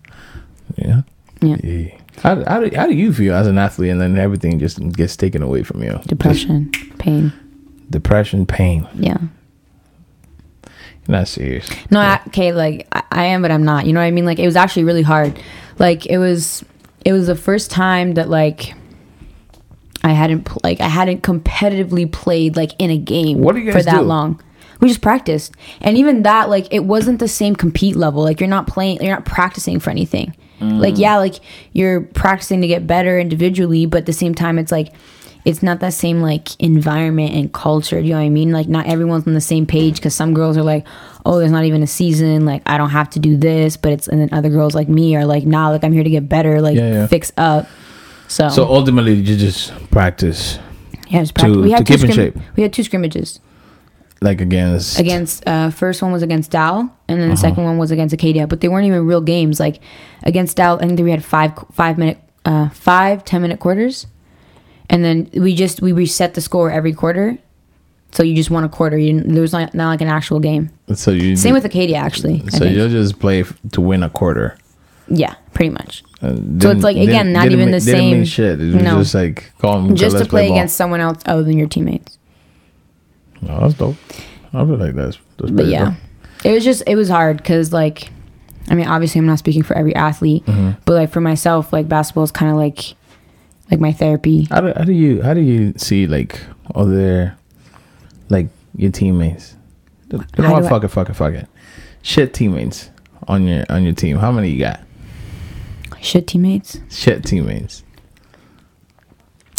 yeah. 0.75 1.01
Yeah. 1.41 1.57
Yeah. 1.63 1.97
How, 2.23 2.43
how, 2.45 2.59
do, 2.61 2.75
how 2.75 2.87
do 2.87 2.95
you 2.95 3.13
feel 3.13 3.35
as 3.35 3.47
an 3.47 3.57
athlete 3.57 3.91
and 3.91 4.01
then 4.01 4.17
everything 4.17 4.57
just 4.59 4.79
gets 4.93 5.15
taken 5.15 5.43
away 5.43 5.63
from 5.63 5.83
you? 5.83 5.99
Depression, 6.07 6.71
pain. 6.97 7.31
Depression, 7.89 8.45
pain. 8.45 8.87
Yeah. 8.95 9.17
You're 11.07 11.17
not 11.19 11.27
serious. 11.27 11.69
No, 11.91 11.99
I, 11.99 12.19
okay, 12.27 12.53
like 12.53 12.87
I, 12.91 13.03
I 13.11 13.23
am, 13.25 13.41
but 13.41 13.51
I'm 13.51 13.63
not. 13.63 13.85
You 13.85 13.93
know 13.93 13.99
what 13.99 14.07
I 14.07 14.11
mean? 14.11 14.25
Like 14.25 14.39
it 14.39 14.45
was 14.45 14.55
actually 14.55 14.85
really 14.85 15.03
hard. 15.03 15.39
Like 15.77 16.07
it 16.07 16.17
was, 16.17 16.65
it 17.07 17.13
was 17.13 17.27
the 17.27 17.35
first 17.35 17.71
time 17.71 18.15
that 18.15 18.29
like 18.29 18.73
I 20.03 20.11
hadn't 20.11 20.43
pl- 20.43 20.59
like 20.61 20.81
I 20.81 20.89
hadn't 20.89 21.23
competitively 21.23 22.11
played 22.11 22.57
like 22.57 22.71
in 22.79 22.89
a 22.89 22.97
game 22.97 23.39
What 23.39 23.55
do 23.55 23.61
you 23.61 23.71
for 23.71 23.81
that 23.81 23.99
do? 23.99 24.01
long. 24.01 24.43
We 24.81 24.89
just 24.89 25.01
practiced, 25.01 25.53
and 25.79 25.97
even 25.97 26.23
that 26.23 26.49
like 26.49 26.67
it 26.69 26.81
wasn't 26.81 27.19
the 27.19 27.29
same 27.29 27.55
compete 27.55 27.95
level. 27.95 28.23
Like 28.23 28.41
you're 28.41 28.49
not 28.49 28.67
playing, 28.67 29.01
you're 29.01 29.15
not 29.15 29.23
practicing 29.25 29.79
for 29.79 29.89
anything. 29.89 30.35
Mm. 30.59 30.81
Like 30.81 30.97
yeah, 30.97 31.15
like 31.17 31.35
you're 31.71 32.01
practicing 32.01 32.59
to 32.59 32.67
get 32.67 32.85
better 32.85 33.17
individually, 33.17 33.85
but 33.85 33.99
at 33.99 34.05
the 34.05 34.13
same 34.13 34.35
time, 34.35 34.59
it's 34.59 34.71
like 34.71 34.93
it's 35.47 35.63
not 35.63 35.79
that 35.79 35.93
same 35.93 36.19
like 36.21 36.59
environment 36.61 37.31
and 37.33 37.51
culture. 37.53 37.99
You 37.99 38.11
know 38.11 38.19
what 38.19 38.25
I 38.25 38.29
mean? 38.29 38.51
Like 38.51 38.67
not 38.67 38.85
everyone's 38.85 39.25
on 39.27 39.33
the 39.33 39.41
same 39.53 39.65
page 39.65 39.95
because 39.95 40.13
some 40.13 40.33
girls 40.33 40.57
are 40.57 40.63
like, 40.73 40.85
oh, 41.25 41.39
there's 41.39 41.51
not 41.51 41.63
even 41.63 41.81
a 41.81 41.87
season. 41.87 42.45
Like 42.45 42.61
I 42.65 42.77
don't 42.77 42.89
have 42.91 43.09
to 43.11 43.19
do 43.19 43.37
this, 43.37 43.77
but 43.77 43.91
it's 43.93 44.07
and 44.07 44.19
then 44.19 44.29
other 44.33 44.49
girls 44.49 44.75
like 44.75 44.89
me 44.89 45.15
are 45.15 45.25
like, 45.25 45.45
nah, 45.45 45.69
like 45.69 45.83
I'm 45.85 45.93
here 45.93 46.03
to 46.03 46.09
get 46.09 46.27
better. 46.27 46.59
Like 46.61 46.75
Yeah, 46.75 46.91
yeah. 46.91 47.07
fix 47.07 47.31
up. 47.37 47.65
So, 48.27 48.49
So 48.49 48.65
ultimately, 48.67 49.13
you 49.13 49.37
just 49.37 49.71
practice 49.89 50.59
yeah, 51.09 51.21
just 51.21 51.33
practice. 51.33 51.55
to- 51.55 51.61
we 51.63 51.71
had 51.71 51.85
to 51.85 51.93
two 51.93 51.97
keep 51.97 52.09
in 52.09 52.15
shape. 52.15 52.35
We 52.57 52.63
had 52.63 52.73
two 52.73 52.83
scrimmages. 52.83 53.39
like 54.19 54.41
against. 54.41 54.99
against 54.99 55.47
uh 55.47 55.69
first 55.69 56.01
one 56.01 56.11
was 56.11 56.23
against 56.23 56.51
Dal 56.51 56.79
and 56.79 56.89
Uh-huh. 56.89 57.15
then 57.21 57.29
the 57.29 57.37
second 57.37 57.63
one 57.63 57.77
was 57.77 57.91
against 57.91 58.13
Acadia, 58.13 58.47
but 58.47 58.59
they 58.59 58.67
weren't 58.67 58.85
even 58.87 59.05
real 59.07 59.21
games. 59.21 59.59
Like 59.61 59.79
against 60.23 60.57
Dal, 60.57 60.75
I 60.81 60.87
think 60.87 60.99
we 60.99 61.11
had 61.11 61.23
five 61.23 61.51
five 61.71 61.97
minute 61.97 62.17
uh 62.43 62.67
five 62.69 63.23
ten 63.23 63.41
minute 63.43 63.59
quarters, 63.59 64.07
and 64.89 65.03
then 65.03 65.29
we 65.33 65.55
just 65.55 65.81
we 65.81 65.91
reset 65.91 66.33
the 66.33 66.41
score 66.41 66.71
every 66.71 66.93
quarter. 66.93 67.37
So 68.13 68.23
you 68.23 68.35
just 68.35 68.49
won 68.49 68.63
a 68.63 68.69
quarter. 68.69 68.97
You 68.97 69.13
didn't, 69.13 69.33
there 69.33 69.41
was 69.41 69.51
not, 69.51 69.73
not 69.75 69.89
like 69.89 69.99
an 70.01 70.07
actual 70.07 70.39
game. 70.39 70.69
So 70.93 71.11
you 71.11 71.35
Same 71.35 71.53
with 71.53 71.65
Acadia, 71.65 71.97
actually. 71.97 72.41
So 72.49 72.63
you'll 72.63 72.87
just 72.89 73.19
play 73.19 73.41
f- 73.41 73.53
to 73.73 73.81
win 73.81 74.01
a 74.01 74.09
quarter. 74.09 74.57
yeah, 75.09 75.35
pretty 75.53 75.69
much. 75.71 76.03
Uh, 76.21 76.35
So 76.61 76.71
it's 76.71 76.83
like, 76.83 76.95
again, 76.95 77.33
didn't- 77.33 77.51
even 77.51 77.71
the 77.71 77.79
didn't 77.81 77.99
mean 77.99 78.13
same- 78.15 78.25
shit. 78.25 78.61
It 78.61 78.73
was 78.73 78.83
No. 78.83 78.99
just 78.99 79.13
like 79.13 79.51
call 79.59 79.81
them 79.81 79.95
Just 79.95 80.13
to 80.13 80.19
let's 80.19 80.29
play 80.29 80.47
against 80.47 80.77
someone 80.77 81.01
else 81.01 81.19
other 81.25 81.43
than 81.43 81.57
your 81.57 81.67
teammates. 81.67 82.17
Oh, 83.47 83.59
that's 83.61 83.73
dope. 83.75 83.95
I 84.53 84.65
feel 84.65 84.77
like 84.77 84.95
that's 84.95 85.17
that's 85.37 85.51
but 85.51 85.65
yeah 85.67 85.85
dope. 85.85 85.93
it 86.45 86.51
was 86.53 86.63
just 86.63 86.83
it 86.87 86.95
was 86.95 87.09
hard 87.09 87.37
because 87.37 87.71
like 87.73 88.09
i 88.69 88.73
mean 88.75 88.87
obviously 88.87 89.19
i'm 89.19 89.27
not 89.27 89.37
speaking 89.37 89.61
for 89.61 89.75
every 89.75 89.93
athlete 89.93 90.43
Mm-hmm. 90.45 90.71
but 90.85 90.93
like 90.93 91.11
for 91.11 91.21
myself 91.21 91.71
like 91.71 91.87
basketball 91.87 92.23
is 92.23 92.31
kind 92.31 92.49
of 92.51 92.57
like 92.57 92.95
like 93.69 93.79
my 93.79 93.91
therapy 93.91 94.47
How 94.49 94.61
do, 94.61 94.73
how 94.75 94.83
do 94.83 94.93
you 94.93 95.21
how 95.21 95.33
do 95.33 95.41
you 95.41 95.73
see 95.77 96.07
like 96.07 96.39
other 96.75 97.35
like 98.29 98.47
your 98.75 98.91
teammates? 98.91 99.55
You 100.11 100.19
know 100.37 100.51
what? 100.53 100.65
I- 100.65 100.69
Fuck 100.69 100.83
it, 100.83 100.87
fuck 100.89 101.09
it, 101.09 101.13
fuck 101.15 101.33
it. 101.33 101.47
Shit 102.01 102.33
teammates 102.33 102.89
on 103.27 103.45
your 103.45 103.65
on 103.69 103.83
your 103.83 103.93
team. 103.93 104.17
How 104.17 104.31
many 104.31 104.49
you 104.51 104.59
got? 104.59 104.81
shit 105.99 106.27
teammates 106.27 106.79
Shit 106.89 107.23
teammates. 107.25 107.83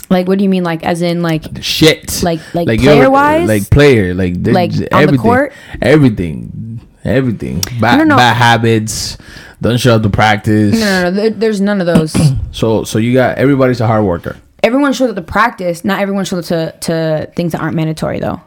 like 0.08 0.28
what 0.28 0.38
do 0.38 0.44
you 0.44 0.48
mean 0.50 0.62
like 0.64 0.84
as 0.84 1.02
in 1.02 1.20
like 1.22 1.44
Shit. 1.62 2.22
Like- 2.22 2.40
like 2.54 2.68
you 2.68 2.74
ever- 2.74 2.96
player-wise? 3.10 3.48
Like 3.48 3.68
player. 3.70 4.14
Like 4.14 4.34
Like, 4.38 4.70
just 4.70 4.82
on 4.84 4.88
the 4.88 4.96
everything. 5.02 5.20
court? 5.22 5.52
Everything. 5.82 6.80
Everything. 7.04 7.60
Bad, 7.80 7.98
No, 7.98 8.04
no, 8.04 8.08
no. 8.10 8.16
bad 8.16 8.34
habits. 8.36 9.18
Don't 9.60 9.78
show 9.78 9.96
up 9.96 10.02
to 10.02 10.10
practice. 10.10 10.78
no 10.78 11.10
no 11.10 11.10
no 11.10 11.28
there's 11.30 11.60
none 11.60 11.80
of 11.80 11.86
those 11.86 12.16
So 12.52 12.84
so 12.84 12.98
you 12.98 13.12
got 13.14 13.38
everybody's 13.38 13.80
a 13.80 13.86
hard 13.86 14.04
worker. 14.04 14.36
everyone 14.62 14.92
shows 14.92 15.10
up 15.10 15.16
to 15.16 15.22
practice 15.22 15.84
not 15.84 16.00
everyone 16.00 16.24
shows 16.24 16.50
up 16.52 16.76
to 16.82 16.86
to 17.26 17.32
things 17.36 17.52
that 17.52 17.60
aren't 17.60 17.74
mandatory 17.76 18.20
though 18.20 18.40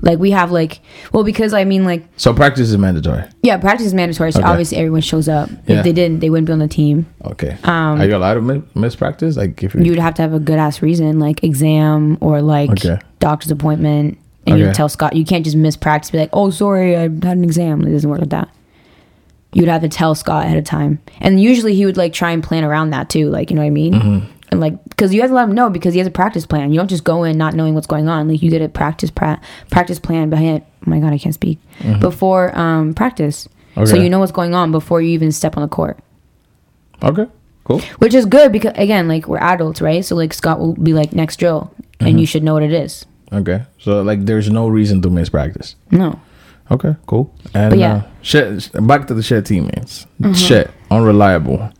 Like 0.00 0.18
we 0.20 0.30
have 0.30 0.52
like 0.52 0.80
well 1.12 1.24
because 1.24 1.52
I 1.52 1.64
mean 1.64 1.84
like 1.84 2.04
So 2.16 2.32
practice 2.32 2.68
is 2.70 2.78
mandatory. 2.78 3.24
yeah 3.42 3.56
practice 3.58 3.86
is 3.86 3.94
mandatory 3.94 4.30
so 4.32 4.38
Okay. 4.40 4.48
obviously 4.48 4.76
everyone 4.78 5.00
shows 5.00 5.28
up. 5.28 5.48
Yeah. 5.66 5.78
If 5.78 5.84
they 5.84 5.92
didn't 5.92 6.20
they 6.20 6.30
wouldn't 6.30 6.46
be 6.46 6.52
on 6.52 6.60
the 6.60 6.68
team. 6.68 7.06
Okay. 7.24 7.56
Um, 7.64 8.00
Are 8.00 8.06
you 8.06 8.14
allowed 8.16 8.34
to 8.34 8.40
mi- 8.42 8.62
miss 8.76 8.94
practice? 8.94 9.36
Like 9.36 9.60
if 9.64 9.74
you, 9.74 9.82
You'd 9.82 9.98
have 9.98 10.14
to 10.14 10.22
have 10.22 10.34
a 10.34 10.38
good 10.40 10.58
ass 10.58 10.82
reason 10.82 11.18
like 11.18 11.42
exam 11.42 12.16
or 12.20 12.42
like 12.42 12.70
Okay. 12.70 12.98
doctor's 13.18 13.50
appointment. 13.50 14.18
And 14.46 14.58
you 14.60 14.72
tell 14.72 14.88
Scott 14.88 15.14
you 15.16 15.24
can't 15.26 15.44
just 15.44 15.56
miss 15.56 15.76
practice 15.76 16.10
be 16.12 16.18
like 16.18 16.30
oh 16.32 16.50
sorry 16.50 16.96
I 16.96 17.02
had 17.02 17.36
an 17.36 17.42
exam. 17.44 17.82
It 17.82 17.90
doesn't 17.90 18.08
work 18.08 18.20
like 18.20 18.30
that. 18.30 18.48
You'd 19.52 19.68
have 19.68 19.80
to 19.80 19.88
tell 19.88 20.14
Scott 20.14 20.44
ahead 20.44 20.58
of 20.58 20.64
time, 20.64 20.98
and 21.20 21.40
usually 21.40 21.74
he 21.74 21.86
would 21.86 21.96
like 21.96 22.12
try 22.12 22.32
and 22.32 22.42
plan 22.42 22.64
around 22.64 22.90
that 22.90 23.08
too. 23.08 23.30
Like 23.30 23.50
you 23.50 23.56
know 23.56 23.62
what 23.62 23.66
I 23.66 23.70
mean. 23.70 23.92
Mm-hmm. 23.94 24.32
And 24.50 24.60
like, 24.60 24.82
because 24.84 25.12
you 25.12 25.20
have 25.20 25.28
to 25.30 25.34
let 25.34 25.46
him 25.48 25.54
know 25.54 25.68
because 25.68 25.92
he 25.92 25.98
has 26.00 26.06
a 26.06 26.10
practice 26.10 26.46
plan. 26.46 26.70
You 26.72 26.78
don't 26.78 26.88
just 26.88 27.04
go 27.04 27.22
in 27.24 27.36
not 27.36 27.52
knowing 27.54 27.74
what's 27.74 27.86
going 27.86 28.08
on. 28.08 28.28
Like 28.28 28.42
you 28.42 28.50
get 28.50 28.62
a 28.62 28.68
practice 28.68 29.10
pra- 29.10 29.40
practice 29.70 29.98
plan 29.98 30.30
behind. 30.30 30.62
Oh 30.86 30.90
my 30.90 31.00
god, 31.00 31.12
I 31.12 31.18
can't 31.18 31.34
speak 31.34 31.58
before 32.00 32.56
um 32.58 32.94
practice, 32.94 33.48
so 33.74 33.80
Mm-hmm. 33.82 34.02
You 34.04 34.10
know 34.10 34.18
what's 34.18 34.32
going 34.32 34.54
on 34.54 34.70
before 34.72 35.00
you 35.02 35.10
even 35.10 35.32
step 35.32 35.56
on 35.56 35.62
the 35.62 35.68
court. 35.68 35.98
okay, 37.02 37.26
cool. 37.64 37.80
Which 37.98 38.14
is 38.14 38.26
good 38.26 38.52
because 38.52 38.72
again, 38.76 39.08
like 39.08 39.28
we're 39.28 39.38
adults, 39.38 39.80
right? 39.80 40.04
So 40.04 40.14
like 40.16 40.32
Scott 40.34 40.58
will 40.58 40.74
be 40.74 40.92
like 40.92 41.12
next 41.12 41.36
drill, 41.36 41.72
and 42.00 42.08
Mm-hmm. 42.10 42.18
you 42.18 42.26
should 42.26 42.42
know 42.42 42.54
what 42.54 42.62
it 42.62 42.72
is. 42.72 43.04
Okay, 43.32 43.64
so 43.78 44.02
like 44.02 44.24
there's 44.24 44.50
no 44.50 44.68
reason 44.68 45.02
to 45.02 45.10
miss 45.10 45.28
practice. 45.28 45.74
No, 45.90 46.18
Okay, 46.70 46.96
cool. 47.06 47.32
And 47.54 47.70
But 47.70 47.78
yeah. 47.78 47.96
Mm-hmm. 47.96 48.06
uh, 48.06 48.22
shit, 48.22 48.86
back 48.86 49.06
to 49.08 49.14
the 49.14 49.22
shit 49.22 49.46
teammates. 49.46 50.06
Shit, 50.34 50.70
unreliable. 50.90 51.70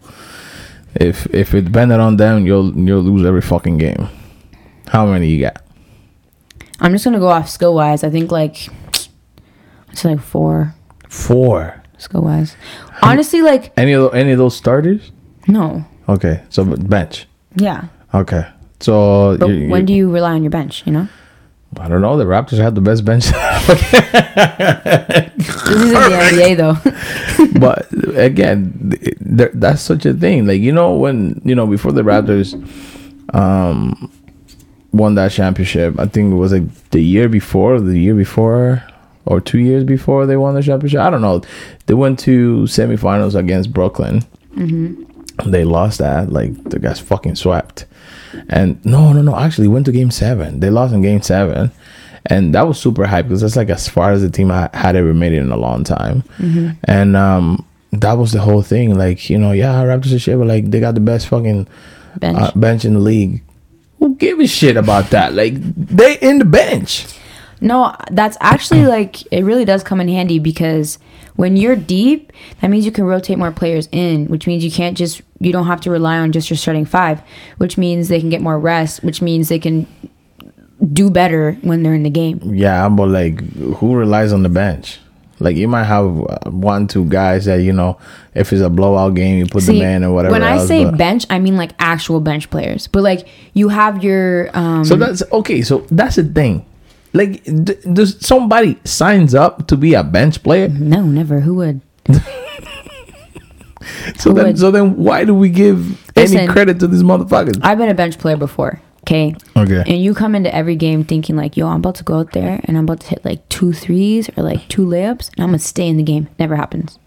If 0.95 1.27
if 1.35 1.55
it 1.55 1.67
depended 1.67 2.01
on 2.01 2.17
them, 2.17 2.47
you'll 2.47 2.73
you'll 2.75 3.03
lose 3.03 3.27
every 3.27 3.43
fucking 3.43 3.79
game. 3.79 4.09
How 4.89 5.05
many 5.07 5.29
you 5.29 5.41
got? 5.43 5.63
I'm 6.81 6.93
just 6.93 7.05
gonna 7.05 7.19
go 7.19 7.29
off 7.29 7.49
skill 7.49 7.75
wise. 7.75 8.03
I 8.03 8.11
think 8.11 8.33
like 8.33 8.69
it's 9.93 10.05
like 10.05 10.21
four 10.21 10.75
Four. 11.09 11.83
skill 11.99 12.23
wise. 12.23 12.57
Honestly, 13.03 13.43
like 13.43 13.73
Any 13.77 13.93
of 13.93 14.03
tho- 14.11 14.19
any 14.19 14.33
of 14.33 14.39
those 14.39 14.57
starters? 14.57 15.13
no, 15.47 15.85
Okay, 16.09 16.43
so 16.49 16.65
bench. 16.65 17.27
yeah. 17.57 17.85
Okay, 18.15 18.47
so 18.81 19.37
But 19.39 19.49
you- 19.51 19.69
when 19.69 19.83
you- 19.83 19.87
do 19.87 19.93
you 19.93 20.11
rely 20.11 20.33
on 20.33 20.43
your 20.43 20.51
bench? 20.51 20.83
You 20.87 20.93
know, 20.93 21.09
I 21.79 21.89
don't 21.89 22.01
know. 22.01 22.17
The 22.17 22.25
Raptors 22.25 22.59
have 22.59 22.75
the 22.75 22.81
best 22.81 23.05
bench, 23.05 23.25
this 23.27 23.35
isn't 25.67 25.93
the 25.93 26.19
NBA 26.33 26.57
though. 26.57 27.59
but 27.61 27.87
again, 28.17 28.93
th- 29.37 29.53
that's 29.55 29.83
such 29.83 30.05
a 30.07 30.13
thing. 30.15 30.47
Like 30.47 30.61
you 30.61 30.73
know 30.73 30.95
when 30.95 31.41
you 31.45 31.55
know 31.55 31.67
before 31.67 31.93
the 31.93 32.03
Raptors, 32.03 32.55
um, 33.35 34.11
won 34.93 35.15
that 35.15 35.33
championship. 35.33 35.99
I 35.99 36.07
think 36.07 36.33
it 36.33 36.37
was 36.37 36.53
like 36.53 36.91
the 36.91 37.01
year 37.01 37.29
before, 37.29 37.81
the 37.81 37.99
year 37.99 38.15
before, 38.15 38.83
or 39.27 39.41
two 39.41 39.59
years 39.59 39.85
before 39.85 40.27
they 40.27 40.37
won 40.37 40.55
the 40.55 40.63
championship. 40.63 41.01
I 41.01 41.11
don't 41.11 41.23
know. 41.23 41.43
They 41.87 41.95
went 41.95 42.19
to 42.21 42.63
semifinals 42.63 43.35
against 43.35 43.73
Brooklyn. 43.73 44.25
They 45.47 45.65
lost 45.65 45.99
that. 45.99 46.33
Like 46.33 46.63
the 46.65 46.79
guys 46.79 47.01
fucking 47.01 47.37
swept. 47.37 47.87
And 48.49 48.85
no, 48.85 49.13
no, 49.13 49.23
no. 49.23 49.37
Actually, 49.37 49.69
went 49.69 49.87
to 49.87 49.93
game 49.93 50.11
seven. 50.11 50.61
They 50.61 50.71
lost 50.71 50.93
in 50.95 51.03
game 51.03 51.23
seven. 51.23 51.71
And 52.27 52.55
that 52.55 52.67
was 52.67 52.79
super 52.79 53.07
hype 53.07 53.27
because 53.27 53.41
that's 53.41 53.57
like 53.57 53.71
as 53.71 53.89
far 53.89 54.11
as 54.13 54.21
the 54.23 54.29
team 54.29 54.51
ha- 54.51 54.69
had 54.75 54.97
ever 54.97 55.15
made 55.15 55.33
it 55.33 55.39
in 55.39 55.51
a 55.51 55.57
long 55.57 55.85
time. 55.85 56.25
And 56.85 57.17
um, 57.17 57.65
that 57.93 58.15
was 58.15 58.33
the 58.33 58.41
whole 58.41 58.63
thing. 58.63 58.97
Like, 58.99 59.31
you 59.31 59.39
know, 59.39 59.53
yeah, 59.53 59.83
Raptors 59.85 60.15
are 60.15 60.19
shit, 60.19 60.37
but 60.39 60.47
like 60.47 60.71
they 60.71 60.81
got 60.81 60.95
the 60.95 61.01
best 61.01 61.29
fucking 61.29 61.67
Bench. 62.19 62.39
uh, 62.39 62.53
bench 62.55 62.85
in 62.85 62.95
the 62.95 63.01
league. 63.01 63.43
Who 63.99 64.15
give 64.17 64.41
a 64.41 64.47
shit 64.47 64.77
about 64.77 65.11
that? 65.11 65.35
Like 65.35 65.55
they 65.77 66.19
in 66.19 66.39
the 66.39 66.45
bench. 66.45 67.07
No, 67.61 67.95
that's 68.11 68.37
actually 68.41 68.85
like 68.87 69.23
it 69.33 69.43
really 69.45 69.65
does 69.65 69.83
come 69.83 70.01
in 70.01 70.09
handy 70.09 70.39
because 70.39 70.99
when 71.37 71.57
you're 71.57 71.77
deep, 71.77 72.33
that 72.61 72.69
means 72.69 72.85
you 72.85 72.93
can 72.93 73.05
rotate 73.05 73.39
more 73.39 73.53
players 73.53 73.89
in, 73.91 74.27
which 74.27 74.47
means 74.47 74.65
you 74.65 74.71
can't 74.71 74.97
just 74.99 75.23
you 75.41 75.53
don't 75.53 75.67
have 75.67 75.81
to 75.83 75.91
rely 75.91 76.19
on 76.19 76.33
just 76.33 76.51
your 76.51 76.57
starting 76.57 76.85
five, 76.85 77.23
which 77.59 77.79
means 77.79 78.09
they 78.09 78.21
can 78.21 78.29
get 78.31 78.41
more 78.41 78.59
rest, 78.59 79.03
which 79.05 79.23
means 79.23 79.49
they 79.49 79.59
can 79.59 79.87
do 80.93 81.11
better 81.11 81.53
when 81.63 81.83
they're 81.83 81.95
in 81.95 82.03
the 82.03 82.11
game. 82.11 82.41
Yeah, 82.55 82.89
but 82.89 83.09
like 83.09 83.41
who 83.77 83.95
relies 83.95 84.33
on 84.33 84.43
the 84.43 84.49
bench? 84.49 84.99
Like 85.41 85.57
you 85.57 85.69
might 85.69 85.85
have 85.85 86.07
uh, 86.07 86.51
one, 86.51 86.89
two 86.89 87.05
guys 87.05 87.45
that 87.45 87.63
you 87.63 87.73
know, 87.73 87.99
if 88.35 88.53
it's 88.53 88.63
a 88.63 88.71
blowout 88.71 89.15
game, 89.15 89.39
you 89.39 89.47
put 89.47 89.63
See, 89.63 89.79
them 89.79 89.89
in 89.89 90.05
or 90.05 90.13
whatever. 90.13 90.33
when 90.33 90.43
I 90.43 90.57
else, 90.57 90.67
say 90.69 90.91
bench, 90.91 91.27
I 91.31 91.39
mean 91.39 91.57
like 91.57 91.73
actual 91.79 92.21
bench 92.21 92.51
players. 92.51 92.89
But 92.89 93.03
like 93.03 93.29
you 93.55 93.69
have 93.69 94.03
your 94.03 94.51
um 94.57 94.85
so 94.85 94.97
that's 94.97 95.23
okay. 95.33 95.63
So 95.63 95.87
that's 95.91 96.17
the 96.17 96.25
thing. 96.25 96.65
Like, 97.15 97.43
d- 97.45 97.75
does 97.91 98.19
somebody 98.25 98.79
signs 98.85 99.35
up 99.35 99.67
to 99.69 99.77
be 99.79 99.95
a 99.95 100.05
bench 100.05 100.43
player? 100.43 100.69
no, 100.69 101.03
never. 101.03 101.41
Who 101.41 101.55
would? 101.55 101.81
So 104.19 104.33
then, 104.33 104.57
so 104.57 104.71
then, 104.71 104.97
why 104.97 105.25
do 105.25 105.35
we 105.35 105.49
give 105.49 106.17
any 106.17 106.47
credit 106.49 106.81
to 106.81 106.87
these 106.87 107.03
motherfuckers? 107.03 107.59
I've 107.63 107.79
been 107.79 107.89
a 107.89 107.95
bench 107.95 108.19
player 108.19 108.37
before. 108.37 108.81
Okay. 109.03 109.35
Okay. 109.57 109.83
And 109.87 110.03
you 110.03 110.15
come 110.15 110.35
into 110.35 110.55
every 110.55 110.77
game 110.77 111.05
thinking 111.05 111.37
like, 111.37 111.57
yo, 111.57 111.67
I'm 111.67 111.77
about 111.77 111.95
to 111.97 112.05
go 112.05 112.19
out 112.19 112.33
there 112.33 112.61
and 112.65 112.77
I'm 112.77 112.85
about 112.85 113.01
to 113.01 113.07
hit 113.09 113.25
like 113.25 113.49
two 113.49 113.73
threes 113.73 114.29
or 114.37 114.43
like 114.43 114.69
two 114.69 114.85
layups 114.85 115.31
and 115.33 115.45
I'm 115.45 115.49
gonna 115.49 115.61
stay 115.61 115.89
in 115.89 115.97
the 115.97 116.03
game. 116.03 116.29
Never 116.39 116.57
happens. 116.57 116.99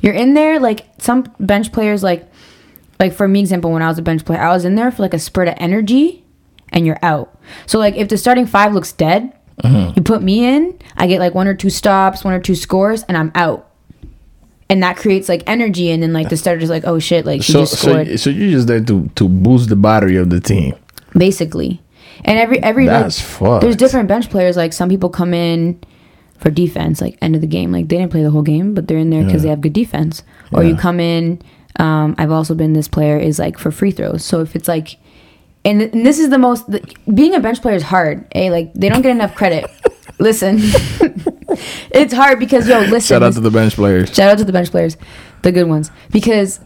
You're 0.00 0.14
in 0.14 0.34
there 0.34 0.60
like 0.60 0.86
some 0.98 1.24
bench 1.40 1.72
players 1.72 2.02
like 2.02 2.30
like 3.00 3.12
for 3.12 3.26
me 3.26 3.40
example 3.40 3.72
when 3.72 3.82
I 3.82 3.88
was 3.88 3.98
a 3.98 4.02
bench 4.02 4.24
player, 4.24 4.40
I 4.40 4.52
was 4.52 4.64
in 4.64 4.76
there 4.76 4.90
for 4.90 5.02
like 5.02 5.14
a 5.14 5.18
spurt 5.18 5.48
of 5.48 5.54
energy 5.58 6.24
and 6.70 6.86
you're 6.86 6.98
out. 7.02 7.36
So 7.66 7.78
like 7.78 7.96
if 7.96 8.08
the 8.08 8.16
starting 8.16 8.46
five 8.46 8.72
looks 8.72 8.92
dead, 8.92 9.32
mm-hmm. 9.62 9.94
you 9.96 10.02
put 10.02 10.22
me 10.22 10.44
in, 10.44 10.78
I 10.96 11.06
get 11.06 11.18
like 11.18 11.34
one 11.34 11.48
or 11.48 11.54
two 11.54 11.70
stops, 11.70 12.22
one 12.22 12.34
or 12.34 12.40
two 12.40 12.54
scores, 12.54 13.02
and 13.04 13.16
I'm 13.16 13.32
out. 13.34 13.67
And 14.70 14.82
that 14.82 14.96
creates 14.98 15.28
like 15.30 15.42
energy 15.46 15.90
and 15.90 16.02
then 16.02 16.12
like 16.12 16.28
the 16.28 16.36
starter's 16.36 16.68
like, 16.68 16.84
oh 16.86 16.98
shit, 16.98 17.24
like 17.24 17.40
he 17.42 17.52
So, 17.52 17.60
just 17.60 17.80
scored. 17.80 18.06
so, 18.08 18.16
so 18.16 18.30
you're 18.30 18.50
just 18.50 18.66
there 18.68 18.80
to 18.84 19.08
to 19.14 19.28
boost 19.28 19.68
the 19.70 19.76
battery 19.76 20.16
of 20.16 20.28
the 20.30 20.40
team. 20.40 20.74
basically. 21.16 21.80
And 22.24 22.38
every 22.38 22.62
every 22.62 22.86
like, 22.86 23.12
fucked. 23.12 23.62
there's 23.62 23.76
different 23.76 24.08
bench 24.08 24.28
players. 24.28 24.56
Like 24.56 24.72
some 24.72 24.88
people 24.88 25.08
come 25.08 25.32
in 25.32 25.80
for 26.38 26.50
defense, 26.50 27.00
like 27.00 27.16
end 27.22 27.34
of 27.34 27.40
the 27.40 27.46
game. 27.46 27.72
Like 27.72 27.88
they 27.88 27.96
didn't 27.96 28.10
play 28.12 28.22
the 28.22 28.30
whole 28.30 28.42
game, 28.42 28.74
but 28.74 28.88
they're 28.88 28.98
in 28.98 29.10
there 29.10 29.24
because 29.24 29.42
they 29.42 29.48
have 29.48 29.60
good 29.60 29.72
defense. 29.72 30.22
Or 30.52 30.64
you 30.64 30.76
come 30.76 31.00
in. 31.00 31.40
Um, 31.76 32.14
I've 32.18 32.32
also 32.32 32.54
been 32.56 32.72
this 32.72 32.88
player 32.88 33.16
is 33.18 33.38
like 33.38 33.56
for 33.58 33.70
free 33.70 33.92
throws. 33.92 34.24
So 34.24 34.40
if 34.40 34.56
it's 34.56 34.66
like, 34.66 34.96
and, 35.64 35.80
and 35.80 36.04
this 36.04 36.18
is 36.18 36.30
the 36.30 36.38
most 36.38 36.68
the, 36.70 36.80
being 37.14 37.34
a 37.36 37.40
bench 37.40 37.62
player 37.62 37.76
is 37.76 37.84
hard. 37.84 38.26
Eh? 38.34 38.50
Like 38.50 38.74
they 38.74 38.88
don't 38.88 39.02
get 39.02 39.12
enough 39.12 39.34
credit. 39.36 39.70
listen, 40.18 40.58
it's 41.90 42.12
hard 42.12 42.38
because 42.38 42.68
yo, 42.68 42.80
listen. 42.80 43.14
Shout 43.14 43.22
out 43.22 43.32
to 43.34 43.40
the 43.40 43.50
bench 43.50 43.74
players. 43.74 44.14
shout 44.14 44.30
out 44.30 44.38
to 44.38 44.44
the 44.44 44.52
bench 44.52 44.70
players, 44.70 44.96
the 45.42 45.52
good 45.52 45.66
ones, 45.66 45.90
because 46.10 46.60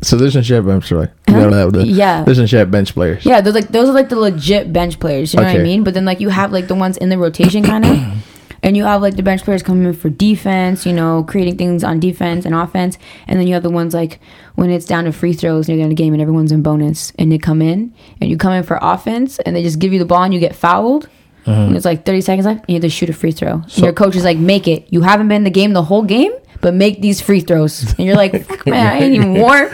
so 0.00 0.16
Citizenship 0.16 0.64
bench 0.64 0.86
players. 0.86 1.08
Huh? 1.28 1.70
Yeah. 1.84 2.24
Citizenship 2.24 2.70
bench 2.70 2.94
players. 2.94 3.24
Yeah, 3.26 3.40
those 3.40 3.54
like 3.54 3.68
those 3.68 3.88
are 3.88 3.92
like 3.92 4.10
the 4.10 4.16
legit 4.18 4.72
bench 4.72 5.00
players. 5.00 5.34
You 5.34 5.40
know 5.40 5.46
what 5.46 5.56
I 5.56 5.62
mean? 5.62 5.82
But 5.82 5.94
then 5.94 6.04
like 6.04 6.20
you 6.20 6.28
have 6.28 6.52
like 6.52 6.68
the 6.68 6.76
ones 6.76 6.96
in 6.96 7.08
the 7.08 7.18
rotation 7.18 7.64
kind 7.64 7.84
of, 7.84 8.24
and 8.62 8.76
you 8.76 8.84
have 8.84 9.02
like 9.02 9.16
the 9.16 9.24
bench 9.24 9.42
players 9.42 9.64
coming 9.64 9.84
in 9.84 9.92
for 9.92 10.08
defense. 10.08 10.86
You 10.86 10.92
know, 10.92 11.24
creating 11.24 11.58
things 11.58 11.82
on 11.82 11.98
defense 11.98 12.44
and 12.44 12.54
offense, 12.54 12.96
and 13.26 13.40
then 13.40 13.48
you 13.48 13.54
have 13.54 13.64
the 13.64 13.70
ones 13.70 13.92
like 13.92 14.20
when 14.54 14.70
it's 14.70 14.86
down 14.86 15.04
to 15.04 15.12
free 15.12 15.32
throws 15.32 15.66
near 15.66 15.76
the 15.76 15.82
end 15.82 15.92
of 15.92 15.96
the 15.96 16.02
game 16.02 16.12
and 16.12 16.22
everyone's 16.22 16.52
in 16.52 16.62
bonus, 16.62 17.12
and 17.18 17.32
they 17.32 17.38
come 17.38 17.60
in 17.60 17.92
and 18.20 18.30
you 18.30 18.36
come 18.36 18.52
in 18.52 18.62
for 18.62 18.78
offense, 18.80 19.40
and 19.40 19.56
they 19.56 19.64
just 19.64 19.80
give 19.80 19.92
you 19.92 19.98
the 19.98 20.04
ball 20.04 20.22
and 20.22 20.32
you 20.32 20.38
get 20.38 20.54
fouled. 20.54 21.08
And 21.48 21.76
it's 21.76 21.84
like 21.84 22.04
30 22.04 22.20
seconds 22.20 22.46
left, 22.46 22.60
and 22.60 22.68
you 22.68 22.74
have 22.74 22.82
to 22.82 22.88
shoot 22.90 23.08
a 23.08 23.12
free 23.12 23.32
throw. 23.32 23.52
And 23.54 23.70
So- 23.70 23.84
your 23.84 23.92
coach 23.92 24.16
is 24.16 24.24
like, 24.24 24.38
make 24.38 24.68
it. 24.68 24.86
You 24.90 25.00
haven't 25.02 25.28
been 25.28 25.38
in 25.38 25.44
the 25.44 25.50
game 25.50 25.72
the 25.72 25.82
whole 25.82 26.02
game, 26.02 26.32
but 26.60 26.74
make 26.74 27.00
these 27.00 27.20
free 27.20 27.40
throws. 27.40 27.82
And 27.96 28.06
you're 28.06 28.16
like, 28.16 28.44
"Fuck, 28.48 28.66
man, 28.66 28.86
I 28.86 28.98
ain't 28.98 29.14
even 29.14 29.34
warm. 29.34 29.68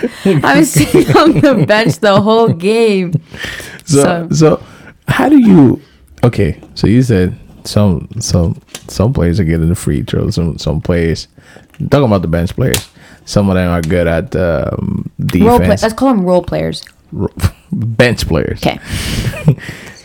I 0.44 0.58
was 0.58 0.70
sitting 0.72 1.16
on 1.16 1.32
the 1.40 1.64
bench 1.68 1.98
the 1.98 2.20
whole 2.20 2.48
game. 2.48 3.12
So, 3.84 4.02
So- 4.02 4.28
so 4.30 4.62
how 5.08 5.28
do 5.28 5.38
you? 5.38 5.80
Okay, 6.22 6.60
so 6.74 6.86
you 6.86 7.02
said 7.02 7.36
some 7.64 8.08
some 8.20 8.60
some 8.88 9.12
players 9.12 9.40
are 9.40 9.44
getting 9.44 9.68
the 9.68 9.74
free 9.74 10.02
throws. 10.02 10.34
Some 10.36 10.56
some 10.58 10.80
players 10.80 11.28
talking 11.90 12.06
about 12.06 12.22
the 12.22 12.28
bench 12.28 12.54
players. 12.54 12.88
Some 13.26 13.48
of 13.48 13.54
them 13.56 13.70
are 13.70 13.80
good 13.82 14.06
at 14.06 14.36
um, 14.36 15.10
Role 15.18 15.56
play. 15.58 15.58
defense. 15.66 15.82
Let's 15.82 15.94
call 15.94 16.08
them 16.14 16.24
role 16.24 16.42
players. 16.42 16.82
Ro- 17.12 17.32
bench 17.72 18.26
players. 18.28 18.60
Okay. 18.64 18.78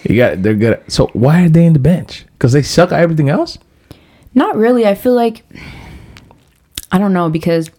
You 0.03 0.15
got 0.15 0.41
they're 0.43 0.53
good. 0.55 0.73
At, 0.73 0.91
so 0.91 1.07
why 1.13 1.43
are 1.43 1.49
they 1.49 1.65
in 1.65 1.73
the 1.73 1.79
bench? 1.79 2.25
Because 2.33 2.53
they 2.53 2.61
suck 2.61 2.91
at 2.91 2.99
everything 2.99 3.29
else. 3.29 3.57
Not 4.33 4.55
really. 4.55 4.85
I 4.85 4.95
feel 4.95 5.13
like 5.13 5.43
I 6.91 6.97
don't 6.97 7.13
know 7.13 7.29
because 7.29 7.69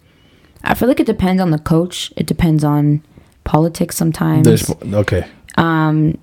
I 0.63 0.73
feel 0.75 0.87
like 0.87 0.99
it 0.99 1.05
depends 1.07 1.41
on 1.41 1.51
the 1.51 1.59
coach. 1.59 2.13
It 2.15 2.27
depends 2.27 2.63
on 2.63 3.03
politics 3.43 3.95
sometimes. 3.95 4.45
There's 4.45 4.69
okay. 4.93 5.27
Um, 5.57 6.17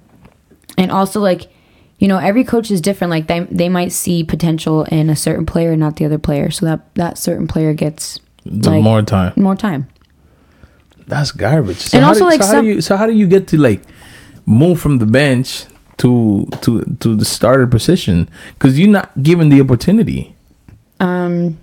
and 0.76 0.90
also 0.92 1.20
like 1.20 1.50
you 1.98 2.06
know 2.08 2.18
every 2.18 2.44
coach 2.44 2.70
is 2.70 2.80
different 2.80 3.10
like 3.10 3.26
they 3.26 3.40
they 3.50 3.68
might 3.68 3.92
see 3.92 4.22
potential 4.22 4.84
in 4.84 5.10
a 5.10 5.16
certain 5.16 5.44
player 5.44 5.72
and 5.72 5.80
not 5.80 5.96
the 5.96 6.04
other 6.04 6.18
player 6.18 6.50
so 6.50 6.64
that 6.66 6.94
that 6.94 7.18
certain 7.18 7.48
player 7.48 7.74
gets 7.74 8.20
like 8.44 8.82
more 8.82 9.02
time. 9.02 9.32
more 9.36 9.56
time 9.56 9.88
That's 11.08 11.32
garbage. 11.32 11.78
So 11.78 11.98
And 11.98 12.04
also, 12.04 12.20
do, 12.20 12.26
like, 12.26 12.40
so 12.42 12.46
how 12.46 12.52
some- 12.52 12.64
do 12.64 12.70
you 12.70 12.80
so 12.80 12.96
how 12.96 13.06
do 13.06 13.12
you 13.12 13.26
get 13.26 13.48
to 13.48 13.58
like 13.58 13.82
move 14.46 14.80
from 14.80 14.98
the 14.98 15.06
bench 15.06 15.64
to 15.98 16.46
to 16.62 16.82
to 17.00 17.14
the 17.16 17.24
starter 17.24 17.66
position 17.66 18.28
because 18.54 18.78
you're 18.78 18.88
not 18.88 19.10
given 19.22 19.48
the 19.48 19.60
opportunity. 19.60 20.34
Um, 21.00 21.58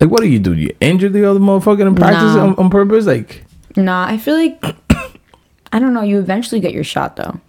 Like, 0.00 0.10
what 0.10 0.20
do 0.20 0.28
you 0.28 0.38
do? 0.38 0.52
You 0.52 0.74
injure 0.80 1.08
the 1.08 1.24
other 1.24 1.40
motherfucker 1.40 1.86
in 1.86 1.94
practice 1.94 2.34
No. 2.36 2.48
on, 2.48 2.54
on 2.56 2.68
purpose? 2.70 3.06
Like, 3.06 3.44
nah, 3.76 4.04
I 4.06 4.18
feel 4.18 4.34
like 4.36 4.60
I 5.72 5.78
don't 5.78 5.94
know. 5.94 6.02
You 6.02 6.18
eventually 6.18 6.60
get 6.60 6.72
your 6.72 6.84
shot 6.84 7.16
though. 7.16 7.40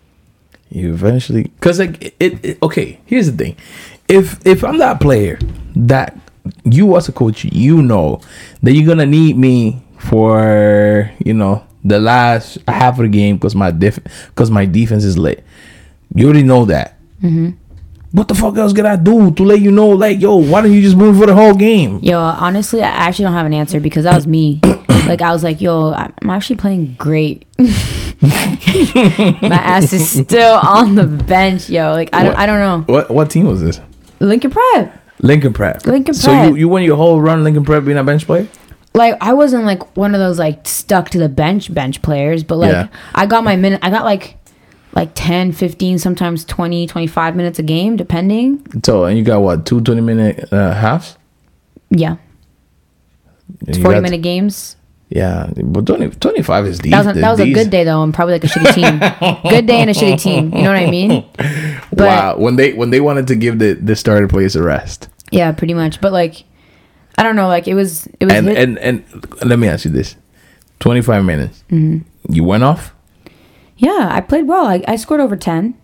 you 0.69 0.93
eventually 0.93 1.43
because 1.43 1.79
like 1.79 2.15
it, 2.19 2.39
it. 2.43 2.57
Okay, 2.63 2.99
here's 3.05 3.29
the 3.31 3.35
thing: 3.37 3.55
if 4.07 4.39
if 4.45 4.63
I'm 4.63 4.77
that 4.79 4.99
player 4.99 5.39
that 5.75 6.15
you 6.63 6.95
as 6.95 7.09
a 7.09 7.11
coach, 7.11 7.43
you 7.45 7.81
know 7.81 8.21
that 8.63 8.71
you're 8.73 8.87
gonna 8.87 9.05
need 9.05 9.37
me 9.37 9.83
for 9.99 11.11
you 11.23 11.33
know 11.33 11.63
the 11.83 11.99
last 11.99 12.57
half 12.67 12.95
of 12.99 13.03
the 13.03 13.09
game 13.11 13.35
because 13.37 13.55
my 13.55 13.71
def 13.71 13.99
because 14.31 14.49
my 14.51 14.65
defense 14.65 15.03
is 15.03 15.17
lit. 15.17 15.43
You 16.13 16.25
already 16.25 16.43
know 16.43 16.65
that. 16.65 16.97
Mm-hmm. 17.21 17.51
What 18.11 18.27
the 18.29 18.35
fuck 18.35 18.57
else 18.57 18.73
can 18.73 18.85
I 18.85 18.95
do 18.95 19.31
to 19.31 19.43
let 19.43 19.59
you 19.61 19.69
know? 19.71 19.89
Like, 19.89 20.19
yo, 20.21 20.37
why 20.37 20.61
don't 20.61 20.71
you 20.71 20.81
just 20.81 20.95
move 20.95 21.17
for 21.17 21.25
the 21.25 21.35
whole 21.35 21.53
game? 21.53 21.99
Yo, 22.01 22.17
honestly, 22.19 22.81
I 22.81 22.87
actually 22.87 23.25
don't 23.25 23.33
have 23.33 23.45
an 23.45 23.53
answer 23.53 23.79
because 23.79 24.05
that 24.05 24.15
was 24.15 24.25
me. 24.25 24.59
like 25.07 25.21
I 25.21 25.31
was 25.31 25.43
like, 25.43 25.61
yo, 25.61 25.93
I'm 25.93 26.29
actually 26.29 26.55
playing 26.55 26.95
great. 26.97 27.45
My 28.21 29.59
ass 29.61 29.93
is 29.93 30.09
still 30.09 30.55
on 30.55 30.95
the 30.95 31.05
bench, 31.05 31.69
yo. 31.69 31.91
Like 31.91 32.09
I 32.13 32.23
don't, 32.23 32.35
I 32.35 32.45
don't 32.45 32.59
know. 32.59 32.93
What 32.93 33.11
what 33.11 33.29
team 33.29 33.45
was 33.45 33.61
this? 33.61 33.79
Lincoln 34.19 34.51
Prep. 34.51 34.93
Lincoln 35.21 35.53
Prep. 35.53 35.85
Lincoln 35.85 36.15
Prep. 36.15 36.15
So 36.15 36.43
you 36.47 36.55
you 36.55 36.69
won 36.69 36.83
your 36.83 36.95
whole 36.95 37.21
run 37.21 37.43
Lincoln 37.43 37.65
Prep 37.65 37.85
being 37.85 37.97
a 37.97 38.03
bench 38.03 38.25
player? 38.25 38.47
Like 38.93 39.15
I 39.21 39.33
wasn't 39.33 39.65
like 39.65 39.95
one 39.95 40.15
of 40.15 40.19
those 40.19 40.39
like 40.39 40.67
stuck 40.67 41.09
to 41.11 41.19
the 41.19 41.29
bench 41.29 41.71
bench 41.73 42.01
players, 42.01 42.43
but 42.43 42.57
like 42.57 42.71
Yeah. 42.71 42.87
I 43.13 43.25
got 43.27 43.43
my 43.43 43.55
minute. 43.55 43.79
I 43.83 43.89
got 43.89 44.05
like 44.05 44.37
like 44.93 45.11
10, 45.15 45.51
15, 45.51 45.99
sometimes 45.99 46.43
20, 46.45 46.87
25 46.87 47.35
minutes 47.35 47.59
a 47.59 47.63
game, 47.63 47.95
depending. 47.97 48.65
So 48.83 49.05
and 49.05 49.17
you 49.17 49.23
got 49.23 49.41
what 49.41 49.65
two 49.65 49.81
20 49.81 50.01
minute 50.01 50.51
uh, 50.51 50.73
halves? 50.73 51.17
Yeah, 51.89 52.17
You 53.65 53.81
40 53.81 53.95
got- 53.95 54.03
minute 54.03 54.21
games. 54.21 54.75
Yeah, 55.09 55.49
but 55.63 55.85
20, 55.85 56.09
25 56.09 56.65
is 56.65 56.79
deep. 56.79 56.91
That 56.91 57.05
was 57.05 57.15
a, 57.15 57.19
that 57.21 57.31
was 57.31 57.39
a 57.39 57.53
good 57.53 57.69
day 57.69 57.85
though, 57.85 58.03
and 58.03 58.13
probably 58.13 58.33
like 58.33 58.43
a 58.43 58.47
shitty 58.47 58.73
team. 58.73 58.99
good 59.49 59.65
day 59.65 59.79
and 59.79 59.89
a 59.89 59.93
shitty 59.93 60.19
team. 60.19 60.53
You 60.53 60.63
know 60.63 60.73
what 60.73 60.81
I 60.83 60.89
mean? 60.91 61.23
But 61.91 62.07
wow, 62.07 62.37
when 62.37 62.57
they 62.57 62.73
when 62.73 62.89
they 62.89 62.99
wanted 62.99 63.25
to 63.27 63.35
give 63.37 63.57
the 63.59 63.71
the 63.73 63.95
starter 63.95 64.27
players 64.27 64.57
a 64.57 64.61
rest, 64.61 65.07
yeah, 65.31 65.53
pretty 65.53 65.73
much. 65.73 66.01
But 66.01 66.11
like, 66.11 66.43
I 67.17 67.23
don't 67.23 67.37
know. 67.37 67.47
Like 67.47 67.69
it 67.69 67.73
was 67.73 68.05
it 68.19 68.25
was 68.25 68.33
and 68.33 68.47
hit- 68.47 68.57
and 68.57 68.77
and 68.79 69.03
let 69.45 69.57
me 69.59 69.69
ask 69.69 69.85
you 69.85 69.91
this: 69.91 70.17
twenty 70.81 71.01
five 71.01 71.23
minutes, 71.23 71.63
Mm-hmm. 71.71 72.33
you 72.33 72.43
went 72.43 72.63
off. 72.65 72.93
Yeah. 73.77 74.09
I 74.11 74.21
played 74.21 74.47
well. 74.47 74.65
I, 74.65 74.83
I 74.87 74.95
scored 74.95 75.19
over 75.21 75.35
ten. 75.35 75.75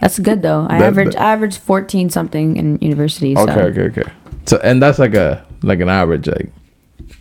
That's 0.00 0.18
good 0.18 0.42
though. 0.42 0.66
I 0.68 0.78
That- 0.80 0.86
averaged 0.88 1.12
that- 1.12 1.22
I 1.22 1.32
averaged 1.32 1.58
fourteen 1.58 2.10
something 2.10 2.56
in 2.56 2.78
university. 2.80 3.34
So. 3.34 3.42
Okay, 3.42 3.62
okay, 3.80 4.00
okay. 4.00 4.12
So 4.46 4.58
and 4.62 4.82
that's 4.82 4.98
like 4.98 5.14
a 5.14 5.44
like 5.62 5.80
an 5.80 5.88
average, 5.88 6.26
like 6.28 6.50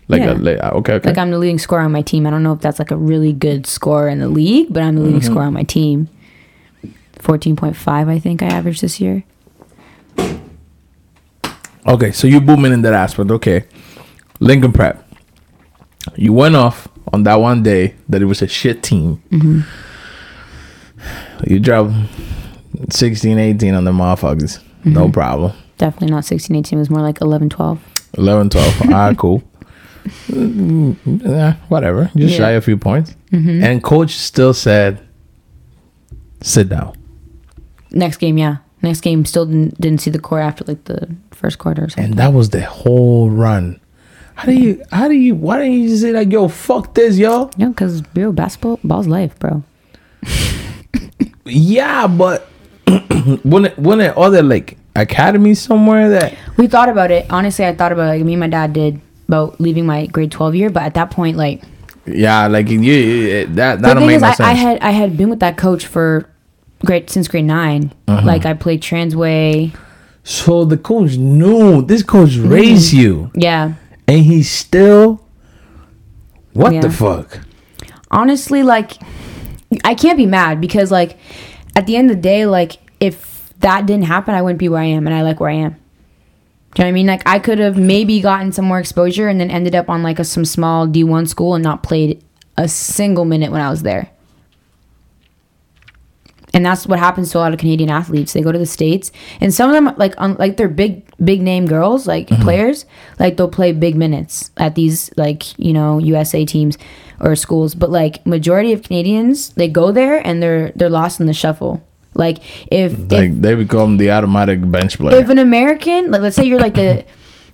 like 0.09 0.21
Yeah. 0.21 0.33
a 0.33 0.35
like, 0.35 0.59
okay, 0.59 0.93
okay. 0.95 1.09
Like 1.09 1.17
I'm 1.17 1.31
the 1.31 1.37
leading 1.39 1.59
scorer 1.59 1.81
on 1.81 1.91
my 1.91 2.01
team. 2.01 2.27
I 2.27 2.29
don't 2.29 2.43
know 2.43 2.51
if 2.53 2.59
that's 2.59 2.79
like 2.79 2.91
a 2.91 2.97
really 2.97 3.31
good 3.31 3.65
score 3.65 4.09
in 4.09 4.19
the 4.19 4.27
league, 4.27 4.67
but 4.73 4.83
I'm 4.83 4.95
the 4.95 5.01
leading 5.01 5.21
Mm-hmm. 5.21 5.31
scorer 5.31 5.45
on 5.45 5.53
my 5.53 5.63
team. 5.63 6.09
Fourteen 7.19 7.55
point 7.55 7.77
five, 7.77 8.09
I 8.09 8.19
think 8.19 8.41
I 8.41 8.47
averaged 8.47 8.81
this 8.81 8.99
year. 8.99 9.23
Okay, 11.85 12.11
so 12.11 12.27
you're 12.27 12.41
booming 12.41 12.71
in 12.73 12.81
that 12.83 12.93
aspect. 12.93 13.29
Okay, 13.31 13.65
Lincoln 14.39 14.71
Prep. 14.73 15.05
You 16.15 16.33
went 16.33 16.55
off 16.55 16.87
on 17.13 17.23
that 17.23 17.35
one 17.35 17.63
day 17.63 17.95
that 18.09 18.21
it 18.21 18.25
was 18.25 18.41
a 18.41 18.47
shit 18.47 18.83
team. 18.83 19.21
Mm-hmm. 19.29 19.61
You 21.47 21.59
dropped 21.59 21.93
16, 22.89 23.37
18 23.37 23.75
on 23.75 23.83
the 23.85 23.91
motherfuckers. 23.91 24.57
Mm-hmm. 24.79 24.93
No 24.93 25.09
problem. 25.09 25.53
Definitely 25.77 26.09
not 26.11 26.25
16, 26.25 26.55
18. 26.55 26.77
It 26.77 26.81
was 26.81 26.89
more 26.89 27.01
like 27.01 27.21
11, 27.21 27.49
12. 27.49 27.79
11, 28.17 28.49
12. 28.49 28.81
ah, 28.91 29.13
cool. 29.17 29.43
Mm, 30.27 31.21
yeah, 31.25 31.53
whatever. 31.69 32.05
Just 32.05 32.15
Yeah. 32.15 32.25
Mm-hmm. 32.27 32.37
shy 32.37 32.51
a 32.51 32.61
few 32.61 32.77
points. 32.77 33.15
And 33.31 33.83
coach 33.83 34.11
still 34.11 34.53
said, 34.53 34.99
sit 36.41 36.69
down. 36.69 36.93
Next 37.91 38.17
game, 38.17 38.37
yeah. 38.37 38.57
Next 38.83 39.01
game, 39.01 39.25
still 39.25 39.45
didn't, 39.45 39.79
didn't 39.81 40.01
see 40.01 40.11
the 40.11 40.19
core 40.19 40.39
after 40.39 40.63
like 40.65 40.83
the 40.85 41.15
first 41.31 41.57
quarter 41.57 41.85
or 41.85 41.89
something. 41.89 42.03
And 42.03 42.13
that 42.19 42.33
was 42.33 42.49
the 42.51 42.61
whole 42.63 43.29
run. 43.29 43.79
How 44.35 44.45
do 44.45 44.53
you, 44.53 44.83
how 44.91 45.07
do 45.07 45.13
you, 45.13 45.35
why 45.35 45.59
don't 45.59 45.71
you 45.71 45.87
just 45.89 46.01
say 46.01 46.11
like, 46.11 46.31
yo, 46.31 46.47
fuck 46.47 46.93
this, 46.95 47.17
yo? 47.17 47.49
Yeah, 47.57 47.69
because 47.69 48.01
real 48.15 48.31
basketball, 48.33 48.79
ball's 48.83 49.07
life, 49.07 49.37
bro. 49.39 49.63
Yeah, 51.45 52.07
but 52.07 52.47
wouldn't 53.43 53.77
wouldn't 53.77 54.17
other 54.17 54.41
like 54.41 54.77
academies 54.95 55.61
somewhere 55.61 56.09
that 56.09 56.35
We 56.57 56.67
thought 56.67 56.87
about 56.89 57.11
it. 57.11 57.25
Honestly, 57.29 57.65
I 57.65 57.75
thought 57.75 57.91
about 57.91 58.03
it. 58.15 58.17
Like, 58.19 58.25
me 58.25 58.33
and 58.33 58.39
my 58.39 58.47
dad 58.47 58.71
did 58.73 59.01
about 59.27 59.59
leaving 59.59 59.85
my 59.85 60.05
grade 60.05 60.31
12 60.31 60.55
year, 60.55 60.69
but 60.69 60.83
at 60.83 60.93
that 60.93 61.11
point, 61.11 61.35
like, 61.35 61.61
yeah, 62.05 62.47
like 62.47 62.69
you, 62.69 62.79
you 62.79 63.45
that 63.47 63.81
that 63.81 63.93
don't 63.95 64.07
make 64.07 64.17
is, 64.17 64.21
no 64.21 64.29
I, 64.29 64.33
sense. 64.33 64.47
I 64.49 64.53
had 64.53 64.79
I 64.79 64.91
had 64.91 65.17
been 65.17 65.29
with 65.29 65.39
that 65.41 65.57
coach 65.57 65.85
for 65.85 66.29
grade 66.85 67.09
since 67.09 67.27
grade 67.27 67.45
9 67.45 67.93
Uh-huh. 68.07 68.25
Like, 68.25 68.45
I 68.45 68.53
played 68.53 68.81
transway. 68.81 69.75
so 70.23 70.63
the 70.63 70.77
coach 70.77 71.17
knew 71.17 71.81
this 71.81 72.03
coach 72.03 72.31
Mm-hmm. 72.31 72.49
raised 72.49 72.93
you, 72.93 73.31
Yeah. 73.35 73.73
And 74.07 74.25
he 74.25 74.43
still. 74.43 75.25
What 76.53 76.81
the 76.81 76.91
fuck? 76.91 77.39
honestly 78.13 78.63
like 78.63 78.93
i 79.83 79.95
can't 79.95 80.17
be 80.17 80.25
mad 80.25 80.61
because 80.61 80.91
like 80.91 81.17
at 81.75 81.87
the 81.87 81.97
end 81.97 82.09
of 82.09 82.17
the 82.17 82.21
day 82.21 82.45
like 82.45 82.77
if 82.99 83.51
that 83.59 83.85
didn't 83.85 84.05
happen 84.05 84.35
i 84.35 84.41
wouldn't 84.41 84.59
be 84.59 84.69
where 84.69 84.81
i 84.81 84.85
am 84.85 85.07
and 85.07 85.15
i 85.15 85.23
like 85.23 85.39
where 85.39 85.49
i 85.49 85.55
am 85.55 85.71
do 85.71 85.75
you 85.75 85.79
know 85.79 86.85
what 86.85 86.87
i 86.87 86.91
mean 86.91 87.07
like 87.07 87.27
i 87.27 87.39
could 87.39 87.57
have 87.57 87.75
maybe 87.75 88.21
gotten 88.21 88.51
some 88.51 88.65
more 88.65 88.79
exposure 88.79 89.27
and 89.27 89.41
then 89.41 89.49
ended 89.49 89.73
up 89.73 89.89
on 89.89 90.03
like 90.03 90.19
a 90.19 90.23
some 90.23 90.45
small 90.45 90.87
d1 90.87 91.27
school 91.27 91.55
and 91.55 91.63
not 91.63 91.81
played 91.81 92.23
a 92.55 92.67
single 92.67 93.25
minute 93.25 93.51
when 93.51 93.61
i 93.61 93.69
was 93.69 93.81
there 93.81 94.09
and 96.53 96.65
that's 96.65 96.85
what 96.85 96.99
happens 96.99 97.31
to 97.31 97.37
a 97.37 97.39
lot 97.39 97.53
of 97.53 97.59
Canadian 97.59 97.89
athletes. 97.89 98.33
They 98.33 98.41
go 98.41 98.51
to 98.51 98.59
the 98.59 98.65
states, 98.65 99.11
and 99.41 99.53
some 99.53 99.69
of 99.69 99.73
them, 99.73 99.95
like, 99.97 100.13
on, 100.19 100.35
like 100.35 100.57
they're 100.57 100.67
big, 100.67 101.03
big 101.23 101.41
name 101.41 101.65
girls, 101.65 102.05
like 102.05 102.27
mm-hmm. 102.27 102.43
players, 102.43 102.85
like 103.19 103.37
they'll 103.37 103.49
play 103.49 103.71
big 103.71 103.95
minutes 103.95 104.51
at 104.57 104.75
these, 104.75 105.09
like 105.17 105.57
you 105.57 105.73
know, 105.73 105.97
USA 105.97 106.45
teams 106.45 106.77
or 107.19 107.35
schools. 107.35 107.73
But 107.73 107.89
like 107.89 108.25
majority 108.25 108.71
of 108.71 108.83
Canadians, 108.83 109.49
they 109.49 109.67
go 109.67 109.91
there 109.91 110.25
and 110.25 110.43
they're 110.43 110.71
they're 110.75 110.89
lost 110.89 111.19
in 111.19 111.25
the 111.25 111.33
shuffle. 111.33 111.83
Like 112.13 112.39
if 112.71 112.93
if, 112.93 113.11
Like 113.11 113.41
they 113.41 113.55
become 113.55 113.97
the 113.97 114.11
automatic 114.11 114.59
bench 114.69 114.97
player. 114.97 115.17
if 115.17 115.29
an 115.29 115.39
American, 115.39 116.11
like 116.11 116.21
let's 116.21 116.35
say 116.35 116.45
you're 116.45 116.59
like 116.59 116.75
the, 116.75 116.99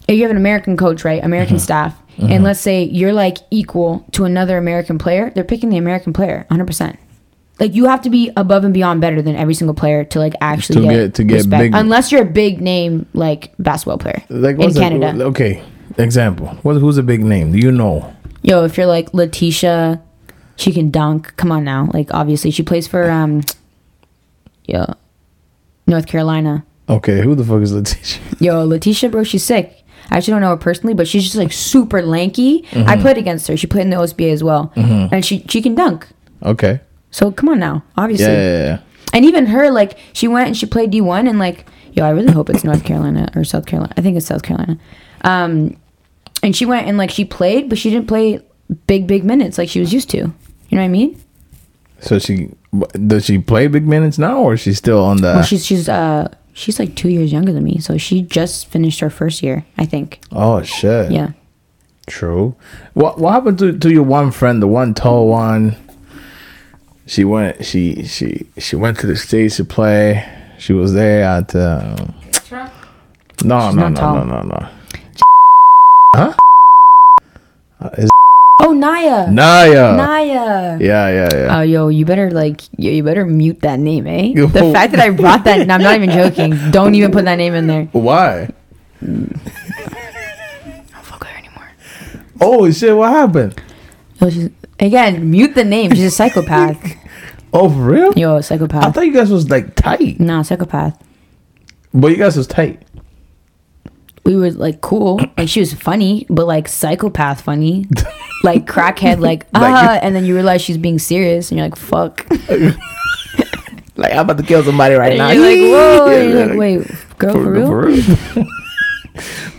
if 0.07 0.15
you 0.15 0.23
have 0.23 0.31
an 0.31 0.37
American 0.37 0.75
coach, 0.75 1.05
right, 1.05 1.23
American 1.23 1.55
mm-hmm. 1.55 1.63
staff, 1.63 2.01
and 2.17 2.29
mm-hmm. 2.29 2.43
let's 2.43 2.59
say 2.59 2.83
you're 2.83 3.13
like 3.13 3.37
equal 3.51 4.05
to 4.11 4.25
another 4.25 4.57
American 4.57 4.97
player, 4.97 5.31
they're 5.33 5.45
picking 5.45 5.69
the 5.69 5.77
American 5.77 6.11
player, 6.11 6.45
100. 6.49 6.97
Like 7.59 7.75
you 7.75 7.85
have 7.85 8.01
to 8.03 8.09
be 8.09 8.31
above 8.37 8.63
and 8.63 8.73
beyond 8.73 9.01
better 9.01 9.21
than 9.21 9.35
every 9.35 9.53
single 9.53 9.73
player 9.75 10.03
to 10.05 10.19
like 10.19 10.33
actually 10.41 10.75
To 10.81 10.81
get, 10.87 10.89
get- 10.93 11.13
to 11.15 11.23
get 11.23 11.33
respect. 11.35 11.61
big- 11.61 11.75
unless 11.75 12.11
you're 12.11 12.21
a 12.21 12.25
big 12.25 12.61
name 12.61 13.05
like 13.13 13.51
basketball 13.59 13.97
player 13.97 14.23
like 14.29 14.55
in 14.55 14.61
what's 14.61 14.77
a- 14.77 14.79
Canada. 14.79 15.23
okay, 15.25 15.61
example. 15.97 16.47
What 16.63 16.77
who's 16.77 16.97
a 16.97 17.03
big 17.03 17.21
name? 17.21 17.51
Do 17.51 17.57
you 17.59 17.71
know? 17.71 18.13
Yo, 18.43 18.63
if 18.63 18.77
you're 18.77 18.85
like 18.87 19.11
Laeticia, 19.11 20.01
she 20.55 20.71
can 20.71 20.89
dunk. 20.91 21.35
Come 21.35 21.51
on 21.51 21.63
now, 21.65 21.89
like 21.93 22.13
obviously 22.13 22.51
she 22.51 22.63
plays 22.63 22.87
for 22.87 23.09
um, 23.11 23.41
yeah, 24.65 24.93
North 25.87 26.07
Carolina. 26.07 26.65
Okay, 26.87 27.21
who 27.21 27.35
the 27.35 27.43
fuck 27.43 27.61
is 27.61 27.73
Laeticia? 27.73 28.19
Yo, 28.41 28.65
Laeticia, 28.67 29.11
bro, 29.11 29.23
she's 29.23 29.43
sick. 29.43 29.83
I 30.11 30.17
actually 30.17 30.31
don't 30.33 30.41
know 30.41 30.49
her 30.49 30.57
personally, 30.57 30.93
but 30.95 31.07
she's 31.07 31.23
just 31.23 31.35
like 31.35 31.51
super 31.53 32.01
lanky. 32.01 32.65
I 32.73 32.97
played 32.97 33.17
against 33.17 33.47
her. 33.47 33.55
She 33.57 33.67
played 33.67 33.83
in 33.83 33.89
the 33.91 33.97
OSBA 33.97 34.31
as 34.31 34.43
well, 34.43 34.71
and 34.75 35.23
she 35.23 35.45
she 35.49 35.61
can 35.61 35.75
dunk. 35.75 36.07
Okay, 36.41 36.79
So 37.11 37.31
come 37.31 37.49
on 37.49 37.59
now, 37.59 37.83
obviously. 37.97 38.27
yeah, 38.27 38.33
yeah, 38.33 38.63
yeah. 38.65 38.79
And 39.13 39.25
even 39.25 39.47
her, 39.47 39.71
like, 39.71 39.97
she 40.13 40.27
went 40.27 40.47
and 40.47 40.55
she 40.57 40.65
played 40.67 40.91
D 40.91 41.01
one, 41.01 41.27
and 41.27 41.39
like, 41.39 41.65
yo, 41.93 42.05
I 42.05 42.09
really 42.11 42.31
hope 42.31 42.49
it's 42.49 42.63
North 42.63 42.83
Carolina 42.83 43.31
or 43.35 43.43
South 43.43 43.65
Carolina. 43.65 43.93
I 43.97 44.01
think 44.01 44.15
it's 44.17 44.27
South 44.27 44.43
Carolina. 44.43 44.77
Um, 45.23 45.75
and 46.43 46.55
she 46.55 46.65
went 46.65 46.87
and 46.87 46.97
like 46.97 47.11
she 47.11 47.25
played, 47.25 47.67
but 47.69 47.77
she 47.77 47.89
didn't 47.89 48.07
play 48.07 48.39
big 48.87 49.07
big 49.07 49.23
minutes 49.23 49.57
like 49.57 49.67
she 49.69 49.79
was 49.79 49.91
used 49.91 50.09
to. 50.11 50.17
You 50.17 50.23
know 50.71 50.77
what 50.77 50.83
I 50.83 50.87
mean? 50.87 51.19
So 52.01 52.19
she 52.19 52.51
does 53.07 53.25
she 53.25 53.39
play 53.39 53.67
big 53.67 53.87
minutes 53.87 54.17
now, 54.19 54.39
or 54.39 54.55
she's 54.55 54.77
still 54.77 55.03
on 55.03 55.17
the? 55.17 55.23
Well, 55.33 55.43
she's 55.43 55.65
she's 55.65 55.89
uh 55.89 56.33
she's 56.53 56.79
like 56.79 56.95
two 56.95 57.09
years 57.09 57.31
younger 57.33 57.51
than 57.51 57.63
me, 57.63 57.79
so 57.79 57.97
she 57.97 58.21
just 58.21 58.67
finished 58.67 58.99
her 59.01 59.09
first 59.09 59.41
year, 59.43 59.65
I 59.77 59.85
think. 59.85 60.21
oh 60.31 60.61
shit. 60.61 61.11
Yeah. 61.11 61.31
True. 62.07 62.55
What 62.93 63.19
What 63.19 63.33
happened 63.33 63.59
to, 63.59 63.77
to 63.77 63.91
your 63.91 64.03
one 64.03 64.31
friend, 64.31 64.61
the 64.61 64.67
one 64.67 64.93
tall 64.93 65.27
one? 65.27 65.75
She 67.09 67.25
went. 67.25 67.65
She 67.65 68.03
she 68.03 68.45
she 68.59 68.75
went 68.75 68.99
to 68.99 69.07
the 69.07 69.15
states 69.15 69.57
to 69.57 69.65
play. 69.65 70.23
She 70.59 70.73
was 70.73 70.93
there 70.93 71.23
at. 71.23 71.55
Um, 71.55 72.13
Extra. 72.27 72.71
no, 73.43 73.67
She's 73.67 73.75
no, 73.75 73.89
no, 73.89 73.89
no, 73.89 74.23
no, 74.23 74.41
no. 74.43 74.69
Huh? 76.15 76.33
Uh, 77.81 77.89
is 77.97 78.11
Oh 78.61 78.73
Naya. 78.73 79.31
Naya. 79.31 79.95
Naya. 79.95 80.77
Yeah, 80.79 81.09
yeah, 81.09 81.29
yeah. 81.33 81.57
Oh, 81.57 81.61
yo, 81.61 81.87
you 81.87 82.05
better 82.05 82.29
like, 82.29 82.61
yo, 82.77 82.91
you 82.91 83.01
better 83.01 83.25
mute 83.25 83.61
that 83.61 83.79
name, 83.79 84.05
eh? 84.05 84.33
Yo. 84.35 84.47
The 84.47 84.71
fact 84.73 84.91
that 84.91 84.99
I 84.99 85.09
brought 85.09 85.45
that, 85.45 85.61
I'm 85.61 85.81
not 85.81 85.95
even 85.95 86.11
joking. 86.11 86.53
Don't 86.71 86.93
even 86.93 87.11
put 87.11 87.25
that 87.25 87.37
name 87.37 87.55
in 87.55 87.67
there. 87.67 87.85
Why? 87.93 88.49
I 89.01 89.05
don't 89.05 89.39
fuck 91.01 91.23
her 91.23 91.37
anymore. 91.37 91.71
Oh 92.41 92.69
shit! 92.69 92.95
What 92.95 93.09
happened? 93.11 93.59
Yo, 94.19 94.29
she's, 94.29 94.49
again, 94.77 95.31
mute 95.31 95.55
the 95.55 95.63
name. 95.63 95.91
She's 95.91 96.03
a 96.03 96.11
psychopath. 96.11 96.97
Oh, 97.53 97.69
for 97.69 97.75
real? 97.91 98.13
Yo, 98.13 98.41
psychopath. 98.41 98.83
I 98.85 98.91
thought 98.91 99.05
you 99.07 99.13
guys 99.13 99.31
was 99.31 99.49
like 99.49 99.75
tight, 99.75 100.19
Nah, 100.19 100.41
psychopath. 100.43 101.01
but 101.93 102.07
you 102.11 102.17
guys 102.17 102.37
was 102.37 102.45
tight. 102.47 102.83
we 104.25 104.35
were 104.35 104.51
like 104.51 104.81
cool. 104.81 105.19
Like 105.37 105.49
she 105.49 105.59
was 105.59 105.73
funny, 105.73 106.27
but 106.29 106.45
like 106.45 106.67
psychopath 106.67 107.41
funny. 107.41 107.85
like 108.43 108.65
crackhead, 108.67 109.19
like 109.19 109.47
ah, 109.55 109.59
Like- 109.61 110.03
and 110.03 110.15
then 110.15 110.25
you 110.25 110.35
realize 110.35 110.61
she's 110.61 110.77
being 110.77 110.99
serious, 110.99 111.49
and 111.51 111.57
you're 111.57 111.67
like, 111.67 111.75
fuck. 111.77 112.25
Like 113.95 114.13
I'm 114.13 114.19
about 114.19 114.37
to 114.37 114.43
kill 114.43 114.63
somebody 114.63 114.95
right 114.95 115.11
And 115.11 115.17
now. 115.17 115.31
you're 115.31 115.43
like, 115.43 115.59
whoa. 115.59 116.07
and 116.07 116.13
Yeah, 116.31 116.37
you're 116.37 116.47
like, 116.47 116.57
wait, 116.57 117.17
girl, 117.17 117.33
for, 117.33 117.51
real? 117.51 117.73
real? 117.73 118.45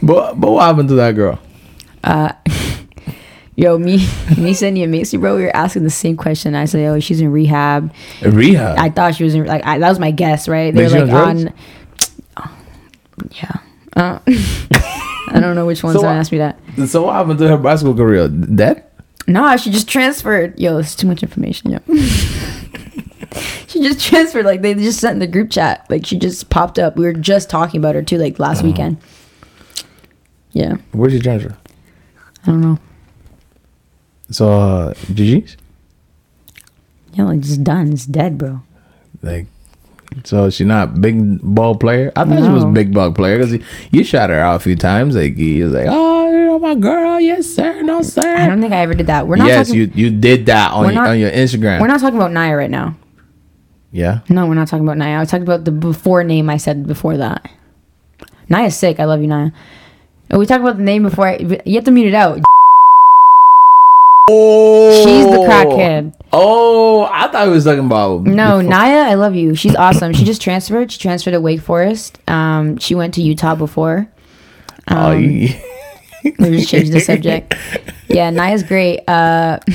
but 0.02 0.40
but 0.40 0.50
what 0.50 0.62
happened 0.64 0.88
to 0.88 0.94
that 0.94 1.14
girl? 1.14 1.38
Yo, 3.60 3.76
me, 3.78 4.06
me, 4.38 4.54
Cindy, 4.54 4.82
and 4.82 4.90
Macy, 4.90 5.18
bro, 5.18 5.36
we 5.36 5.42
were 5.42 5.54
asking 5.54 5.82
the 5.84 5.90
same 5.90 6.16
question. 6.16 6.54
I 6.54 6.64
said, 6.64 6.86
oh, 6.88 6.98
she's 6.98 7.20
in 7.20 7.30
rehab. 7.30 7.92
Rehab. 8.22 8.78
I 8.78 8.88
thought 8.88 9.14
she 9.16 9.24
was 9.24 9.34
in 9.34 9.44
like 9.44 9.64
I, 9.66 9.78
that 9.78 9.88
was 9.88 9.98
my 9.98 10.10
guess, 10.12 10.48
right? 10.48 10.74
They 10.74 10.88
Like 10.88 10.92
were 11.02 11.06
she 11.06 11.12
like 11.12 11.26
on 11.26 11.48
on, 11.48 12.50
yeah. 13.32 13.56
Uh, 13.96 14.18
I 15.32 15.40
don't 15.40 15.54
know 15.56 15.66
which 15.66 15.82
one's 15.82 15.96
So 15.96 16.02
what- 16.06 16.16
asked 16.16 16.32
me 16.32 16.38
that. 16.38 16.58
so 16.88 17.02
what 17.02 17.12
happened 17.14 17.38
to 17.40 17.48
her 17.48 17.58
basketball 17.58 17.94
career? 17.96 18.28
Dead? 18.28 18.82
No, 19.26 19.54
she 19.58 19.70
just 19.70 19.88
transferred. 19.88 20.58
Yo, 20.58 20.78
it's 20.78 20.94
too 20.96 21.06
much 21.06 21.22
information. 21.22 21.70
Yo. 21.72 21.78
she 23.66 23.80
just 23.82 24.00
transferred. 24.00 24.46
Like 24.46 24.62
they 24.62 24.72
just 24.74 25.00
sent 25.00 25.12
in 25.14 25.18
the 25.18 25.26
group 25.26 25.50
chat. 25.50 25.86
Like 25.90 26.06
she 26.06 26.18
just 26.18 26.48
popped 26.48 26.78
up. 26.78 26.96
We 26.96 27.04
were 27.04 27.12
just 27.12 27.50
talking 27.50 27.78
about 27.78 27.94
her 27.94 28.02
too, 28.02 28.16
like 28.16 28.38
last 28.38 28.62
weekend. 28.62 28.96
Yeah, 30.52 30.76
Where'd 30.92 31.12
she 31.12 31.20
transfer? 31.20 31.56
I 32.44 32.46
don't 32.46 32.60
know. 32.62 32.78
So 34.30 34.52
uh, 34.52 34.94
GG's? 34.94 35.56
Yeah, 37.14 37.24
like 37.24 37.40
just 37.40 37.64
done. 37.64 37.92
It's 37.92 38.06
dead, 38.06 38.38
bro. 38.38 38.60
Like, 39.22 39.46
so 40.24 40.48
she 40.50 40.64
not 40.64 41.00
big 41.00 41.40
ball 41.42 41.74
player? 41.76 42.12
I 42.16 42.24
thought 42.24 42.42
she 42.44 42.48
was 42.50 42.64
No. 42.64 42.70
big 42.72 42.94
ball 42.94 43.12
player 43.12 43.38
because 43.38 43.58
you 43.90 44.04
shot 44.04 44.30
her 44.30 44.38
out 44.40 44.56
a 44.56 44.58
few 44.60 44.76
times. 44.76 45.16
Like 45.16 45.36
you 45.36 45.64
was 45.64 45.72
like, 45.72 45.86
oh, 45.88 46.30
you 46.30 46.44
know 46.46 46.58
my 46.58 46.74
girl, 46.74 47.20
yes 47.20 47.46
sir, 47.46 47.82
no 47.82 48.02
sir. 48.02 48.36
I 48.36 48.46
don't 48.46 48.60
think 48.60 48.72
I 48.72 48.78
ever 48.78 48.94
did 48.94 49.06
that. 49.08 49.26
We're 49.26 49.36
not 49.36 49.48
Yes, 49.48 49.68
talking. 49.68 49.80
you 49.80 49.90
you 49.94 50.10
did 50.10 50.46
that 50.46 50.72
on 50.72 50.84
your, 50.86 50.92
not- 50.94 51.08
on 51.10 51.18
your 51.18 51.30
Instagram. 51.30 51.80
we're 51.80 51.86
not 51.88 52.00
talking 52.00 52.16
about 52.18 52.32
Naya 52.32 52.56
right 52.56 52.70
now. 52.70 52.96
yeah. 53.92 54.20
No, 54.28 54.46
we're 54.46 54.54
not 54.54 54.68
talking 54.68 54.84
about 54.86 54.96
Naya. 54.98 55.16
I 55.16 55.20
was 55.20 55.30
talking 55.30 55.42
about 55.44 55.64
the 55.64 55.72
before 55.72 56.22
name 56.24 56.48
I 56.48 56.56
said 56.56 56.86
before 56.86 57.16
that. 57.16 57.50
Naya's 58.48 58.76
sick. 58.76 58.98
I 59.00 59.04
love 59.04 59.20
you, 59.20 59.26
Naya. 59.28 59.50
We 60.32 60.46
talked 60.46 60.62
about 60.62 60.76
the 60.76 60.82
name 60.84 61.02
before. 61.04 61.26
I, 61.28 61.36
you 61.64 61.74
have 61.74 61.84
to 61.84 61.90
mute 61.90 62.06
it 62.08 62.14
out. 62.14 62.40
Oh, 64.32 65.04
She's 65.04 65.26
the 65.26 65.38
crackhead. 65.38 66.14
Oh, 66.32 67.04
I 67.10 67.26
thought 67.28 67.46
we 67.48 67.52
was 67.54 67.64
talking 67.64 67.84
about 67.86 68.22
No, 68.24 68.58
before- 68.58 68.70
Naya, 68.70 69.10
I 69.10 69.14
love 69.14 69.34
you. 69.34 69.54
She's 69.56 69.74
awesome. 69.74 70.12
She 70.12 70.24
just 70.24 70.40
transferred. 70.40 70.92
She 70.92 70.98
transferred 70.98 71.32
to 71.32 71.40
Wake 71.40 71.60
Forest. 71.60 72.18
Um, 72.28 72.78
she 72.78 72.94
went 72.94 73.14
to 73.14 73.22
Utah 73.22 73.54
before. 73.56 74.08
Oh, 74.88 75.10
Um, 75.12 75.22
you, 75.24 75.48
we 76.38 76.58
just 76.58 76.68
changed 76.68 76.92
the 76.92 77.00
subject. 77.00 77.54
Yeah, 78.08 78.30
Naya's 78.30 78.62
great. 78.62 79.00
Uh, 79.08 79.58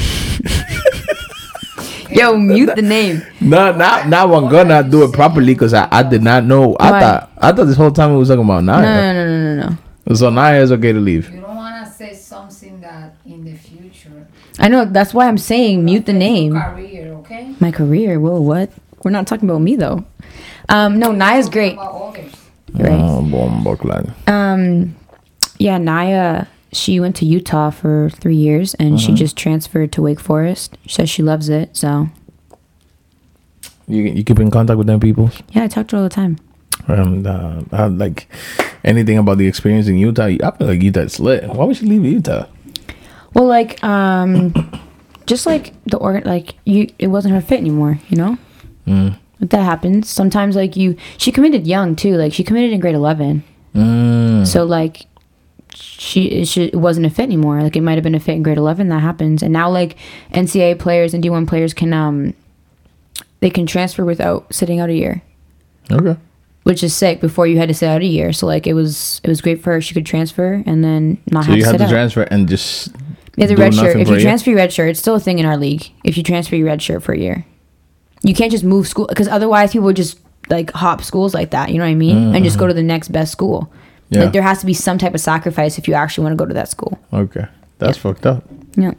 yo, 2.10 2.38
mute 2.38 2.74
the 2.76 2.82
name. 2.82 3.22
no, 3.41 3.72
now 3.76 4.03
now 4.08 4.34
I'm 4.34 4.49
gonna 4.49 4.84
do 4.88 5.03
it 5.03 5.12
properly 5.14 5.53
because 5.53 5.74
I, 5.74 5.88
I 5.91 6.03
did 6.03 6.22
not 6.24 6.45
know. 6.45 6.76
I 6.80 6.91
Why? 6.91 6.99
thought 7.01 7.32
I 7.38 7.51
thought 7.51 7.66
this 7.66 7.78
whole 7.78 7.91
time 7.91 8.12
we 8.14 8.18
was 8.18 8.30
talking 8.30 8.43
about 8.45 8.64
No, 8.64 8.80
Naya. 8.80 9.14
no, 9.14 9.26
no, 9.26 9.26
no, 9.26 9.56
no, 9.62 9.78
no. 10.08 10.16
So 10.16 10.30
Naya 10.30 10.62
is 10.62 10.72
okay 10.72 10.93
to 10.93 10.99
leave. 10.99 11.30
You 11.32 11.41
don't 11.41 11.56
want 11.56 11.84
to 11.86 11.91
say 11.91 12.14
something 12.14 12.80
that 12.82 13.16
in 13.26 13.43
the 13.43 13.56
future. 13.56 14.28
I 14.60 14.68
know. 14.70 14.86
That's 14.86 15.14
why 15.14 15.28
I'm 15.28 15.38
saying 15.38 15.84
mute 15.86 16.06
the 16.06 16.14
name. 16.14 16.53
My 16.53 16.70
career, 16.74 17.14
okay? 17.14 17.56
My 17.60 17.72
career. 17.72 18.20
Whoa, 18.20 18.39
what? 18.39 18.72
We're 19.03 19.12
not 19.12 19.28
talking 19.28 19.49
about 19.49 19.62
me 19.62 19.76
though. 19.76 20.06
Um, 20.70 20.97
no, 20.99 21.12
Naya's 21.12 21.49
great. 21.49 21.74
About 21.74 21.93
others. 22.10 22.34
Right. 22.74 22.91
Oh, 22.91 23.22
bomba 23.22 23.78
clad. 23.78 24.14
Um, 24.28 24.95
yeah, 25.60 25.78
Naya. 25.78 26.47
She 26.74 26.99
went 26.99 27.16
to 27.18 27.26
Utah 27.26 27.70
for 27.70 28.10
three 28.10 28.36
years, 28.36 28.74
and 28.74 28.99
she 28.99 29.14
just 29.14 29.38
transferred 29.38 29.93
to 29.93 30.01
Wake 30.01 30.20
Forest. 30.20 30.78
She 30.86 30.89
says 30.95 31.10
she 31.10 31.24
loves 31.24 31.47
it. 31.47 31.78
So 31.78 32.10
You 33.88 34.03
you 34.03 34.24
keep 34.26 34.39
in 34.39 34.51
contact 34.51 34.78
with 34.78 34.88
them 34.88 34.99
people. 34.99 35.30
yeah, 35.51 35.64
I 35.64 35.68
talk 35.68 35.88
to 35.89 35.95
her 35.95 36.01
all 36.03 36.10
the 36.10 36.14
time. 36.14 36.38
Um, 36.89 37.26
uh, 37.26 37.62
I, 37.72 37.86
like 37.88 38.28
anything 38.84 39.18
about 39.18 39.38
the 39.38 39.47
experience 39.47 39.88
in 39.88 39.95
Utah. 39.97 40.26
I 40.26 40.51
feel 40.58 40.68
like 40.68 40.82
Utah's 40.84 41.18
lit. 41.20 41.47
Why 41.47 41.64
would 41.66 41.80
you 41.82 41.88
leave 41.88 42.03
Utah? 42.03 42.45
Well, 43.36 43.45
like, 43.45 43.83
um, 43.83 44.53
just 45.27 45.45
like 45.45 45.73
the 45.86 45.97
organ, 45.97 46.23
like 46.25 46.55
you, 46.65 46.88
it 46.97 47.07
wasn't 47.07 47.36
her 47.36 47.41
fit 47.41 47.59
anymore. 47.59 47.99
You 48.09 48.17
know, 48.17 48.38
Mm. 48.88 49.17
that 49.39 49.63
happens 49.63 50.09
sometimes. 50.09 50.55
Like 50.55 50.75
you, 50.75 50.95
she 51.17 51.31
committed 51.31 51.67
young 51.67 51.95
too. 51.95 52.15
Like 52.15 52.33
she 52.33 52.43
committed 52.43 52.71
in 52.73 52.79
grade 52.79 52.95
eleven. 52.95 53.43
Mm. 53.75 54.47
So 54.47 54.63
like, 54.63 55.05
she 55.73 56.25
it, 56.27 56.47
should, 56.47 56.69
it 56.69 56.77
wasn't 56.77 57.05
a 57.05 57.09
fit 57.09 57.23
anymore. 57.23 57.61
Like 57.61 57.75
it 57.75 57.81
might 57.81 57.95
have 57.95 58.03
been 58.03 58.15
a 58.15 58.19
fit 58.19 58.36
in 58.36 58.43
grade 58.43 58.57
eleven. 58.57 58.88
That 58.89 58.99
happens. 59.01 59.43
And 59.43 59.51
now 59.51 59.69
like 59.69 59.97
NCAA 60.33 60.79
players 60.79 61.13
and 61.13 61.21
D 61.21 61.29
one 61.29 61.45
players 61.45 61.73
can 61.73 61.91
um, 61.93 62.33
they 63.41 63.49
can 63.49 63.65
transfer 63.65 64.05
without 64.05 64.53
sitting 64.53 64.79
out 64.79 64.89
a 64.89 64.93
year. 64.95 65.21
Okay. 65.91 66.17
Which 66.63 66.83
is 66.83 66.95
sick. 66.95 67.19
Before 67.21 67.45
you 67.45 67.57
had 67.57 67.67
to 67.67 67.73
sit 67.75 67.88
out 67.89 68.01
a 68.01 68.05
year, 68.05 68.33
so 68.33 68.47
like 68.47 68.65
it 68.65 68.73
was 68.73 69.19
it 69.23 69.29
was 69.29 69.41
great 69.41 69.61
for 69.61 69.73
her. 69.73 69.81
She 69.81 69.93
could 69.93 70.05
transfer 70.05 70.63
and 70.65 70.83
then 70.83 71.17
not 71.31 71.43
So 71.45 71.49
have 71.49 71.57
you 71.57 71.63
to 71.63 71.67
have 71.69 71.73
sit 71.73 71.77
to 71.79 71.83
out. 71.86 71.89
transfer 71.89 72.21
and 72.23 72.47
just 72.49 72.95
To 73.38 73.47
do 73.47 73.55
red 73.55 73.73
shirt. 73.73 73.97
If 73.97 74.07
you 74.07 74.19
transfer 74.19 74.49
your 74.49 74.57
red 74.57 74.71
shirt, 74.71 74.89
it's 74.89 74.99
still 74.99 75.15
a 75.15 75.19
thing 75.19 75.39
in 75.39 75.45
our 75.45 75.57
league. 75.57 75.91
If 76.03 76.17
you 76.17 76.23
transfer 76.23 76.55
your 76.55 76.67
red 76.67 76.81
shirt 76.81 77.03
for 77.03 77.13
a 77.13 77.17
year, 77.17 77.45
you 78.23 78.33
can't 78.33 78.51
just 78.51 78.63
move 78.63 78.88
school 78.88 79.07
because 79.07 79.27
otherwise 79.27 79.71
people 79.73 79.86
would 79.86 79.95
just 79.95 80.19
like 80.49 80.71
hop 80.71 81.03
schools 81.03 81.33
like 81.33 81.51
that. 81.51 81.69
You 81.69 81.77
know 81.77 81.86
what 81.86 81.91
I 81.91 81.95
mean? 81.95 82.36
And 82.36 82.43
just 82.45 82.57
go 82.57 82.63
mm-hmm. 82.63 82.69
to 82.69 82.73
the 82.75 82.83
next 82.83 83.09
best 83.09 83.31
school. 83.31 83.71
Yeah. 84.09 84.23
Like 84.23 84.33
there 84.33 84.41
has 84.41 84.59
to 84.59 84.65
be 84.65 84.73
some 84.73 84.97
type 84.97 85.13
of 85.13 85.21
sacrifice 85.21 85.77
if 85.77 85.88
you 85.88 85.93
actually 85.95 86.23
want 86.23 86.33
to 86.33 86.38
go 86.38 86.45
to 86.45 86.53
that 86.53 86.69
school. 86.69 86.99
Okay, 87.11 87.45
that's 87.79 87.97
fucked 87.97 88.25
up. 88.25 88.43
Yeah. 88.75 88.93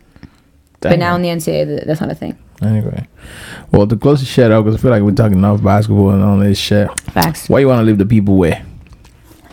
But 0.80 0.90
Damn. 0.90 0.98
now 0.98 1.16
in 1.16 1.22
the 1.22 1.28
NCAA, 1.28 1.86
that's 1.86 2.00
not 2.00 2.10
a 2.10 2.14
thing. 2.14 2.38
Anyway, 2.62 3.06
well, 3.70 3.86
to 3.86 3.96
close 3.96 4.20
the 4.20 4.26
shit 4.26 4.50
out, 4.50 4.64
because 4.64 4.78
I 4.78 4.82
feel 4.82 4.90
like 4.90 5.02
we're 5.02 5.12
talking 5.12 5.38
enough 5.38 5.62
basketball 5.62 6.10
and 6.10 6.22
all 6.22 6.38
this 6.38 6.58
shit. 6.58 6.88
Facts. 7.00 7.48
What 7.48 7.58
you 7.58 7.68
want 7.68 7.80
to 7.80 7.84
leave 7.84 7.98
the 7.98 8.06
people 8.06 8.36
with? 8.36 8.58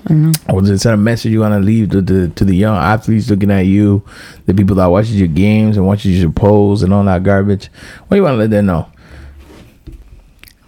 I 0.05 0.09
don't 0.09 0.21
know. 0.23 0.31
Or 0.49 0.63
is 0.63 0.83
there 0.83 0.93
a 0.93 0.97
message 0.97 1.31
you 1.31 1.39
want 1.39 1.53
to 1.53 1.59
leave 1.65 1.91
to 1.91 2.01
the 2.01 2.27
to 2.29 2.43
the 2.43 2.55
young 2.55 2.75
athletes 2.75 3.29
looking 3.29 3.51
at 3.51 3.65
you, 3.65 4.03
the 4.45 4.53
people 4.53 4.75
that 4.77 4.87
watches 4.87 5.17
your 5.17 5.29
games 5.29 5.77
and 5.77 5.85
watches 5.87 6.19
your 6.21 6.31
polls 6.31 6.83
and 6.83 6.93
all 6.93 7.03
that 7.05 7.23
garbage? 7.23 7.67
What 8.07 8.09
do 8.11 8.15
you 8.17 8.23
want 8.23 8.33
to 8.33 8.37
let 8.39 8.49
them 8.49 8.65
know? 8.65 8.89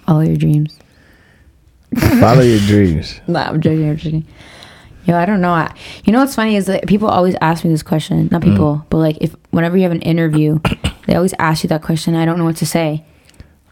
Follow 0.06 0.22
your 0.22 0.38
dreams. 0.38 0.78
Follow 2.20 2.42
your 2.42 2.60
dreams. 2.60 3.20
Nah, 3.28 3.48
I'm 3.50 3.62
joking. 3.62 3.90
I'm 3.90 3.98
joking. 3.98 4.26
Yo, 5.06 5.16
I 5.16 5.26
don't 5.26 5.42
know. 5.42 5.52
I, 5.52 5.74
you 6.04 6.12
know 6.14 6.20
what's 6.20 6.36
funny 6.36 6.56
is 6.56 6.66
that 6.66 6.88
people 6.88 7.08
always 7.08 7.36
ask 7.42 7.64
me 7.64 7.70
this 7.72 7.84
question. 7.84 8.28
Not 8.32 8.42
people, 8.42 8.78
Mm. 8.78 8.86
but 8.90 8.98
like 8.98 9.18
if 9.22 9.36
whenever 9.52 9.78
you 9.78 9.84
have 9.84 9.92
an 9.92 10.02
interview, 10.02 10.60
they 11.08 11.16
always 11.16 11.34
ask 11.40 11.64
you 11.64 11.68
that 11.70 11.82
question. 11.84 12.16
I 12.16 12.26
don't 12.26 12.38
know 12.38 12.46
what 12.46 12.56
to 12.58 12.66
say. 12.66 13.04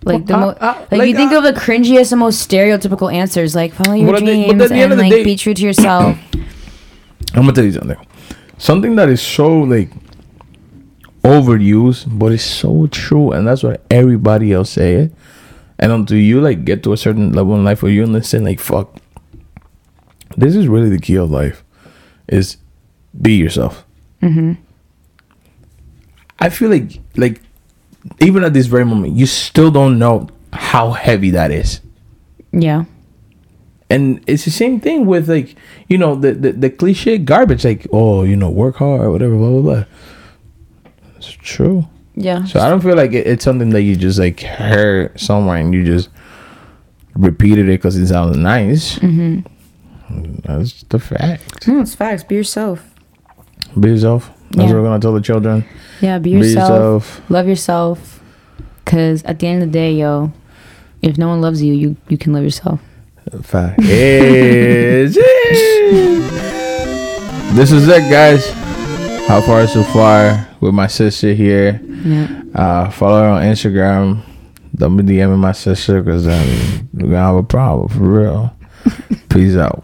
Like 0.06 0.26
the 0.26 0.34
Well, 0.34 0.42
mo- 0.48 0.58
uh, 0.60 0.66
uh, 0.66 0.80
like, 0.92 1.00
like, 1.00 1.08
you 1.10 1.16
think 1.16 1.32
uh, 1.32 1.38
of 1.38 1.44
the 1.44 1.54
cringiest 1.54 2.12
and 2.12 2.20
most 2.20 2.50
stereotypical 2.50 3.14
answers, 3.14 3.56
like 3.56 3.74
follow 3.74 3.94
your 3.96 4.08
But 4.08 4.16
at 4.16 4.20
the- 4.26 4.26
dreams 4.26 4.54
but 4.54 4.62
at 4.64 4.70
the 4.70 4.76
end 4.76 4.84
and 4.84 4.92
of 4.94 4.98
the 4.98 5.04
like 5.04 5.12
day- 5.14 5.24
be 5.24 5.36
true 5.36 5.54
to 5.54 5.62
yourself. 5.62 6.18
I'm 7.36 7.42
gonna 7.44 7.54
tell 7.54 7.64
you 7.66 7.72
something. 7.72 7.98
Something 8.58 8.96
that 8.98 9.10
is 9.10 9.22
so 9.22 9.60
like 9.62 9.90
overused, 11.24 12.06
but 12.20 12.32
it's 12.34 12.44
so 12.44 12.88
true, 12.88 13.32
and 13.32 13.48
that's 13.48 13.64
what 13.64 13.82
everybody 13.90 14.52
else 14.52 14.70
say 14.72 14.96
it. 14.96 15.14
And 15.80 15.92
until 15.92 16.18
you 16.18 16.42
like 16.42 16.66
get 16.66 16.84
to 16.84 16.94
a 16.94 16.98
certain 16.98 17.32
level 17.34 17.56
in 17.56 17.64
life 17.64 17.82
where 17.82 17.92
you 17.92 18.04
understand, 18.04 18.44
like, 18.46 18.60
fuck, 18.60 18.98
this 20.38 20.56
is 20.56 20.68
really 20.68 20.90
the 20.90 21.00
key 21.00 21.16
of 21.16 21.32
life, 21.32 21.64
is 22.28 22.58
be 23.20 23.34
yourself. 23.34 23.86
Mm-hmm. 24.22 24.54
I 26.40 26.50
feel 26.50 26.70
like 26.70 27.00
like 27.16 27.42
even 28.20 28.44
at 28.44 28.54
this 28.54 28.68
very 28.68 28.86
moment, 28.86 29.14
you 29.16 29.26
still 29.26 29.72
don't 29.72 29.98
know 30.00 30.28
how 30.52 30.92
heavy 30.92 31.32
that 31.32 31.52
is. 31.52 31.82
yeah, 32.52 32.86
And 33.90 34.24
it's 34.28 34.46
the 34.46 34.52
same 34.52 34.80
thing 34.80 35.06
with 35.06 35.30
like, 35.30 35.56
you 35.88 35.98
know, 35.98 36.16
the, 36.16 36.34
the, 36.34 36.52
the 36.52 36.70
cliche 36.70 37.18
garbage, 37.18 37.64
like, 37.66 37.88
oh, 37.92 38.24
you 38.24 38.36
know, 38.36 38.50
work 38.50 38.76
hard, 38.78 39.10
whatever, 39.12 39.36
blah, 39.38 39.50
blah, 39.50 39.62
blah. 39.62 39.84
It's 41.18 41.32
true. 41.32 41.88
yeah. 42.16 42.44
So 42.46 42.60
I 42.60 42.70
don't 42.70 42.82
feel 42.82 42.96
like 42.96 43.14
it, 43.14 43.26
it's 43.26 43.44
something 43.44 43.70
that 43.72 43.82
you 43.84 43.96
just 43.96 44.20
like 44.20 44.42
heard 44.42 45.20
somewhere 45.20 45.58
and 45.58 45.74
you 45.74 45.84
just 45.86 46.10
repeated 47.16 47.66
it 47.70 47.78
because 47.80 47.96
it 47.98 48.08
sounds 48.08 48.36
nice. 48.38 49.00
Mm-hmm. 49.00 49.48
That's 50.44 50.84
the 50.84 51.00
fact. 51.00 51.66
It's 51.68 51.96
facts. 51.96 52.24
Be 52.24 52.36
yourself. 52.36 52.84
Be 53.80 53.90
yourself. 53.90 54.30
That's 54.54 54.68
Yeah. 54.70 54.74
what 54.76 54.82
we're 54.84 54.88
gonna 54.88 55.00
tell 55.00 55.14
the 55.14 55.22
children. 55.22 55.66
Yeah, 56.02 56.20
be 56.20 56.32
Be 56.34 56.38
yourself. 56.40 56.70
yourself. 56.70 57.22
Love 57.30 57.48
yourself. 57.48 58.24
Cause 58.86 59.24
at 59.24 59.40
the 59.40 59.48
end 59.48 59.64
of 59.64 59.70
the 59.70 59.74
day, 59.74 59.94
yo, 59.94 60.32
if 61.02 61.18
no 61.18 61.28
one 61.28 61.42
loves 61.42 61.62
you, 61.64 61.74
you 61.74 61.96
you 62.10 62.18
can 62.18 62.34
love 62.34 62.44
yourself. 62.44 62.80
Fact. 63.42 63.80
Is 63.82 65.16
This 67.56 67.72
is 67.72 67.88
it, 67.88 68.10
guys. 68.12 68.50
How 69.28 69.42
far 69.42 69.66
so 69.68 69.84
far 69.84 70.48
with 70.60 70.74
my 70.74 70.88
sister 70.88 71.34
here. 71.34 71.80
Yeah. 72.04 72.28
Uh, 72.54 72.90
follow 72.90 73.22
her 73.24 73.30
on 73.30 73.44
Instagram. 73.44 74.22
Don't 74.76 74.98
be 74.98 75.04
DMing 75.04 75.38
my 75.40 75.52
sister 75.54 76.02
because 76.02 76.26
then 76.26 76.90
we're 76.94 77.04
gonna 77.10 77.18
have 77.18 77.36
a 77.36 77.44
problem 77.44 77.88
for 77.90 78.00
real. 78.04 78.56
Peace 79.30 79.56
out. 79.56 79.84